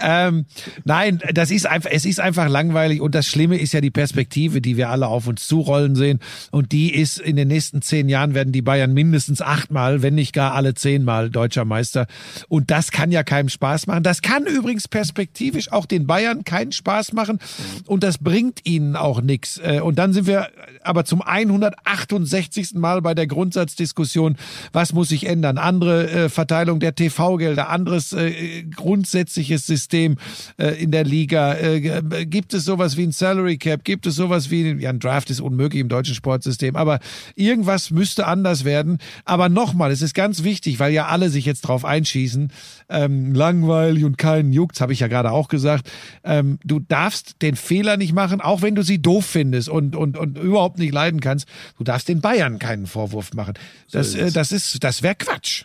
[0.00, 0.46] Ähm,
[0.84, 4.60] nein, das ist einfach, es ist einfach langweilig und das Schlimme ist ja die Perspektive,
[4.60, 6.20] die wir alle auf uns zurollen sehen
[6.50, 10.32] und die ist in den nächsten zehn Jahren werden die Bayern mindestens achtmal, wenn nicht
[10.32, 12.06] gar alle zehnmal deutscher Meister
[12.48, 14.02] und das kann ja keinem Spaß machen.
[14.02, 17.38] Das kann übrigens perspektivisch auch den Bayern keinen Spaß machen
[17.86, 19.58] und das bringt ihnen auch nichts.
[19.58, 20.48] Äh, Und dann sind wir
[20.82, 22.74] aber zum 168.
[22.74, 24.36] Mal bei der Grundsatzdiskussion,
[24.72, 25.58] was muss sich ändern?
[25.58, 30.16] Andere äh, Verteilung der TV-Gelder, anderes äh, grundsätzliches System
[30.58, 31.54] äh, in der Liga.
[31.54, 33.84] Äh, gibt es sowas wie ein Salary Cap?
[33.84, 37.00] Gibt es sowas wie, ja, ein Draft ist unmöglich im deutschen Sportsystem, aber
[37.34, 38.98] irgendwas müsste anders werden.
[39.24, 42.52] Aber nochmal, es ist ganz wichtig, weil ja alle sich jetzt drauf einschießen,
[42.88, 45.90] ähm, langweilig und keinen juckt's, habe ich ja gerade auch gesagt.
[46.24, 50.09] Ähm, du darfst den Fehler nicht machen, auch wenn du sie doof findest und, und,
[50.16, 51.48] und überhaupt nicht leiden kannst.
[51.78, 53.54] Du darfst den Bayern keinen Vorwurf machen.
[53.90, 55.64] Das, äh, das ist, das wäre Quatsch.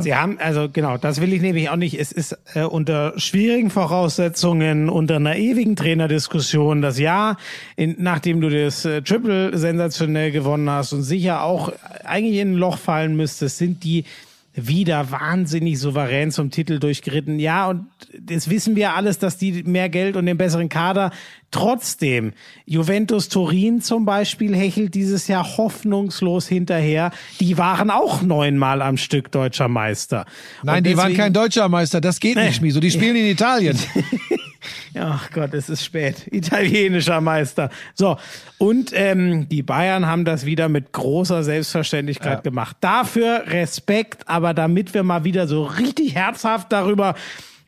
[0.00, 1.98] Sie haben, also genau, das will ich nämlich auch nicht.
[1.98, 7.38] Es ist äh, unter schwierigen Voraussetzungen, unter einer ewigen Trainerdiskussion, das Jahr,
[7.76, 11.72] in, nachdem du das äh, Triple sensationell gewonnen hast und sicher auch
[12.04, 14.04] eigentlich in ein Loch fallen müsstest, sind die
[14.52, 17.38] wieder wahnsinnig souverän zum Titel durchgeritten.
[17.38, 17.86] Ja, und
[18.18, 21.12] das wissen wir alles, dass die mehr Geld und den besseren Kader
[21.52, 22.32] trotzdem.
[22.66, 27.12] Juventus Turin zum Beispiel hechelt dieses Jahr hoffnungslos hinterher.
[27.38, 30.26] Die waren auch neunmal am Stück deutscher Meister.
[30.64, 32.80] Nein, Und die waren deswegen- kein deutscher Meister, das geht nicht, Schmieso.
[32.80, 33.78] Die spielen in Italien.
[34.98, 36.26] Ach Gott, es ist spät.
[36.30, 37.70] Italienischer Meister.
[37.94, 38.16] So,
[38.58, 42.76] und ähm, die Bayern haben das wieder mit großer Selbstverständlichkeit gemacht.
[42.80, 47.14] Dafür Respekt, aber damit wir mal wieder so richtig herzhaft darüber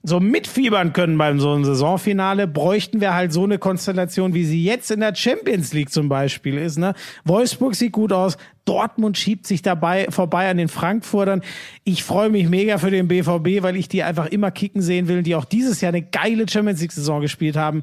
[0.03, 4.65] so mitfiebern können beim so einem Saisonfinale, bräuchten wir halt so eine Konstellation, wie sie
[4.65, 6.77] jetzt in der Champions League zum Beispiel ist.
[6.77, 6.95] Ne?
[7.25, 11.43] Wolfsburg sieht gut aus, Dortmund schiebt sich dabei vorbei an den Frankfurtern.
[11.85, 15.23] Ich freue mich mega für den BVB, weil ich die einfach immer kicken sehen will,
[15.23, 17.83] die auch dieses Jahr eine geile Champions League-Saison gespielt haben.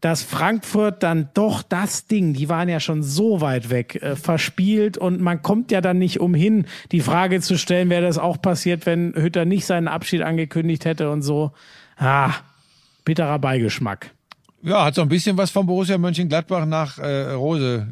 [0.00, 4.96] Dass Frankfurt dann doch das Ding, die waren ja schon so weit weg, äh, verspielt
[4.96, 8.86] und man kommt ja dann nicht umhin, die Frage zu stellen, wäre das auch passiert,
[8.86, 11.50] wenn Hütter nicht seinen Abschied angekündigt hätte und so.
[11.96, 12.30] Ah,
[13.04, 14.12] bitterer Beigeschmack.
[14.62, 17.86] Ja, hat so ein bisschen was von Borussia Mönchengladbach nach äh, Rose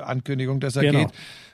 [0.00, 0.98] äh, Ankündigung, dass er Genau.
[1.00, 1.08] geht.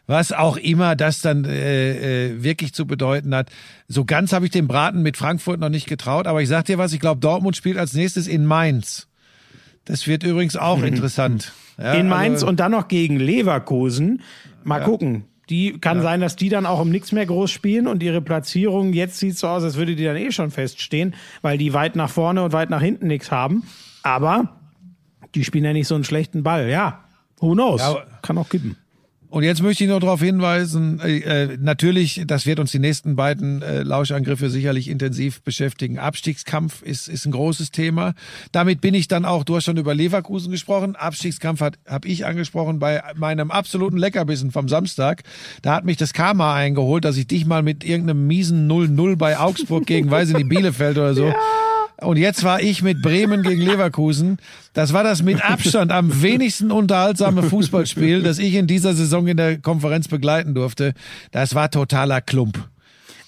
[0.07, 3.51] Was auch immer das dann äh, äh, wirklich zu bedeuten hat.
[3.89, 6.79] So ganz habe ich den Braten mit Frankfurt noch nicht getraut, aber ich sag dir
[6.79, 9.09] was, ich glaube, Dortmund spielt als nächstes in Mainz.
[9.85, 11.53] Das wird übrigens auch interessant.
[11.79, 14.23] Ja, in Mainz also, und dann noch gegen Leverkusen.
[14.65, 15.25] Mal gucken.
[15.49, 18.93] Die kann sein, dass die dann auch um nichts mehr groß spielen und ihre Platzierung
[18.93, 22.11] jetzt sieht so aus, als würde die dann eh schon feststehen, weil die weit nach
[22.11, 23.63] vorne und weit nach hinten nichts haben.
[24.03, 24.57] Aber
[25.37, 26.69] die spielen ja nicht so einen schlechten Ball.
[26.69, 27.05] Ja,
[27.39, 27.81] who knows?
[27.81, 28.77] Ja, kann auch kippen.
[29.29, 33.17] Und jetzt möchte ich noch darauf hinweisen, äh, äh, natürlich, das wird uns die nächsten
[33.17, 35.99] beiden äh, Lauschangriffe sicherlich intensiv beschäftigen.
[35.99, 38.15] Abstiegskampf ist, ist ein großes Thema.
[38.53, 42.25] Damit bin ich dann auch, du hast schon über Leverkusen gesprochen, Abstiegskampf hat habe ich
[42.25, 45.23] angesprochen bei meinem absoluten Leckerbissen vom Samstag.
[45.63, 49.39] Da hat mich das Karma eingeholt, dass ich dich mal mit irgendeinem miesen 0-0 bei
[49.39, 51.33] Augsburg gegen, weiß ich nicht, Bielefeld oder so.
[51.99, 54.39] Und jetzt war ich mit Bremen gegen Leverkusen.
[54.75, 59.37] Das war das mit Abstand am wenigsten unterhaltsame Fußballspiel, das ich in dieser Saison in
[59.39, 60.93] der Konferenz begleiten durfte.
[61.31, 62.69] Das war totaler Klump.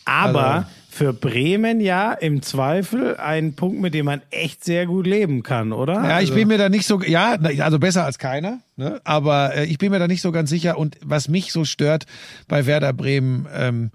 [0.05, 5.07] Aber Also- für Bremen ja im Zweifel ein Punkt, mit dem man echt sehr gut
[5.07, 5.95] leben kann, oder?
[5.95, 9.01] Ja, ich Also- bin mir da nicht so, ja, also besser als keiner, ne?
[9.05, 10.77] aber äh, ich bin mir da nicht so ganz sicher.
[10.77, 12.07] Und was mich so stört
[12.49, 13.91] bei Werder Bremen, ähm,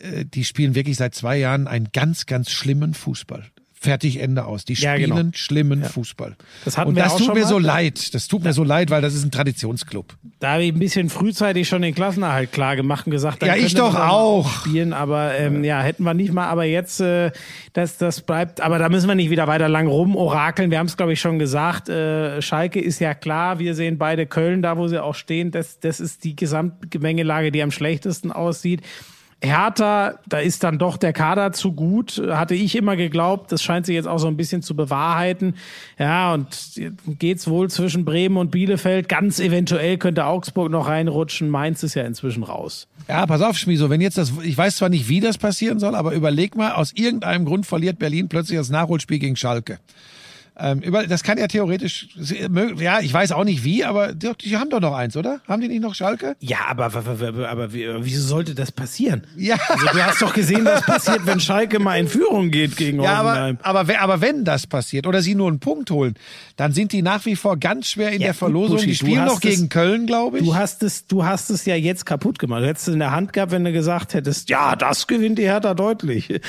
[0.00, 3.44] äh, die spielen wirklich seit zwei Jahren einen ganz, ganz schlimmen Fußball.
[3.82, 4.66] Fertig, Ende aus.
[4.66, 5.30] Die Ja, spielen genau.
[5.34, 6.36] schlimmen Fußball.
[6.66, 7.48] Das hatten Und wir das auch tut schon mir mal.
[7.48, 8.12] so leid.
[8.14, 10.16] Das tut mir so leid, weil das ist ein Traditionsclub.
[10.38, 13.72] Da habe ich ein bisschen frühzeitig schon den Klassenerhalt klar gemacht und gesagt, Ja, ich
[13.72, 14.50] doch auch.
[14.66, 17.30] spielen, aber ähm, ja, hätten wir nicht mal, aber jetzt äh,
[17.72, 20.70] das das bleibt, aber da müssen wir nicht wieder weiter lang rumorakeln.
[20.70, 24.26] Wir haben es glaube ich schon gesagt, äh, Schalke ist ja klar, wir sehen beide
[24.26, 28.82] Köln da, wo sie auch stehen, das das ist die Gesamtgemengelage, die am schlechtesten aussieht.
[29.42, 33.50] Hertha, da ist dann doch der Kader zu gut, hatte ich immer geglaubt.
[33.50, 35.54] Das scheint sich jetzt auch so ein bisschen zu bewahrheiten.
[35.98, 36.46] Ja, und
[37.18, 39.08] geht's wohl zwischen Bremen und Bielefeld.
[39.08, 41.48] Ganz eventuell könnte Augsburg noch reinrutschen.
[41.48, 42.86] Mainz ist ja inzwischen raus.
[43.08, 45.94] Ja, pass auf, Schmieso, wenn jetzt das, ich weiß zwar nicht, wie das passieren soll,
[45.94, 49.78] aber überleg mal, aus irgendeinem Grund verliert Berlin plötzlich das Nachholspiel gegen Schalke.
[50.62, 52.08] Ähm, über, das kann ja theoretisch,
[52.78, 55.40] ja, ich weiß auch nicht wie, aber die, die haben doch noch eins, oder?
[55.48, 56.36] Haben die nicht noch Schalke?
[56.40, 59.26] Ja, aber, aber, aber, aber wie- wieso sollte das passieren?
[59.36, 59.56] Ja.
[59.68, 63.14] Also du hast doch gesehen, was passiert, wenn Schalke mal in Führung geht gegen Ja,
[63.14, 63.58] aber, Hoffenheim.
[63.62, 66.14] aber, we- aber wenn das passiert oder sie nur einen Punkt holen,
[66.56, 68.76] dann sind die nach wie vor ganz schwer in Ja, der Verlosung.
[68.76, 70.44] Buschi, die spielen noch gegen es- Köln, glaube ich.
[70.44, 72.62] Du hast es, du hast es ja jetzt kaputt gemacht.
[72.62, 75.44] Du hättest es in der Hand gehabt, wenn du gesagt hättest, ja, das gewinnt die
[75.44, 76.28] Hertha deutlich.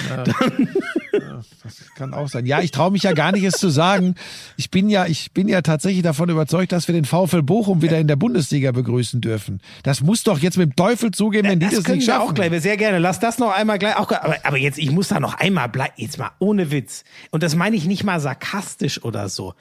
[1.11, 2.45] Das kann auch sein.
[2.45, 4.15] Ja, ich traue mich ja gar nicht, es zu sagen.
[4.57, 7.99] Ich bin ja, ich bin ja tatsächlich davon überzeugt, dass wir den VfL Bochum wieder
[7.99, 9.61] in der Bundesliga begrüßen dürfen.
[9.83, 12.29] Das muss doch jetzt mit dem Teufel zugehen, wenn die das, können nicht wir schaffen.
[12.29, 12.61] auch gleich.
[12.61, 12.99] Sehr gerne.
[12.99, 13.97] Lass das noch einmal gleich.
[13.97, 15.93] Auch, aber, aber jetzt, ich muss da noch einmal bleiben.
[15.97, 17.03] Jetzt mal ohne Witz.
[17.29, 19.53] Und das meine ich nicht mal sarkastisch oder so.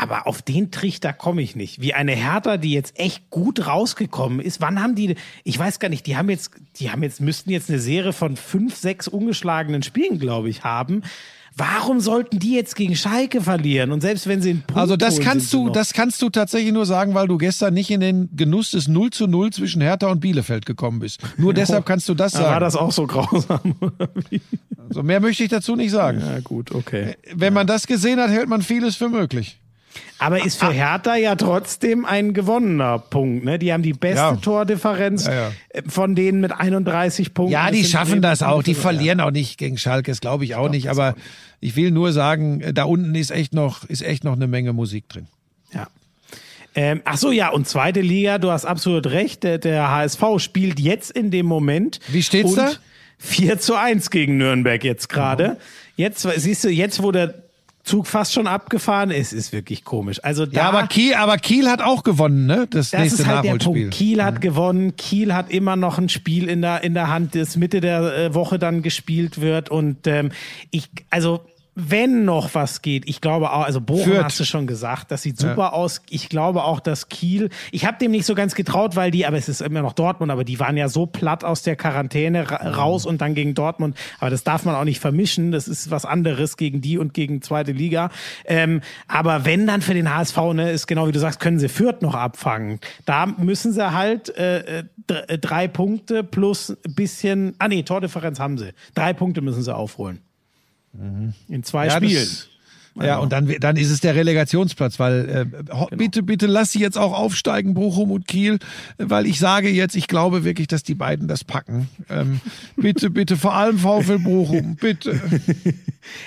[0.00, 1.82] Aber auf den Trichter komme ich nicht.
[1.82, 4.62] Wie eine Hertha, die jetzt echt gut rausgekommen ist.
[4.62, 5.14] Wann haben die,
[5.44, 8.36] ich weiß gar nicht, die haben jetzt, die haben jetzt, müssten jetzt eine Serie von
[8.36, 11.02] fünf, sechs ungeschlagenen Spielen, glaube ich, haben.
[11.54, 13.92] Warum sollten die jetzt gegen Schalke verlieren?
[13.92, 16.86] Und selbst wenn sie einen Punkt Also das kannst du, das kannst du tatsächlich nur
[16.86, 20.20] sagen, weil du gestern nicht in den Genuss des 0 zu 0 zwischen Hertha und
[20.20, 21.20] Bielefeld gekommen bist.
[21.36, 22.60] Nur deshalb kannst du das Da war sagen.
[22.60, 23.60] das auch so grausam?
[24.88, 26.18] Also mehr möchte ich dazu nicht sagen.
[26.20, 27.14] Ja, gut, okay.
[27.32, 29.60] Wenn man das gesehen hat, hält man vieles für möglich.
[30.18, 33.44] Aber ist für Hertha ja trotzdem ein gewonnener Punkt.
[33.44, 33.58] Ne?
[33.58, 34.36] Die haben die beste Ja.
[34.36, 35.50] Tordifferenz Ja, ja.
[35.70, 37.52] äh, von denen mit 31 Punkten.
[37.52, 38.62] Ja, die schaffen das auch.
[38.62, 40.90] Die verlieren auch nicht gegen Schalke, das glaube ich auch nicht.
[40.90, 41.14] Aber
[41.60, 45.08] ich will nur sagen, da unten ist echt noch, ist echt noch eine Menge Musik
[45.08, 45.26] drin.
[45.72, 45.88] Ja.
[46.74, 49.42] Ähm, ach so, ja, und zweite Liga, du hast absolut recht.
[49.42, 51.98] Der, der HSV spielt jetzt in dem Moment.
[52.08, 52.70] Wie steht's da?
[53.18, 55.56] 4 zu 1 gegen Nürnberg jetzt gerade.
[55.96, 57.34] Jetzt, siehst du, jetzt, wo der
[57.90, 60.22] Zug fast schon abgefahren ist, ist wirklich komisch.
[60.22, 62.68] Also da, Ja, aber Kiel, aber Kiel hat auch gewonnen, ne?
[62.70, 63.82] Das, Das nächste ist halt der Nachholspiel.
[63.82, 63.94] Punkt.
[63.94, 64.94] Kiel hat gewonnen.
[64.94, 68.34] Kiel hat immer noch ein Spiel in der, in der Hand, das Mitte der äh,
[68.34, 69.70] Woche dann gespielt wird.
[69.70, 70.30] Und ähm,
[70.70, 71.40] ich, also
[71.74, 74.24] wenn noch was geht, ich glaube auch, also Bochum Fürth.
[74.24, 76.02] hast du schon gesagt, das sieht super aus.
[76.10, 79.36] Ich glaube auch, dass Kiel, ich habe dem nicht so ganz getraut, weil die, aber
[79.36, 82.70] es ist immer noch Dortmund, aber die waren ja so platt aus der Quarantäne ra
[82.70, 83.96] raus und dann gegen Dortmund.
[84.18, 85.52] Aber das darf man auch nicht vermischen.
[85.52, 88.10] Das ist was anderes gegen die und gegen zweite Liga.
[88.44, 91.68] Ähm, aber wenn dann für den HSV, ne, ist genau wie du sagst, können sie
[91.68, 92.80] Fürth noch abfangen.
[93.06, 98.40] Da müssen sie halt äh, äh, äh, drei Punkte plus ein bisschen, ah nee, Tordifferenz
[98.40, 98.72] haben sie.
[98.94, 100.20] Drei Punkte müssen sie aufholen.
[100.92, 101.90] In zwei Mhm.
[101.90, 102.14] Ja, Spielen.
[102.14, 102.46] das-
[103.00, 105.28] Ja, und dann, dann ist es der Relegationsplatz, weil
[105.68, 108.58] äh, ho- bitte, bitte lass sie jetzt auch aufsteigen, Bochum und Kiel,
[108.98, 111.88] weil ich sage jetzt, ich glaube wirklich, dass die beiden das packen.
[112.10, 112.40] Ähm,
[112.76, 115.20] bitte, bitte, vor allem VfL Bochum, bitte.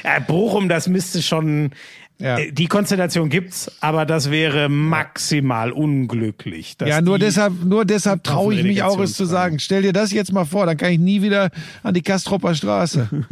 [0.03, 1.71] Ja, Bochum, das müsste schon,
[2.19, 2.37] Ja.
[2.37, 6.75] Äh, Die Konstellation gibt's, aber das wäre maximal unglücklich.
[6.85, 9.59] Ja, nur deshalb, nur deshalb traue ich mich auch, es zu sagen.
[9.59, 11.49] Stell dir das jetzt mal vor, dann kann ich nie wieder
[11.81, 13.07] an die Kastropper Straße.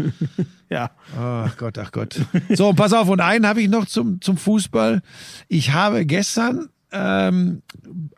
[0.72, 0.90] Ja.
[1.20, 2.22] Ach Gott, ach Gott.
[2.48, 5.02] So, pass auf, und einen habe ich noch zum, zum Fußball.
[5.50, 7.62] Ich habe gestern, ähm,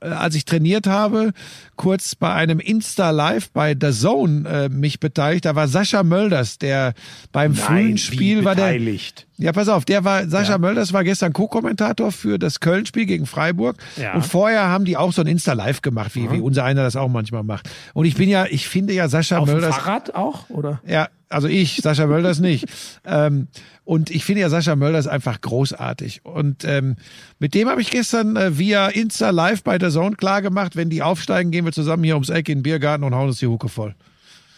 [0.02, 1.32] äh, als ich trainiert habe,
[1.76, 5.46] kurz bei einem Insta-Live bei The Zone äh, mich beteiligt.
[5.46, 6.94] Da war Sascha Mölders, der
[7.32, 8.66] beim frühen Nein, Spiel wie war der.
[8.66, 9.28] beteiligt.
[9.38, 13.78] Ja, pass auf, der war, Sascha Mölders war gestern Co-Kommentator für das Köln-Spiel gegen Freiburg.
[13.98, 14.14] Ja.
[14.14, 17.10] Und vorher haben die auch so ein Insta-Live gemacht, wie, wie unser einer das auch
[17.10, 17.70] manchmal macht.
[17.94, 19.76] Und ich bin ja, ich finde ja Sascha Auf Mölders.
[19.76, 20.82] Fahrrad auch, oder?
[20.86, 22.66] Ja, also ich, Sascha Mölders nicht.
[23.06, 23.48] ähm,
[23.86, 26.22] und ich finde ja Sascha Mölders einfach großartig.
[26.24, 26.96] Und ähm,
[27.40, 30.90] mit dem habe ich gestern äh, via Insta Live bei der Zone klar gemacht, wenn
[30.90, 33.48] die aufsteigen, gehen wir zusammen hier ums Eck in den Biergarten und hauen uns die
[33.48, 33.96] Hucke voll.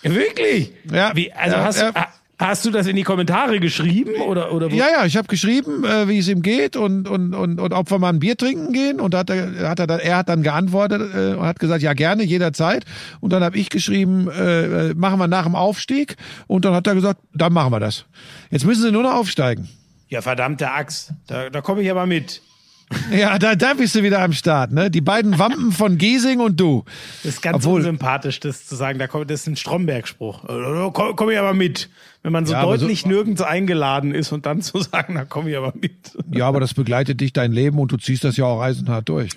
[0.03, 0.71] Wirklich?
[0.91, 1.15] Ja.
[1.15, 1.91] Wie, also Ja, hast, ja.
[2.39, 4.75] Ha- hast du das in die Kommentare geschrieben oder oder wo?
[4.75, 7.89] Ja, ja, ich habe geschrieben, äh, wie es ihm geht und, und, und, und ob
[7.91, 8.99] wir mal ein Bier trinken gehen.
[8.99, 11.81] Und da hat er, hat er, dann, er hat dann geantwortet äh, und hat gesagt,
[11.81, 12.85] ja gerne, jederzeit.
[13.21, 16.15] Und dann habe ich geschrieben, äh, äh, machen wir nach dem Aufstieg.
[16.47, 18.05] Und dann hat er gesagt, dann machen wir das.
[18.51, 19.67] Jetzt müssen sie nur noch aufsteigen.
[20.09, 21.11] Ja, verdammte Axt.
[21.27, 22.41] Da, da komme ich aber mit.
[23.11, 24.91] Ja, da, da bist du wieder am Start, ne?
[24.91, 26.83] Die beiden Wampen von Giesing und du.
[27.23, 28.99] Das ist ganz Obwohl- unsympathisch, das zu sagen.
[28.99, 30.43] Da kommt, das ist ein Stromberg-Spruch.
[30.43, 31.89] Äh, Da komme komm ich aber mit.
[32.25, 35.25] Wenn man so Ja, aber so- deutlich nirgends eingeladen ist und dann zu sagen, da
[35.25, 35.93] komme ich aber mit.
[36.33, 39.29] Ja, aber das begleitet dich dein Leben und du ziehst das ja auch eisenhart durch.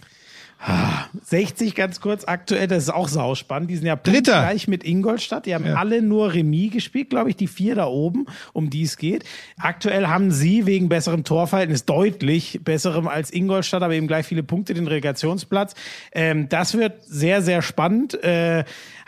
[1.24, 3.70] 60 ganz kurz aktuell, das ist auch sauspannend.
[3.70, 4.40] Die sind ja Dritter.
[4.40, 5.47] gleich mit Ingolstadt.
[5.47, 8.97] Die haben alle nur Remis gespielt, glaube ich, die vier da oben, um die es
[8.97, 9.23] geht.
[9.59, 14.74] Aktuell haben sie wegen besserem Torverhältnis deutlich besserem als Ingolstadt, aber eben gleich viele Punkte
[14.74, 15.74] den Relegationsplatz.
[16.12, 18.20] Ähm, das wird sehr, sehr spannend.
[18.24, 18.65] Äh,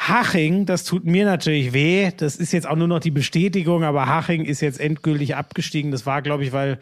[0.08, 2.10] Haching, das tut mir natürlich weh.
[2.16, 5.90] Das ist jetzt auch nur noch die Bestätigung, aber Haching ist jetzt endgültig abgestiegen.
[5.90, 6.78] Das war, glaube ich, weil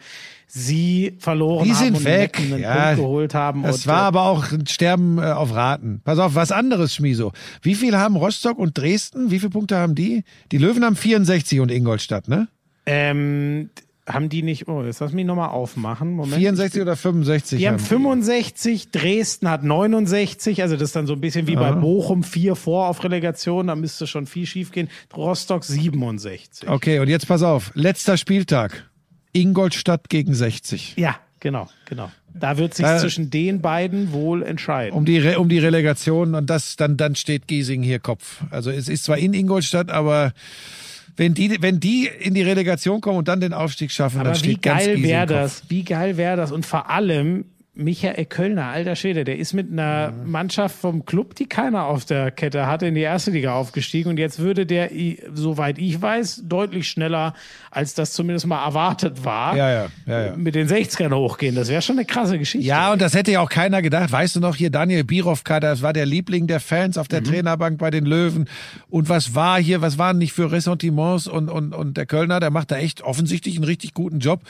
[0.47, 2.39] sie verloren Die haben sind und weg.
[2.39, 3.63] Einen Ja, Punkt geholt haben.
[3.63, 6.01] Das war äh, aber auch ein Sterben äh, auf Raten.
[6.05, 7.33] Pass auf, was anderes, Schmiso.
[7.61, 9.31] Wie viel haben Rostock und Dresden?
[9.31, 10.23] Wie viele Punkte haben die?
[10.53, 12.47] Die Löwen haben 64 und Ingolstadt, ne?
[12.85, 13.69] Ähm,
[14.09, 16.11] haben die nicht, oh, jetzt lass mich nochmal aufmachen.
[16.13, 16.35] Moment.
[16.35, 17.59] 64 oder 65?
[17.59, 21.71] Die haben 65, Dresden hat 69, also das ist dann so ein bisschen wie bei
[21.71, 24.89] Bochum vier vor auf Relegation, da müsste schon viel schief gehen.
[25.15, 26.67] Rostock 67.
[26.67, 27.71] Okay, und jetzt pass auf.
[27.75, 28.89] Letzter Spieltag.
[29.31, 30.95] Ingolstadt gegen 60.
[30.97, 32.11] Ja, genau, genau.
[32.33, 34.95] Da wird sich Äh, zwischen den beiden wohl entscheiden.
[34.95, 38.41] Um die, Re um die Relegation und das, dann, dann steht Giesing hier Kopf.
[38.49, 40.33] Also es ist zwar in Ingolstadt, aber
[41.19, 44.35] wenn die, wenn die in die Relegation kommen und dann den Aufstieg schaffen, Aber dann
[44.35, 45.63] wie steht ganz geil wäre das?
[45.67, 46.51] Wie geil wäre das?
[46.53, 47.43] Und vor allem
[47.75, 52.29] Michael Kölner, alter Schwede, der ist mit einer Mannschaft vom Club, die keiner auf der
[52.29, 54.09] Kette hatte, in die erste Liga aufgestiegen.
[54.09, 54.89] Und jetzt würde der,
[55.33, 57.33] soweit ich weiß, deutlich schneller,
[57.71, 61.55] als das zumindest mal erwartet war, Ja, ja, ja, mit den 60ern hochgehen.
[61.55, 62.67] Das wäre schon eine krasse Geschichte.
[62.67, 64.11] Ja, und das hätte ja auch keiner gedacht.
[64.11, 67.09] Weißt du noch, hier Daniel Birovka, das war der Liebling der Fans auf Mhm.
[67.11, 68.49] der Trainerbank bei den Löwen.
[68.89, 72.49] Und was war hier, was waren nicht für Ressentiments und, und, und der Kölner, der
[72.49, 74.41] macht da echt offensichtlich einen richtig guten Job.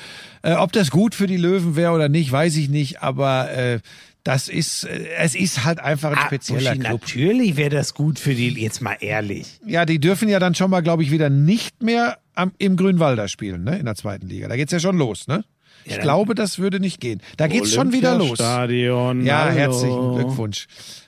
[0.41, 3.80] Äh, ob das gut für die Löwen wäre oder nicht, weiß ich nicht, aber äh,
[4.23, 7.02] das ist, äh, es ist halt einfach ein Ah, spezieller Uschi, Club.
[7.02, 9.60] Natürlich wäre das gut für die, jetzt mal ehrlich.
[9.65, 13.27] Ja, die dürfen ja dann schon mal, glaube ich, wieder nicht mehr am, im Grünwalder
[13.27, 14.48] spielen, ne, in der zweiten Liga.
[14.48, 15.44] Da geht's ja schon los, ne?
[15.86, 17.22] Ich dann- glaube, das würde nicht gehen.
[17.38, 18.36] Da geht's schon wieder los.
[18.38, 19.26] Stadion.
[19.26, 19.56] Ja, hallo.
[19.57, 20.68] herzlichen Glückwunsch.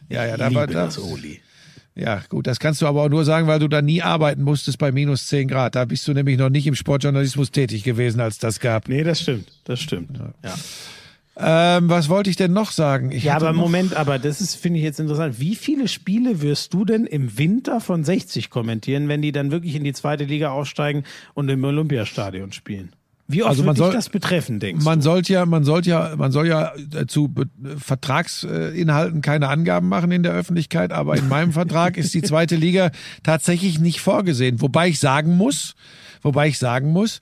[0.10, 1.42] Ja, ja, da war da, das, Oli.
[1.96, 4.78] ja, gut, das kannst du aber auch nur sagen, weil du da nie arbeiten musstest
[4.78, 5.76] bei minus 10 Grad.
[5.76, 8.88] Da bist du nämlich noch nicht im Sportjournalismus tätig gewesen, als das gab.
[8.88, 9.50] Nee, das stimmt.
[9.66, 10.18] Das stimmt.
[10.44, 10.54] Ja.
[11.38, 13.12] Ähm, was wollte ich denn noch sagen?
[13.12, 15.40] Ich Ja, aber Moment, aber das ist, finde ich jetzt interessant.
[15.40, 19.76] Wie viele Spiele wirst du denn im Winter von 60 kommentieren, wenn die dann wirklich
[19.76, 21.04] in die zweite Liga aufsteigen
[21.34, 22.92] und im Olympiastadion spielen?
[23.28, 25.04] Wie oft Also man soll- das betreffen, denkst Man du?
[25.06, 27.48] sollte ja, man sollte ja, man soll ja äh, zu Be-
[27.78, 32.92] Vertragsinhalten keine Angaben machen in der Öffentlichkeit, aber in meinem Vertrag ist die zweite Liga
[33.24, 34.62] tatsächlich nicht vorgesehen.
[34.62, 35.76] Wobei ich sagen muss,
[36.22, 37.20] wobei ich sagen muss,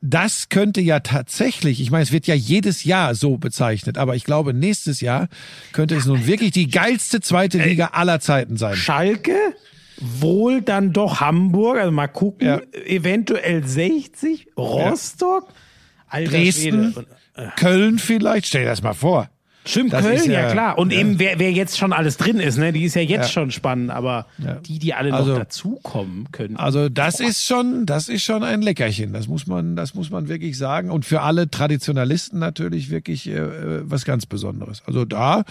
[0.00, 4.24] das könnte ja tatsächlich, ich meine, es wird ja jedes Jahr so bezeichnet, aber ich
[4.24, 5.28] glaube, nächstes Jahr
[5.72, 8.76] könnte es nun wirklich die geilste zweite Liga aller Zeiten sein.
[8.76, 9.36] Schalke,
[9.98, 12.60] wohl dann doch Hamburg, also mal gucken, Ja.
[12.84, 15.48] eventuell 60, Rostock,
[16.08, 17.52] alter Dresden, Schwede.
[17.56, 19.28] Köln vielleicht, stell dir das mal vor.
[19.66, 20.78] Stimmt, Das Köln, ja, ja- klar.
[20.78, 21.00] Und ja.
[21.00, 23.28] eben, wer, wer jetzt schon alles drin ist, ne, die ist ja jetzt Ja.
[23.32, 24.26] schon spannend, aber
[24.66, 26.56] die, die alle Also- noch dazukommen können.
[26.56, 29.12] Also das ist schon, das ist schon ein Leckerchen.
[29.12, 30.90] Das muss man, das muss man wirklich sagen.
[30.90, 33.42] Und für alle Traditionalisten natürlich wirklich äh,
[33.90, 34.82] was ganz Besonderes.
[34.86, 35.44] Also da,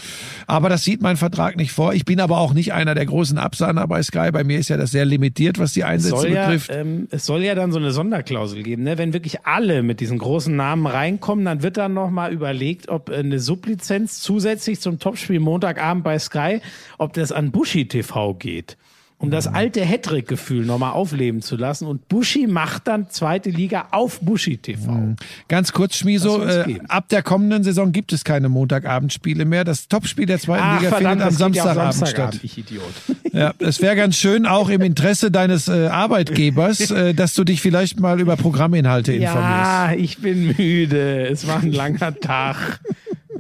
[0.48, 1.94] aber das sieht mein Vertrag nicht vor.
[1.94, 4.32] Ich bin aber auch nicht einer der großen Absahner bei Sky.
[4.32, 6.72] Bei mir ist ja das sehr limitiert, was die es Einsätze ja, betrifft.
[6.74, 8.98] ähm, es soll ja dann so eine Sonderklausel geben, ne?
[8.98, 13.16] Wenn wirklich alle mit diesen großen Namen reinkommen, dann wird dann nochmal überlegt, ob äh,
[13.16, 16.62] eine Sublizenz zusätzlich zum Topspiel Montagabend bei Sky,
[16.98, 18.78] ob das an Bushi TV geht.
[19.18, 19.56] Um das Mhm.
[19.56, 21.88] alte Hattrick-Gefühl nochmal aufleben zu lassen.
[21.88, 25.16] Und Bushi macht dann zweite Liga auf Bushi TV.
[25.48, 29.64] Ganz kurz, Schmiso, soll's äh, ab der kommenden Saison gibt es keine Montagabendspiele mehr.
[29.64, 32.44] Das Topspiel der zweiten Ach, Liga verdammt, findet am Samstagabend Samstagabend, statt.
[32.44, 32.84] ich Idiot.
[33.32, 37.62] Ja, es wäre ganz schön, auch im Interesse deines äh, Arbeitgebers, äh, dass du dich
[37.62, 39.44] vielleicht mal über Programminhalte informierst.
[39.46, 41.26] Ja, ich bin müde.
[41.30, 42.82] Es war ein langer Tag.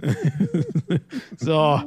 [1.38, 1.82] so,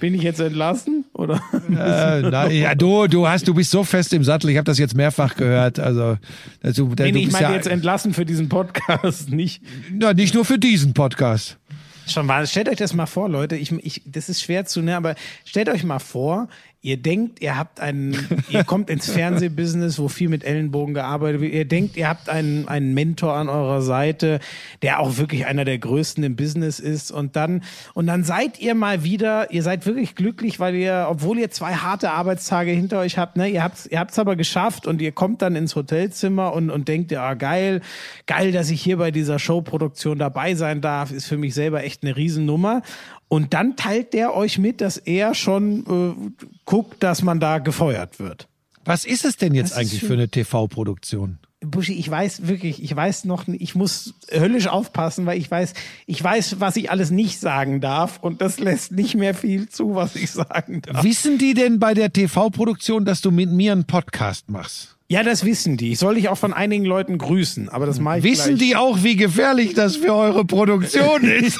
[0.00, 1.04] bin ich jetzt entlassen?
[1.12, 1.40] Oder?
[1.54, 4.50] Äh, na, ja, du, du hast, du bist so fest im Sattel.
[4.50, 5.78] Ich habe das jetzt mehrfach gehört.
[5.78, 6.18] Also,
[6.62, 9.62] also du, Nee, du ich meine ja, jetzt entlassen für diesen Podcast, nicht.
[9.92, 11.58] na, nicht nur für diesen Podcast.
[12.06, 13.56] Schon mal, stellt euch das mal vor, Leute.
[13.56, 16.48] Ich, ich, das ist schwer zu, ne, aber stellt euch mal vor,
[16.82, 18.16] ihr denkt, ihr habt einen,
[18.48, 21.52] ihr kommt ins Fernsehbusiness, wo viel mit Ellenbogen gearbeitet wird.
[21.52, 24.38] Ihr denkt, ihr habt einen, einen Mentor an eurer Seite,
[24.82, 27.10] der auch wirklich einer der größten im Business ist.
[27.10, 27.62] Und dann,
[27.94, 31.74] und dann seid ihr mal wieder, ihr seid wirklich glücklich, weil ihr, obwohl ihr zwei
[31.74, 35.42] harte Arbeitstage hinter euch habt, ne, ihr habt's, ihr habt's aber geschafft und ihr kommt
[35.42, 37.80] dann ins Hotelzimmer und, und denkt, ja, geil,
[38.26, 42.04] geil, dass ich hier bei dieser Showproduktion dabei sein darf, ist für mich selber echt
[42.04, 42.82] eine Riesennummer.
[43.28, 48.18] Und dann teilt der euch mit, dass er schon äh, guckt, dass man da gefeuert
[48.18, 48.48] wird.
[48.84, 51.38] Was ist es denn jetzt Das eigentlich für eine TV-Produktion?
[51.64, 55.72] Buschi, ich weiß wirklich, ich weiß noch, nicht, ich muss höllisch aufpassen, weil ich weiß,
[56.06, 59.96] ich weiß, was ich alles nicht sagen darf und das lässt nicht mehr viel zu,
[59.96, 61.02] was ich sagen darf.
[61.02, 64.96] Wissen die denn bei der TV-Produktion, dass du mit mir einen Podcast machst?
[65.08, 65.92] Ja, das wissen die.
[65.92, 68.68] Ich soll dich auch von einigen Leuten grüßen, aber das mache ich Wissen gleich.
[68.68, 71.58] die auch, wie gefährlich das für eure Produktion ist?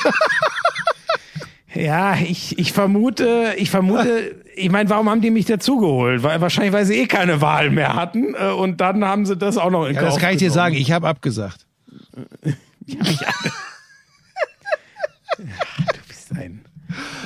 [1.76, 6.22] Ja, ich, ich vermute, ich vermute, ich meine, warum haben die mich dazugeholt?
[6.22, 9.58] Weil, wahrscheinlich, weil sie eh keine Wahl mehr hatten äh, und dann haben sie das
[9.58, 10.54] auch noch in ja, das Kauf kann ich dir genommen.
[10.54, 10.76] sagen.
[10.76, 11.66] Ich habe abgesagt.
[15.36, 15.44] Du
[16.08, 16.64] bist ein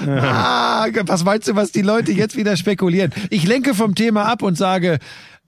[0.06, 3.12] Ah, was meinst du, was die Leute jetzt wieder spekulieren?
[3.28, 4.98] Ich lenke vom Thema ab und sage,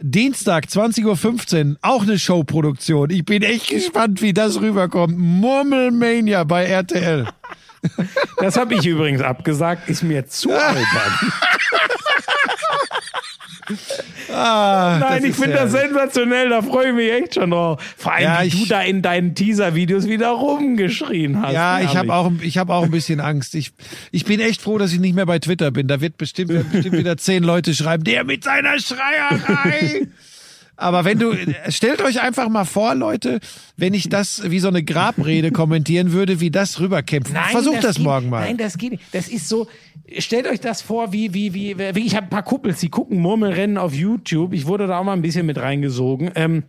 [0.00, 3.10] Dienstag, 20.15 Uhr, auch eine Showproduktion.
[3.10, 5.16] Ich bin echt gespannt, wie das rüberkommt.
[5.16, 7.26] Murmelmania bei RTL.
[8.38, 11.32] Das habe ich übrigens abgesagt, ist mir zu albern.
[14.32, 15.90] Ah, Nein, das ich finde das herrlich.
[15.92, 17.80] sensationell, da freue ich mich echt schon drauf.
[17.96, 21.52] Vor allem, Ja, wie ich- du da in deinen Teaser-Videos wieder rumgeschrien hast.
[21.52, 23.54] Ja, ich habe auch, ich hab auch ein bisschen Angst.
[23.54, 23.72] Ich,
[24.10, 25.86] ich bin echt froh, dass ich nicht mehr bei Twitter bin.
[25.88, 30.08] Da wird bestimmt, bestimmt wieder zehn Leute schreiben, der mit seiner Schreierei.
[30.82, 31.34] Aber wenn du,
[31.68, 33.40] stellt euch einfach mal vor, Leute,
[33.76, 37.32] wenn ich das wie so eine Grabrede kommentieren würde, wie das rüberkämpft.
[37.50, 38.40] Versucht das, geht, morgen mal.
[38.40, 39.04] Nein, das geht nicht.
[39.12, 39.68] Das ist so,
[40.18, 43.18] stellt euch das vor, wie, wie, wie, wie ich habe ein paar Kuppels, die gucken
[43.20, 44.52] Murmelrennen auf YouTube.
[44.52, 46.32] Ich wurde da auch mal ein bisschen mit reingesogen.
[46.34, 46.64] Ähm,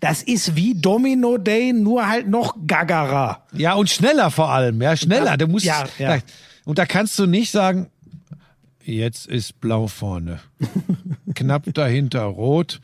[0.00, 3.46] das ist wie Domino Day, nur halt noch gaggerer.
[3.54, 4.80] Ja, und schneller vor allem.
[4.82, 5.36] Ja, schneller.
[5.36, 6.18] Du musst, Ja, ja.
[6.64, 7.88] Und da kannst du nicht sagen,
[8.84, 10.40] jetzt ist blau vorne.
[11.34, 12.80] Knapp dahinter rot.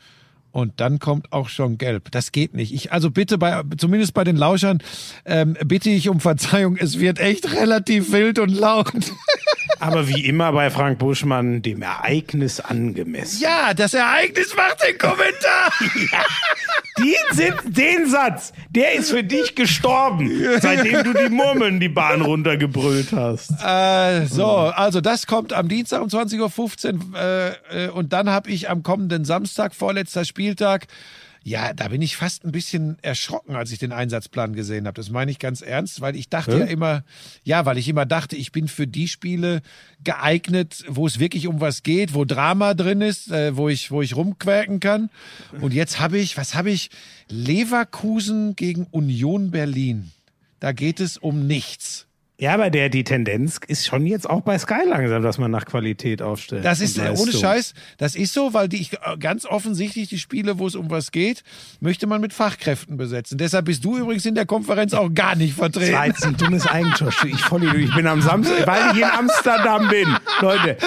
[0.51, 2.11] Und dann kommt auch schon gelb.
[2.11, 2.73] Das geht nicht.
[2.73, 4.81] Ich, also bitte bei, zumindest bei den Lauschern,
[5.25, 6.75] ähm, bitte ich um Verzeihung.
[6.77, 8.91] Es wird echt relativ wild und laut.
[9.79, 13.41] Aber wie immer bei Frank Buschmann, dem Ereignis angemessen.
[13.41, 15.71] Ja, das Ereignis macht den Kommentar.
[16.97, 20.29] Den, Sitz- den Satz, der ist für dich gestorben,
[20.59, 23.51] seitdem du die Murmeln die Bahn runtergebrüllt hast.
[23.63, 28.49] Äh, so, also das kommt am Dienstag um 20.15 Uhr äh, äh, und dann habe
[28.49, 30.87] ich am kommenden Samstag, vorletzter Spieltag,
[31.49, 34.93] ja, da bin ich fast ein bisschen erschrocken, als ich den Einsatzplan gesehen habe.
[34.93, 37.03] Das meine ich ganz ernst, weil ich dachte ja immer,
[37.43, 39.61] ja, weil ich immer dachte, ich bin für die Spiele
[40.03, 44.03] geeignet, wo es wirklich um was geht, wo Drama drin ist, äh, wo ich, wo
[44.03, 45.09] ich rumquäken kann.
[45.59, 46.91] Und jetzt habe ich, was habe ich?
[47.29, 50.11] Leverkusen gegen Union Berlin.
[50.59, 52.05] Da geht es um nichts.
[52.41, 55.65] Ja, aber der, die Tendenz ist schon jetzt auch bei Sky langsam, dass man nach
[55.65, 56.63] Qualität aufstellt.
[56.63, 57.33] Das ist äh, ohne.
[57.33, 61.11] Scheiß, das ist so, weil die äh, ganz offensichtlich die Spiele, wo es um was
[61.11, 61.43] geht,
[61.81, 63.37] möchte man mit Fachkräften besetzen.
[63.37, 66.03] Deshalb bist du übrigens in der Konferenz auch gar nicht Das war vertreten.
[66.05, 67.09] jetzt ein dummes Eigentor.
[67.27, 70.07] Ich voll Ich bin am Samstag, weil ich in Amsterdam bin.
[70.39, 70.77] Leute,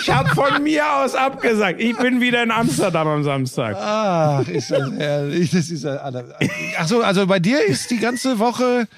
[0.00, 1.80] ich habe von mir aus abgesagt.
[1.80, 3.76] Ich bin wieder in Amsterdam am Samstag.
[3.78, 5.52] Ach, ist das herrlich.
[5.52, 6.12] Das ist ja-
[6.76, 8.88] ach so, also bei dir ist die ganze Woche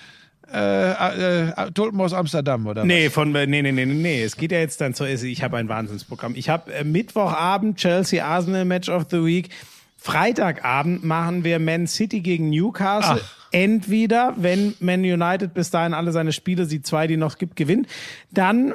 [0.53, 2.85] äh, äh, Tulpen aus Amsterdam, oder?
[2.85, 4.23] Nee, von nee, nee, nee, nee, nee.
[4.23, 6.35] Es geht ja jetzt dann zur Ich habe ein Wahnsinnsprogramm.
[6.35, 9.51] Ich habe äh, Mittwochabend Chelsea Arsenal Match of the Week.
[9.97, 13.21] Freitagabend machen wir Man City gegen Newcastle.
[13.23, 13.37] Ach.
[13.53, 17.89] Entweder, wenn Man United bis dahin alle seine Spiele, die zwei, die noch gibt, gewinnt,
[18.31, 18.75] dann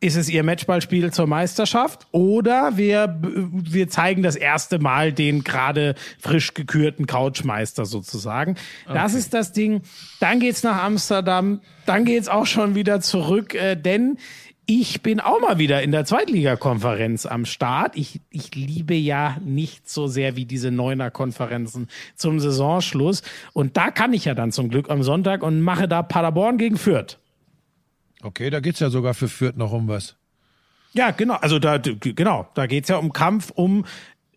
[0.00, 5.94] ist es ihr Matchballspiel zur Meisterschaft oder wir, wir zeigen das erste Mal den gerade
[6.18, 8.56] frisch gekürten Couchmeister sozusagen.
[8.86, 9.82] Das ist das Ding.
[10.18, 14.16] Dann geht's nach Amsterdam, dann geht's auch schon wieder zurück, äh, denn
[14.72, 17.96] ich bin auch mal wieder in der Zweitligakonferenz am Start.
[17.96, 23.22] Ich, ich liebe ja nicht so sehr wie diese Neuner-Konferenzen zum Saisonschluss.
[23.52, 26.76] Und da kann ich ja dann zum Glück am Sonntag und mache da Paderborn gegen
[26.76, 27.18] Fürth.
[28.22, 30.16] Okay, da geht's ja sogar für Fürth noch um was.
[30.92, 31.34] Ja, genau.
[31.36, 33.84] Also da, genau, da geht's ja um Kampf um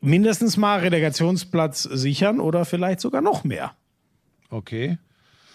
[0.02, 3.74] mindestens mal Relegationsplatz sichern oder vielleicht sogar noch mehr.
[4.50, 4.98] Okay.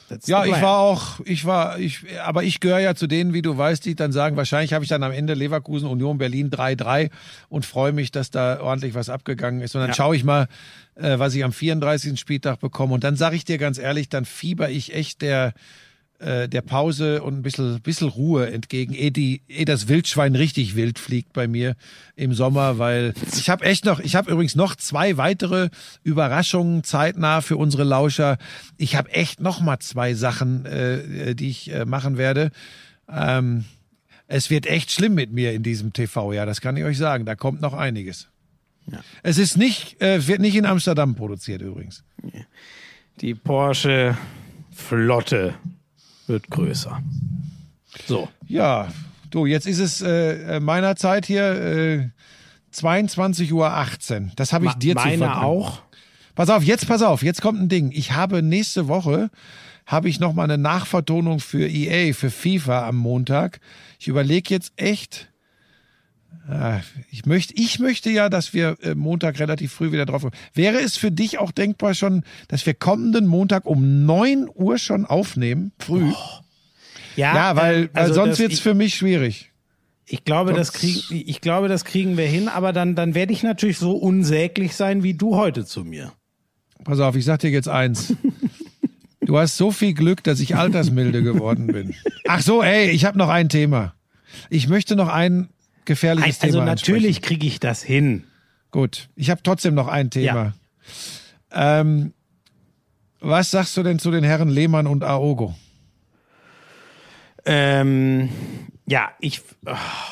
[0.09, 3.43] That's Ja, ich war auch, ich war, ich, aber ich gehöre ja zu denen, wie
[3.43, 7.11] du weißt, die dann sagen, wahrscheinlich habe ich dann am Ende Leverkusen, Union Berlin 3-3
[7.51, 9.75] und freue mich, dass da ordentlich was abgegangen ist.
[9.75, 9.95] Und dann Ja.
[9.95, 10.49] schaue ich mal,
[10.95, 12.19] äh, was ich am 34.
[12.19, 12.95] Spieltag bekomme.
[12.95, 15.53] Und dann sage ich dir ganz ehrlich, dann fieber ich echt der,
[16.19, 20.75] äh, der Pause und ein bisschen, bisschen Ruhe entgegen, ehe, die, ehe das Wildschwein richtig
[20.75, 21.77] wild fliegt bei mir
[22.17, 25.71] im Sommer, weil ich habe echt noch, ich habe übrigens noch zwei weitere
[26.03, 28.39] Überraschungen zeitnah für unsere Lauscher.
[28.77, 32.51] Ich habe echt noch mal zwei Sachen, äh, die ich äh, machen werde.
[33.09, 33.65] Ähm,
[34.27, 37.27] es wird echt schlimm mit mir in diesem TV, ja, das kann ich euch sagen.
[37.27, 38.29] Da kommt noch einiges.
[39.23, 42.05] Es ist nicht, äh, wird nicht in Amsterdam produziert übrigens.
[43.21, 44.17] Die Porsche
[44.71, 45.55] Flotte
[46.29, 47.03] wird größer.
[48.07, 48.29] So.
[48.47, 48.89] Ja,
[49.31, 52.09] du, jetzt ist es äh, äh, meiner Zeit hier äh,
[52.75, 54.31] 22.18 Uhr.
[54.37, 55.83] Das habe ich dir zu Meiner auch.
[56.35, 57.91] Pass auf, jetzt pass auf, jetzt kommt ein Ding.
[57.93, 59.31] Ich habe nächste Woche
[59.87, 63.59] habe ich noch mal eine Nachvertonung für EA, für FIFA am Montag.
[63.99, 65.31] Ich überlege jetzt echt.
[66.51, 66.81] Äh,
[67.11, 70.35] Ich möchte, ich möchte ja, dass wir äh, Montag relativ früh wieder drauf kommen.
[70.55, 75.05] Wäre es für dich auch denkbar schon, dass wir kommenden Montag um 9 Uhr schon
[75.05, 75.73] aufnehmen?
[75.79, 76.13] Früh?
[77.17, 79.53] ja, weil, ähm, weil also sonst wird's ich, für mich schwierig.
[80.07, 83.43] ich glaube, das kriegen, ich glaube, das kriegen wir hin, aber dann, dann werde ich
[83.43, 86.13] natürlich so unsäglich sein wie du heute zu mir.
[86.85, 88.15] Pass auf, ich sag dir jetzt eins.
[89.21, 91.95] Du hast so viel Glück, dass ich altersmilde geworden bin.
[92.27, 93.95] Ach so, ey, ich habe noch ein Thema.
[94.49, 95.51] Ich möchte noch ein
[95.89, 97.23] gefährliches Also Thema natürlich ansprechen.
[97.23, 98.25] kriege ich das hin.
[98.71, 100.55] Gut, ich habe trotzdem noch ein Thema.
[101.51, 102.13] Ähm,
[103.21, 105.57] was sagst du denn zu den Herren Lehmann und Aogo?
[107.45, 108.29] Ähm,
[108.87, 109.41] ja, ich,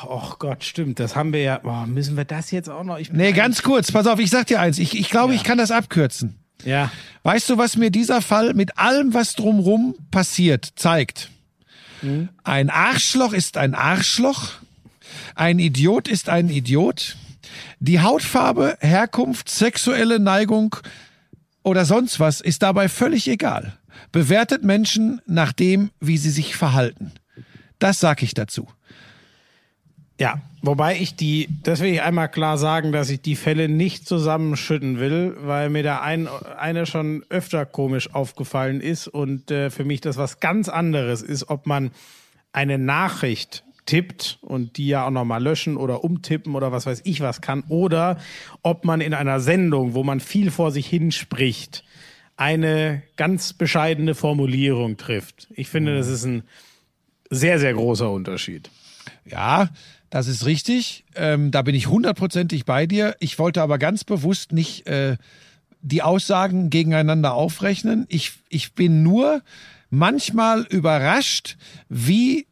[0.08, 2.98] oh Gott, stimmt, das haben wir ja, oh, müssen wir das jetzt auch noch?
[2.98, 4.78] Ich Nee, ganz kurz, pass auf, ich sag dir eins.
[4.78, 6.36] Ich, ich glaube, ich kann das abkürzen.
[6.64, 6.90] Ja,
[7.22, 11.30] Weißt du, was mir dieser Fall mit allem, was drumrum passiert, zeigt?
[12.44, 14.52] Ein Arschloch ist ein Arschloch.
[15.34, 17.16] Ein Idiot ist ein Idiot.
[17.78, 20.76] Die Hautfarbe, Herkunft, sexuelle Neigung
[21.62, 23.76] oder sonst was ist dabei völlig egal.
[24.12, 27.12] Bewertet Menschen nach dem, wie sie sich verhalten.
[27.78, 28.68] Das sag ich dazu.
[30.18, 34.08] Ja, wobei ich die, das will ich einmal klar sagen, dass ich die Fälle nicht
[34.08, 36.26] zusammenschütten will, weil mir da ein,
[36.58, 41.50] eine schon öfter komisch aufgefallen ist und äh, für mich das was ganz anderes ist,
[41.50, 41.90] ob man
[42.52, 47.20] eine Nachricht tippt und die ja auch nochmal löschen oder umtippen oder was weiß ich
[47.20, 48.18] was kann, oder
[48.62, 51.84] ob man in einer Sendung, wo man viel vor sich hinspricht,
[52.36, 55.48] eine ganz bescheidene Formulierung trifft.
[55.54, 56.42] Ich finde, das ist ein
[57.30, 58.70] sehr, sehr großer Unterschied.
[59.24, 59.70] Ja,
[60.10, 61.04] das ist richtig.
[61.14, 63.16] Ähm, da bin ich hundertprozentig bei dir.
[63.20, 65.16] Ich wollte aber ganz bewusst nicht äh,
[65.80, 68.06] die Aussagen gegeneinander aufrechnen.
[68.08, 69.42] Ich, ich bin nur
[69.90, 71.56] manchmal überrascht,
[71.88, 72.46] wie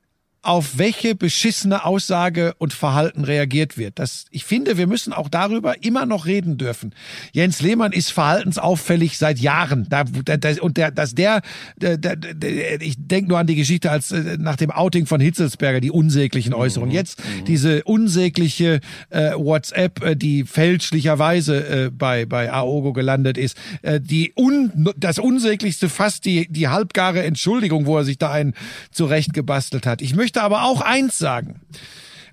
[0.44, 3.98] auf welche beschissene Aussage und Verhalten reagiert wird.
[3.98, 6.94] Das, ich finde, wir müssen auch darüber immer noch reden dürfen.
[7.32, 9.86] Jens Lehmann ist verhaltensauffällig seit Jahren.
[9.88, 11.40] Da, da, da, und der, dass der,
[11.76, 15.80] der, der, ich denke nur an die Geschichte als äh, nach dem Outing von Hitzelsberger,
[15.80, 16.94] die unsäglichen Äußerungen.
[16.94, 18.80] Jetzt diese unsägliche
[19.10, 23.56] äh, WhatsApp, äh, die fälschlicherweise äh, bei bei Aogo gelandet ist.
[23.82, 28.54] Äh, die un, das unsäglichste fast die die halbgare Entschuldigung, wo er sich da einen
[28.90, 30.02] zurechtgebastelt hat.
[30.02, 31.60] Ich möchte aber auch eins sagen.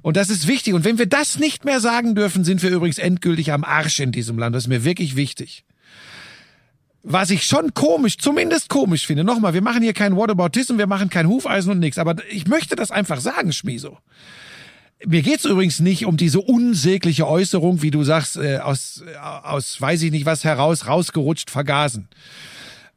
[0.02, 0.74] Und das ist wichtig.
[0.74, 4.12] Und wenn wir das nicht mehr sagen dürfen, sind wir übrigens endgültig am Arsch in
[4.12, 4.56] diesem Land.
[4.56, 5.64] Das ist mir wirklich wichtig.
[7.04, 9.24] Was ich schon komisch, zumindest komisch finde.
[9.24, 11.98] Nochmal, wir machen hier kein Whataboutism, wir machen kein Hufeisen und nichts.
[11.98, 13.98] Aber ich möchte das einfach sagen, Schmieso.
[15.06, 19.82] Mir geht's übrigens nicht um diese unsägliche Äußerung, wie du sagst, äh, aus, äh, aus
[19.82, 22.08] weiß ich nicht was heraus, rausgerutscht, vergasen.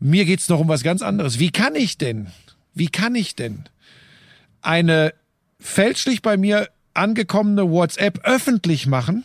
[0.00, 1.38] Mir geht's noch um was ganz anderes.
[1.38, 2.26] Wie kann ich denn,
[2.74, 3.64] wie kann ich denn
[4.64, 5.12] eine
[5.60, 9.24] fälschlich bei mir angekommene WhatsApp öffentlich machen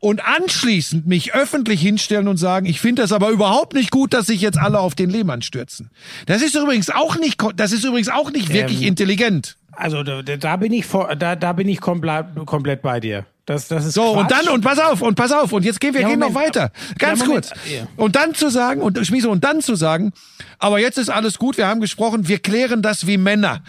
[0.00, 4.26] und anschließend mich öffentlich hinstellen und sagen, ich finde das aber überhaupt nicht gut, dass
[4.26, 5.90] sich jetzt alle auf den Lehmann stürzen.
[6.26, 9.56] Das ist übrigens auch nicht, das ist übrigens auch nicht wirklich Ähm, intelligent.
[9.72, 13.24] Also da, da bin ich vor, da, da bin ich komplett, komplett bei dir.
[13.46, 14.46] Das, das ist So, und Quatsch.
[14.46, 16.70] dann, und pass auf, und pass auf, und jetzt gehen wir Ja, gehen noch weiter.
[16.98, 17.50] Ganz Ja, kurz.
[17.70, 17.86] Ja.
[17.96, 20.12] Und dann zu sagen, und Schmiese, und dann zu sagen,
[20.58, 23.62] aber jetzt ist alles gut, wir haben gesprochen, wir klären das wie Männer.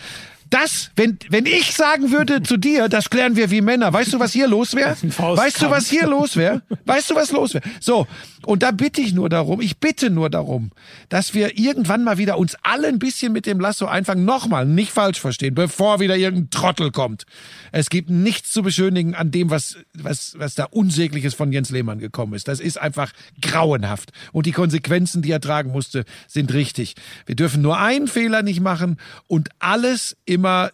[0.49, 4.19] Das, wenn, wenn ich sagen würde zu dir, das klären wir wie Männer, weißt du,
[4.19, 4.95] was hier los wäre?
[5.17, 6.61] Weißt du, was hier los wäre?
[6.85, 7.63] Weißt du, was los wäre?
[7.79, 8.07] So,
[8.45, 10.71] und da bitte ich nur darum, ich bitte nur darum,
[11.09, 14.25] dass wir irgendwann mal wieder uns alle ein bisschen mit dem Lasso einfangen.
[14.25, 17.25] Nochmal, nicht falsch verstehen, bevor wieder irgendein Trottel kommt.
[17.71, 21.99] Es gibt nichts zu beschönigen an dem, was, was, was da Unsägliches von Jens Lehmann
[21.99, 22.47] gekommen ist.
[22.47, 23.11] Das ist einfach
[23.41, 24.11] grauenhaft.
[24.31, 26.95] Und die Konsequenzen, die er tragen musste, sind richtig.
[27.25, 28.97] Wir dürfen nur einen Fehler nicht machen
[29.27, 30.71] und alles immer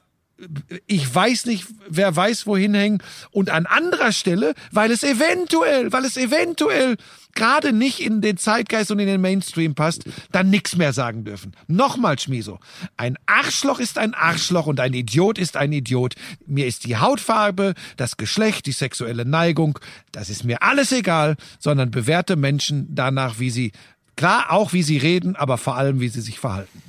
[0.87, 3.03] ich weiß nicht, wer weiß, wohin hängen.
[3.29, 6.95] Und an anderer Stelle, weil es eventuell, weil es eventuell
[7.35, 11.51] gerade nicht in den Zeitgeist und in den Mainstream passt, dann nichts mehr sagen dürfen.
[11.67, 12.59] Nochmal, Schmiso.
[12.95, 16.15] Ein Arschloch ist ein Arschloch und ein Idiot ist ein Idiot.
[16.47, 19.77] Mir ist die Hautfarbe, das Geschlecht, die sexuelle Neigung,
[20.13, 23.73] das ist mir alles egal, sondern bewerte Menschen danach, wie sie,
[24.15, 26.81] klar, auch wie sie reden, aber vor allem, wie sie sich verhalten.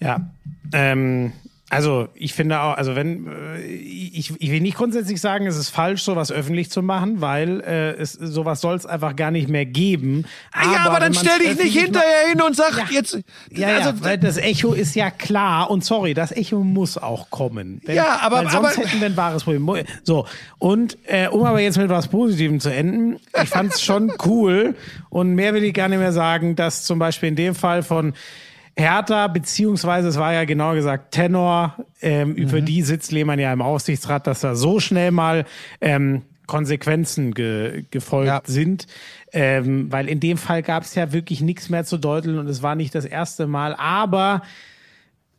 [0.00, 0.30] Ja,
[0.72, 1.32] ähm,
[1.68, 5.70] also ich finde auch, also wenn äh, ich, ich will nicht grundsätzlich sagen, es ist
[5.70, 9.66] falsch, sowas öffentlich zu machen, weil äh, es sowas soll es einfach gar nicht mehr
[9.66, 10.26] geben.
[10.52, 12.84] Ah ja, aber dann stell dich nicht hinterher hin und sag Ja.
[12.92, 13.18] jetzt.
[13.50, 17.30] Ja, ja, also, weil das Echo ist ja klar und sorry, das Echo muss auch
[17.30, 17.80] kommen.
[17.84, 19.68] Wenn, Ja, aber- weil sonst aber- hätten wir ein wahres Problem.
[20.04, 20.26] So,
[20.58, 24.76] und äh, um aber jetzt mit was Positivem zu enden, ich fand's schon cool
[25.10, 28.14] und mehr will ich gar nicht mehr sagen, dass zum Beispiel in dem Fall von
[28.76, 32.48] Hertha, beziehungsweise es war ja genau gesagt Tenor, ähm, Mhm.
[32.48, 35.46] für die sitzt Lehmann ja im Aufsichtsrat, dass da so schnell mal
[35.80, 38.42] ähm, Konsequenzen ge gefolgt Ja.
[38.44, 38.86] sind.
[39.32, 42.62] Ähm, weil in dem Fall gab es ja wirklich nichts mehr zu deuteln und es
[42.62, 43.74] war nicht das erste Mal.
[43.74, 44.42] Aber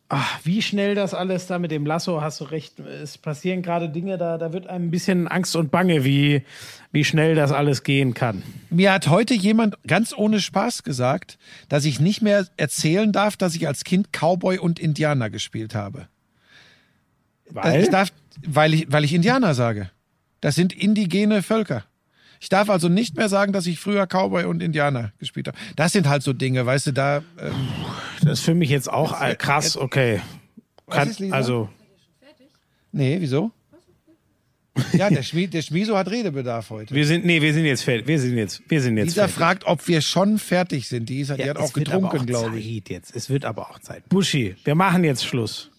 [0.10, 3.90] ach, wie schnell das alles da mit dem Lasso, hast du recht, es passieren gerade
[3.90, 6.44] Dinge, da, da wird einem ein bisschen Angst und Bange, wie,
[6.92, 8.44] wie schnell das alles gehen kann.
[8.70, 11.38] Mir hat heute jemand ganz ohne Spaß gesagt,
[11.70, 16.08] dass ich nicht mehr erzählen darf, dass ich als Kind Cowboy und Indianer gespielt habe.
[17.50, 17.84] Weil?
[17.84, 18.10] Ich darf,
[18.46, 19.92] weil ich, weil ich Indianer sage.
[20.42, 21.84] Das sind indigene Völker.
[22.40, 25.58] Ich darf also nicht mehr sagen, dass ich früher Cowboy und Indianer gespielt habe.
[25.76, 27.24] Das sind halt so Dinge, weißt du, da.
[27.40, 27.54] Ähm,
[28.22, 30.22] Das ist für mich jetzt auch äh, krass, okay.
[30.90, 31.70] Kann, also,
[32.92, 33.52] nee, wieso?
[34.94, 36.94] Ja, der, Schmi der Schmiso hat Redebedarf heute.
[36.94, 38.08] wir sind, nee, wir sind jetzt fertig.
[38.08, 39.36] Wir sind jetzt, wir sind jetzt Lisa fertig.
[39.36, 41.10] fragt, ob wir schon fertig sind.
[41.10, 42.88] Die, ist, die Ja, hat es auch getrunken, auch glaube ich.
[42.88, 43.16] Jetzt.
[43.16, 44.08] Es wird aber auch Zeit.
[44.10, 45.72] Buschi, wir machen jetzt Schluss.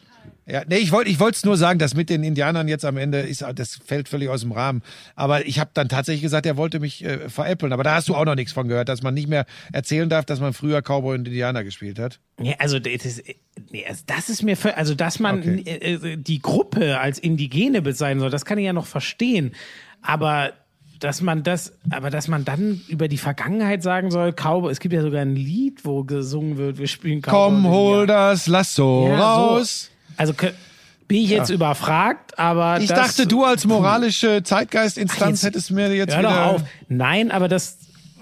[0.51, 2.97] Ja, nee, ich wollte ich wollte es nur sagen, dass mit den Indianern jetzt am
[2.97, 4.81] Ende ist, das fällt völlig aus dem Rahmen.
[5.15, 7.75] Aber ich habe dann tatsächlich gesagt, er wollte mich äh, veräppeln.
[7.75, 9.45] Aber da hast du auch noch nichts von gehört, dass man nicht mehr
[9.75, 12.19] erzählen darf, dass man früher Cowboy und Indianer gespielt hat.
[12.41, 13.23] Ja, also das ist,
[13.71, 15.63] nee, also das ist mir, völ- also dass man Okay.
[15.67, 19.53] äh, äh, die Gruppe als Indigene bezeichnen soll, das kann ich ja noch verstehen.
[20.01, 20.53] Aber
[20.99, 24.95] dass man das, aber dass man dann über die Vergangenheit sagen soll, Cowboy, es gibt
[24.95, 27.33] ja sogar ein Lied, wo gesungen wird, wir spielen Cowboy.
[27.33, 29.89] Komm, hol das Lasso Ja, so.
[30.19, 36.13] Also bin ich jetzt überfragt, aber Ich dachte, du als moralische Zeitgeistinstanz hättest mir jetzt
[36.13, 36.29] Hör wieder...
[36.31, 36.65] doch auf.
[36.89, 37.79] Nein, aber das,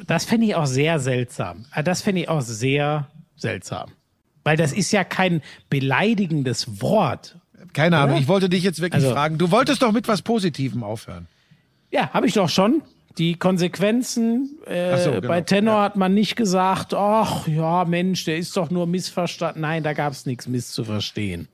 [0.06, 1.64] das fände ich auch sehr seltsam.
[1.73, 3.90] Ah, Das fände ich auch sehr seltsam.
[4.44, 7.36] Weil das ist ja kein beleidigendes Wort.
[7.73, 9.39] Keine Ahnung, ich wollte dich jetzt wirklich Also- fragen.
[9.39, 11.27] Du wolltest doch mit was Positivem aufhören.
[11.90, 12.82] Ja, habe ich doch schon.
[13.18, 15.28] Die Konsequenzen äh, so, genau.
[15.28, 15.82] bei Tenor Ja.
[15.85, 19.62] hat man nicht gesagt, ach ja, Mensch, der ist doch nur missverstanden.
[19.62, 21.48] Nein, da gab es nichts misszuverstehen.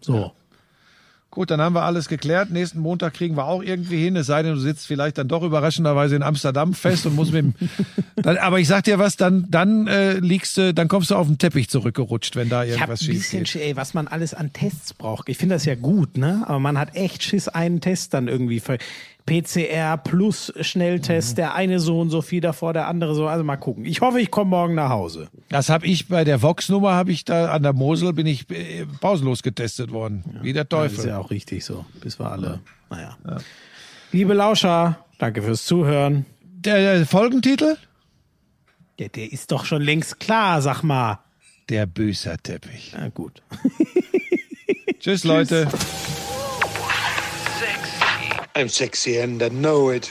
[0.00, 0.32] So.
[1.30, 2.50] Gut, dann haben wir alles geklärt.
[2.50, 4.16] Nächsten Montag kriegen wir auch irgendwie hin.
[4.16, 7.44] Es sei denn, du sitzt vielleicht dann doch überraschenderweise in Amsterdam fest und musst mit
[7.44, 7.54] dem.
[8.16, 11.26] dann, aber ich sag dir was, dann, dann äh, liegst du, dann kommst du auf
[11.26, 13.56] den Teppich zurückgerutscht, wenn da Ich habe irgendwas ein schief bisschen geht.
[13.56, 15.28] Ey, was man alles an Tests braucht.
[15.28, 16.44] Ich finde das ja gut, ne?
[16.46, 18.78] Aber man hat echt Schiss, einen Test dann irgendwie für
[19.28, 21.36] PCR plus Schnelltest, Mhm.
[21.36, 23.26] der eine so und so viel davor, der andere so.
[23.28, 23.84] Also mal gucken.
[23.84, 25.28] Ich hoffe, ich komme morgen nach Hause.
[25.50, 28.86] Das habe ich bei der Vox-Nummer, habe ich da an der Mosel, bin ich äh,
[29.00, 30.24] pausenlos getestet worden.
[30.42, 31.10] Wie der Das ist Teufel.
[31.10, 31.84] ja auch richtig so.
[32.00, 32.60] Bis wir alle.
[32.90, 33.16] Naja.
[34.12, 36.24] Liebe Lauscher, danke fürs Zuhören.
[36.42, 37.76] Der, der Folgentitel?
[38.98, 41.20] Ja, der ist doch schon längst klar, sag mal.
[41.68, 42.94] Der Büßerteppich.
[42.98, 43.42] Na gut.
[44.98, 45.68] Tschüss, Leute.
[48.54, 50.10] I'm sexy and I know it.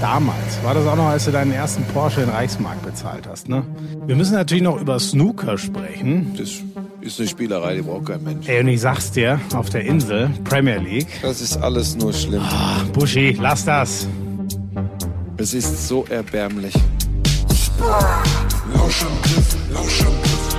[0.00, 3.62] Damals war das auch noch, als du deinen ersten Porsche in Reichsmark bezahlt hast, ne?
[4.06, 6.34] Wir müssen natürlich noch über Snooker sprechen.
[6.38, 6.50] Das
[7.02, 8.48] ist eine Spielerei, die braucht kein Mensch.
[8.48, 11.08] Ey, und ich sag's dir, auf der Insel, Premier League.
[11.20, 12.42] Das ist alles nur schlimm.
[12.94, 14.08] Buschi, lass das.
[15.36, 16.74] Es ist so erbärmlich.
[18.74, 20.56] Lauschangriff, Lauschangriff,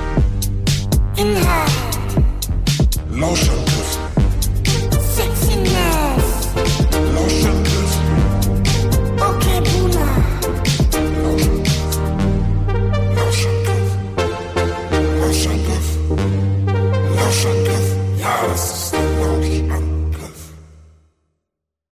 [1.16, 1.72] Inhalt.
[3.10, 3.81] Lauschangriff.